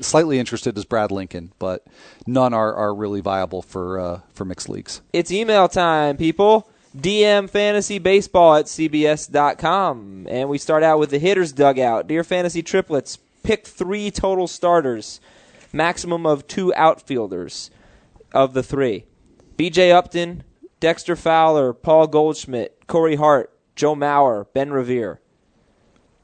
slightly 0.00 0.38
interested 0.38 0.76
is 0.76 0.84
Brad 0.84 1.10
Lincoln, 1.10 1.52
but 1.58 1.86
none 2.26 2.54
are, 2.54 2.74
are 2.74 2.94
really 2.94 3.20
viable 3.20 3.62
for 3.62 3.98
uh, 3.98 4.20
for 4.34 4.44
mixed 4.44 4.68
leagues. 4.68 5.00
It's 5.12 5.30
email 5.30 5.68
time, 5.68 6.16
people. 6.16 6.68
DM 6.96 7.48
Fantasy 7.48 7.98
Baseball 7.98 8.56
at 8.56 8.66
CBS.com. 8.66 10.26
And 10.28 10.48
we 10.48 10.58
start 10.58 10.82
out 10.82 10.98
with 10.98 11.10
the 11.10 11.18
hitter's 11.18 11.52
dugout. 11.52 12.06
Dear 12.06 12.22
Fantasy 12.22 12.62
Triplets, 12.62 13.18
pick 13.42 13.66
three 13.66 14.10
total 14.10 14.46
starters, 14.46 15.20
maximum 15.72 16.26
of 16.26 16.46
two 16.46 16.74
outfielders 16.74 17.70
of 18.32 18.52
the 18.52 18.62
three. 18.62 19.06
BJ 19.56 19.90
Upton, 19.90 20.42
Dexter 20.80 21.16
Fowler, 21.16 21.72
Paul 21.72 22.08
Goldschmidt, 22.08 22.86
Corey 22.86 23.16
Hart, 23.16 23.50
Joe 23.74 23.94
Mauer, 23.94 24.46
Ben 24.52 24.70
Revere. 24.70 25.21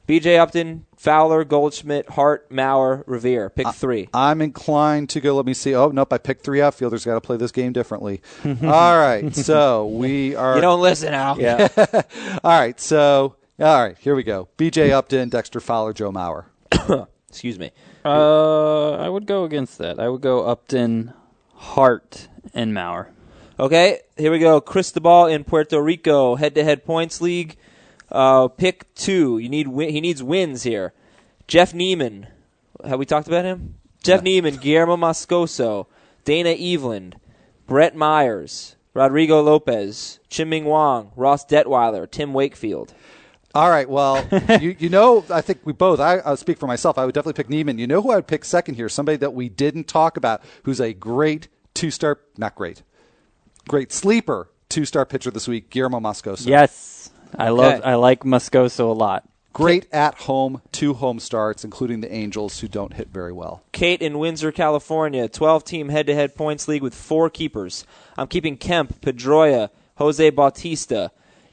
BJ 0.08 0.38
Upton, 0.38 0.86
Fowler, 0.96 1.44
Goldschmidt, 1.44 2.08
Hart, 2.08 2.50
Mauer, 2.50 3.04
Revere. 3.06 3.50
Pick 3.50 3.68
three. 3.74 4.08
I'm 4.14 4.40
inclined 4.40 5.10
to 5.10 5.20
go. 5.20 5.36
Let 5.36 5.44
me 5.44 5.52
see. 5.52 5.74
Oh 5.74 5.90
nope, 5.90 6.10
I 6.14 6.16
picked 6.16 6.44
three 6.44 6.62
outfielders. 6.62 7.04
Got 7.04 7.14
to 7.14 7.20
play 7.20 7.36
this 7.36 7.52
game 7.52 7.74
differently. 7.74 8.22
all 8.46 8.98
right, 8.98 9.36
so 9.36 9.86
we 9.86 10.34
are. 10.34 10.54
You 10.54 10.62
don't 10.62 10.80
listen, 10.80 11.12
Al. 11.12 11.38
Yeah. 11.38 11.68
all 12.42 12.58
right, 12.58 12.80
so 12.80 13.36
all 13.60 13.82
right, 13.84 13.98
here 13.98 14.14
we 14.14 14.22
go. 14.22 14.48
B.J. 14.56 14.92
Upton, 14.92 15.28
Dexter 15.28 15.60
Fowler, 15.60 15.92
Joe 15.92 16.10
Mauer. 16.10 16.46
Excuse 17.28 17.58
me. 17.58 17.70
uh, 18.04 18.92
I 18.92 19.10
would 19.10 19.26
go 19.26 19.44
against 19.44 19.76
that. 19.76 20.00
I 20.00 20.08
would 20.08 20.22
go 20.22 20.46
Upton, 20.46 21.12
Hart, 21.54 22.28
and 22.54 22.72
Mauer. 22.72 23.08
Okay, 23.60 23.98
here 24.16 24.30
we 24.30 24.38
go. 24.38 24.62
Cristobal 24.62 25.26
in 25.26 25.44
Puerto 25.44 25.82
Rico, 25.82 26.36
head-to-head 26.36 26.86
points 26.86 27.20
league. 27.20 27.56
Uh, 28.10 28.48
pick 28.48 28.94
two. 28.94 29.38
You 29.38 29.48
need 29.48 29.68
win- 29.68 29.90
he 29.90 30.00
needs 30.00 30.22
wins 30.22 30.62
here. 30.62 30.92
Jeff 31.46 31.74
Niemann. 31.74 32.28
Have 32.84 32.98
we 32.98 33.06
talked 33.06 33.26
about 33.28 33.44
him? 33.44 33.74
Jeff 34.02 34.22
Niemann, 34.22 34.56
Guillermo 34.56 34.96
Moscoso, 34.96 35.86
Dana 36.24 36.50
Eveland, 36.50 37.14
Brett 37.66 37.96
Myers, 37.96 38.76
Rodrigo 38.94 39.42
Lopez, 39.42 40.20
Chien-Ming 40.28 40.64
Wang, 40.64 41.10
Ross 41.16 41.44
Detwiler, 41.44 42.08
Tim 42.10 42.32
Wakefield. 42.32 42.94
All 43.54 43.70
right. 43.70 43.88
Well, 43.88 44.26
you, 44.60 44.76
you 44.78 44.88
know, 44.88 45.24
I 45.30 45.40
think 45.40 45.60
we 45.64 45.72
both. 45.72 46.00
I, 46.00 46.18
I'll 46.18 46.36
speak 46.36 46.58
for 46.58 46.66
myself. 46.66 46.98
I 46.98 47.04
would 47.04 47.14
definitely 47.14 47.42
pick 47.42 47.50
Niemann. 47.50 47.78
You 47.78 47.86
know 47.86 48.02
who 48.02 48.12
I 48.12 48.16
would 48.16 48.26
pick 48.26 48.44
second 48.44 48.74
here? 48.74 48.88
Somebody 48.88 49.16
that 49.18 49.34
we 49.34 49.48
didn't 49.48 49.88
talk 49.88 50.16
about, 50.16 50.42
who's 50.64 50.80
a 50.80 50.92
great 50.92 51.48
two-star, 51.74 52.18
not 52.36 52.54
great, 52.54 52.82
great 53.68 53.92
sleeper 53.92 54.50
two-star 54.68 55.06
pitcher 55.06 55.30
this 55.30 55.48
week, 55.48 55.70
Guillermo 55.70 55.98
Moscoso. 55.98 56.46
Yes, 56.46 56.97
I 57.36 57.50
love. 57.50 57.82
I 57.84 57.94
like 57.94 58.24
Moscoso 58.24 58.90
a 58.90 58.92
lot. 58.92 59.28
Great 59.52 59.92
at 59.92 60.14
home, 60.14 60.62
two 60.70 60.94
home 60.94 61.18
starts, 61.18 61.64
including 61.64 62.00
the 62.00 62.12
Angels, 62.12 62.60
who 62.60 62.68
don't 62.68 62.92
hit 62.94 63.08
very 63.08 63.32
well. 63.32 63.64
Kate 63.72 64.00
in 64.00 64.18
Windsor, 64.18 64.52
California, 64.52 65.28
12 65.28 65.64
team 65.64 65.88
head 65.88 66.06
to 66.06 66.14
head 66.14 66.36
points 66.36 66.68
league 66.68 66.82
with 66.82 66.94
four 66.94 67.28
keepers. 67.28 67.84
I'm 68.16 68.28
keeping 68.28 68.56
Kemp, 68.56 69.00
Pedroia, 69.00 69.70
Jose 69.96 70.30
Bautista. 70.30 71.10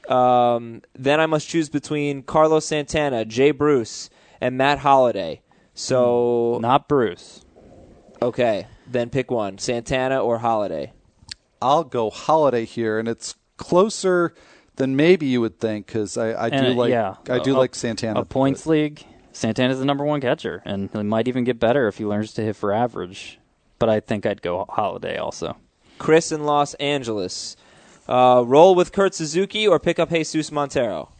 Um, 0.08 0.82
then 0.94 1.18
I 1.18 1.26
must 1.26 1.48
choose 1.48 1.68
between 1.68 2.22
Carlos 2.22 2.66
Santana, 2.66 3.24
Jay 3.24 3.50
Bruce, 3.50 4.08
and 4.40 4.56
Matt 4.56 4.78
Holliday. 4.78 5.40
So, 5.74 6.58
Not 6.62 6.88
Bruce. 6.88 7.44
okay, 8.22 8.68
then 8.86 9.10
pick 9.10 9.30
one 9.30 9.58
Santana 9.58 10.22
or 10.22 10.38
Holliday. 10.38 10.92
I'll 11.60 11.84
go 11.84 12.10
Holliday 12.10 12.66
here, 12.66 12.98
and 13.00 13.08
it's 13.08 13.34
closer 13.56 14.32
than 14.76 14.96
maybe 14.96 15.26
you 15.26 15.40
would 15.40 15.58
think 15.58 15.86
because 15.86 16.16
I, 16.16 16.44
I 16.46 16.50
do 16.50 16.56
And, 16.56 16.76
like 16.78 16.90
yeah, 16.90 17.16
I 17.28 17.38
do 17.38 17.56
a- 17.56 17.58
like 17.58 17.74
Santana. 17.74 18.20
A 18.20 18.24
points 18.24 18.66
league. 18.66 19.04
Santana's 19.32 19.78
the 19.78 19.84
number 19.84 20.04
one 20.04 20.20
catcher, 20.22 20.62
and 20.64 20.88
he 20.94 21.02
might 21.02 21.28
even 21.28 21.44
get 21.44 21.60
better 21.60 21.88
if 21.88 21.98
he 21.98 22.06
learns 22.06 22.32
to 22.34 22.42
hit 22.42 22.56
for 22.56 22.72
average. 22.72 23.38
But 23.78 23.90
I 23.90 24.00
think 24.00 24.24
I'd 24.24 24.40
go 24.40 24.64
Holliday 24.70 25.18
also. 25.18 25.56
Chris 25.98 26.32
in 26.32 26.44
Los 26.44 26.72
Angeles. 26.74 27.56
Uh, 28.08 28.42
roll 28.46 28.74
with 28.74 28.92
Kurt 28.92 29.14
Suzuki 29.14 29.66
or 29.68 29.78
pick 29.78 29.98
up 29.98 30.10
Jesus 30.10 30.50
Montero. 30.52 31.10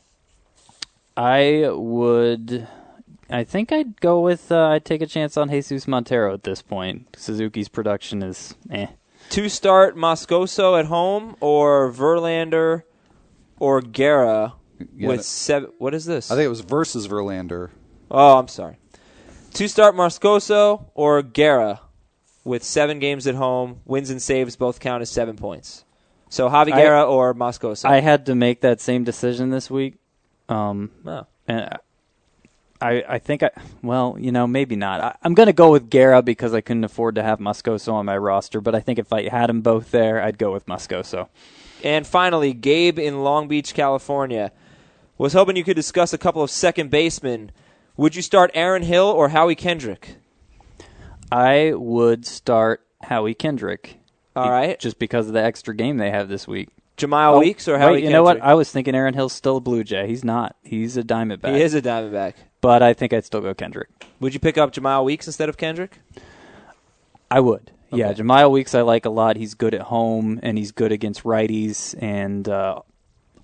I 1.16 1.68
would. 1.70 2.66
I 3.28 3.44
think 3.44 3.72
I'd 3.72 4.00
go 4.00 4.20
with. 4.20 4.52
Uh, 4.52 4.68
I'd 4.68 4.84
take 4.84 5.02
a 5.02 5.06
chance 5.06 5.36
on 5.36 5.50
Jesus 5.50 5.88
Montero 5.88 6.32
at 6.32 6.44
this 6.44 6.62
point. 6.62 7.16
Suzuki's 7.16 7.68
production 7.68 8.22
is 8.22 8.54
eh. 8.70 8.86
Two 9.28 9.48
start 9.48 9.96
Moscoso 9.96 10.78
at 10.78 10.86
home 10.86 11.36
or 11.40 11.90
Verlander 11.92 12.84
or 13.58 13.80
Guerra 13.80 14.54
Yeah, 14.96 15.08
with 15.08 15.16
no- 15.18 15.22
seven. 15.22 15.70
What 15.78 15.94
is 15.94 16.04
this? 16.04 16.30
I 16.30 16.34
think 16.34 16.46
it 16.46 16.50
was 16.50 16.60
versus 16.60 17.08
Verlander. 17.08 17.70
Oh, 18.10 18.38
I'm 18.38 18.48
sorry. 18.48 18.76
Two 19.52 19.68
start 19.68 19.94
Moscoso 19.94 20.84
or 20.94 21.22
Guerra 21.22 21.80
with 22.44 22.62
seven 22.62 22.98
games 22.98 23.26
at 23.26 23.34
home. 23.34 23.80
Wins 23.84 24.10
and 24.10 24.20
saves 24.20 24.54
both 24.56 24.80
count 24.80 25.02
as 25.02 25.10
seven 25.10 25.36
points. 25.36 25.84
So 26.28 26.48
Javi 26.48 26.72
I- 26.72 27.02
or 27.02 27.34
Moscoso. 27.34 27.84
I 27.88 28.00
had 28.00 28.26
to 28.26 28.34
make 28.34 28.60
that 28.60 28.80
same 28.80 29.04
decision 29.04 29.50
this 29.50 29.70
week. 29.70 29.94
Um, 30.48 30.90
Oh. 31.06 31.26
and 31.48 31.78
I, 32.80 33.02
I 33.08 33.18
think 33.18 33.42
I, 33.42 33.50
well, 33.82 34.16
you 34.20 34.30
know, 34.32 34.46
maybe 34.46 34.76
not. 34.76 35.00
I, 35.00 35.16
I'm 35.22 35.32
going 35.34 35.46
to 35.46 35.52
go 35.54 35.72
with 35.72 35.88
Guerra 35.88 36.20
because 36.22 36.52
I 36.52 36.60
couldn't 36.60 36.84
afford 36.84 37.14
to 37.14 37.22
have 37.22 37.38
Moscoso 37.38 37.94
on 37.94 38.04
my 38.04 38.16
roster. 38.18 38.60
But 38.60 38.74
I 38.74 38.80
think 38.80 38.98
if 38.98 39.12
I 39.12 39.28
had 39.30 39.48
them 39.48 39.62
both 39.62 39.90
there, 39.92 40.22
I'd 40.22 40.36
go 40.36 40.52
with 40.52 40.66
Moscoso. 40.66 41.28
And 41.84 42.06
finally, 42.06 42.52
Gabe 42.52 42.98
in 42.98 43.22
Long 43.22 43.48
Beach, 43.48 43.74
California. 43.74 44.52
Was 45.18 45.32
hoping 45.32 45.56
you 45.56 45.64
could 45.64 45.76
discuss 45.76 46.12
a 46.12 46.18
couple 46.18 46.42
of 46.42 46.50
second 46.50 46.90
basemen. 46.90 47.50
Would 47.96 48.14
you 48.16 48.22
start 48.22 48.50
Aaron 48.54 48.82
Hill 48.82 49.06
or 49.06 49.30
Howie 49.30 49.54
Kendrick? 49.54 50.16
I 51.32 51.72
would 51.74 52.26
start 52.26 52.86
Howie 53.02 53.34
Kendrick. 53.34 53.98
All 54.34 54.50
right. 54.50 54.78
Just 54.78 54.98
because 54.98 55.26
of 55.28 55.32
the 55.32 55.42
extra 55.42 55.74
game 55.74 55.96
they 55.96 56.10
have 56.10 56.28
this 56.28 56.46
week. 56.46 56.68
Jemile 56.98 57.34
Oh, 57.34 57.38
Weeks 57.40 57.68
or 57.68 57.78
Howie 57.78 57.92
wait, 57.92 57.96
you 58.04 58.10
Kendrick? 58.10 58.12
know 58.14 58.22
what? 58.22 58.40
I 58.42 58.54
was 58.54 58.70
thinking 58.70 58.94
Aaron 58.94 59.14
Hill's 59.14 59.32
still 59.32 59.58
a 59.58 59.60
Blue 59.60 59.84
Jay. 59.84 60.06
He's 60.06 60.24
not. 60.24 60.56
He's 60.62 60.96
a 60.96 61.02
Diamondback. 61.02 61.54
he 61.54 61.62
is 61.62 61.74
a 61.74 61.82
Diamondback. 61.82 62.34
But 62.60 62.82
I 62.82 62.94
think 62.94 63.12
I'd 63.12 63.24
still 63.24 63.40
go 63.42 63.54
Kendrick. 63.54 63.88
Would 64.20 64.34
you 64.34 64.40
pick 64.40 64.56
up 64.58 64.72
Jemile 64.72 65.04
Weeks 65.04 65.26
instead 65.26 65.48
of 65.48 65.56
Kendrick? 65.56 65.98
I 67.30 67.40
would. 67.40 67.70
Yeah, 67.92 68.08
Okay. 68.10 68.22
Jemile 68.22 68.50
Weeks 68.50 68.74
I 68.74 68.82
like 68.82 69.04
a 69.04 69.10
lot. 69.10 69.36
He's 69.36 69.54
good 69.54 69.74
at 69.74 69.82
home 69.82 70.40
and 70.42 70.58
he's 70.58 70.72
good 70.72 70.92
against 70.92 71.22
righties 71.24 71.94
and 72.00 72.48
uh, 72.48 72.80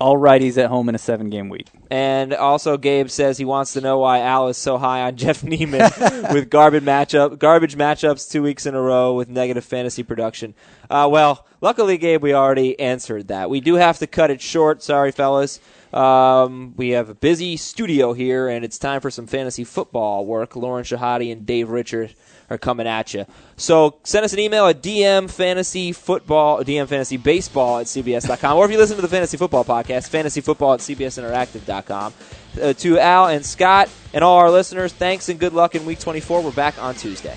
all 0.01 0.17
righties 0.17 0.57
at 0.57 0.69
home 0.69 0.89
in 0.89 0.95
a 0.95 0.97
seven 0.97 1.29
game 1.29 1.47
week. 1.47 1.67
And 1.89 2.33
also, 2.33 2.77
Gabe 2.77 3.09
says 3.09 3.37
he 3.37 3.45
wants 3.45 3.73
to 3.73 3.81
know 3.81 3.99
why 3.99 4.19
Al 4.19 4.49
is 4.49 4.57
so 4.57 4.77
high 4.77 5.01
on 5.03 5.15
Jeff 5.23 5.43
Niemann 5.43 5.89
with 6.33 6.49
garbage 6.49 6.83
matchup, 6.83 7.39
garbage 7.39 7.75
matchups 7.75 8.29
two 8.29 8.41
weeks 8.43 8.65
in 8.65 8.75
a 8.75 8.81
row 8.81 9.13
with 9.13 9.29
negative 9.29 9.63
fantasy 9.63 10.03
production. 10.03 10.55
Uh, 10.89 11.07
well, 11.09 11.45
luckily, 11.61 11.97
Gabe, 11.97 12.21
we 12.21 12.33
already 12.33 12.77
answered 12.79 13.29
that. 13.29 13.49
We 13.49 13.61
do 13.61 13.75
have 13.75 13.99
to 13.99 14.07
cut 14.07 14.29
it 14.29 14.41
short. 14.41 14.83
Sorry, 14.83 15.11
fellas. 15.11 15.59
Um, 15.93 16.73
we 16.75 16.89
have 16.89 17.09
a 17.09 17.15
busy 17.15 17.55
studio 17.55 18.13
here, 18.13 18.47
and 18.49 18.65
it's 18.65 18.79
time 18.79 18.99
for 18.99 19.11
some 19.11 19.27
fantasy 19.27 19.63
football 19.63 20.25
work. 20.25 20.55
Lauren 20.55 20.83
Shehadi 20.83 21.31
and 21.31 21.45
Dave 21.45 21.69
Richard 21.69 22.15
are 22.49 22.57
coming 22.57 22.87
at 22.87 23.13
you. 23.13 23.25
So 23.57 23.95
send 24.03 24.25
us 24.25 24.33
an 24.33 24.39
email 24.39 24.67
at 24.67 24.81
DM 24.81 25.29
Fantasy 25.29 25.91
Football, 25.91 26.63
DM 26.63 26.87
Fantasy 26.87 27.17
Baseball 27.17 27.79
at 27.79 27.87
CBS.com. 27.87 28.57
Or 28.57 28.65
if 28.65 28.71
you 28.71 28.77
listen 28.77 28.95
to 28.95 29.01
the 29.01 29.07
Fantasy 29.07 29.37
Football 29.37 29.65
Podcast, 29.65 30.09
Fantasy 30.09 30.41
Football 30.41 30.73
at 30.73 30.79
CBSInteractive.com. 30.81 32.13
Uh, 32.61 32.71
to 32.73 32.99
Al 32.99 33.27
and 33.27 33.43
Scott 33.43 33.89
and 34.13 34.23
all 34.23 34.37
our 34.37 34.51
listeners, 34.51 34.93
thanks 34.93 35.27
and 35.29 35.39
good 35.39 35.53
luck 35.53 35.73
in 35.73 35.85
Week 35.85 35.99
24. 35.99 36.41
We're 36.41 36.51
back 36.51 36.81
on 36.81 36.93
Tuesday. 36.93 37.35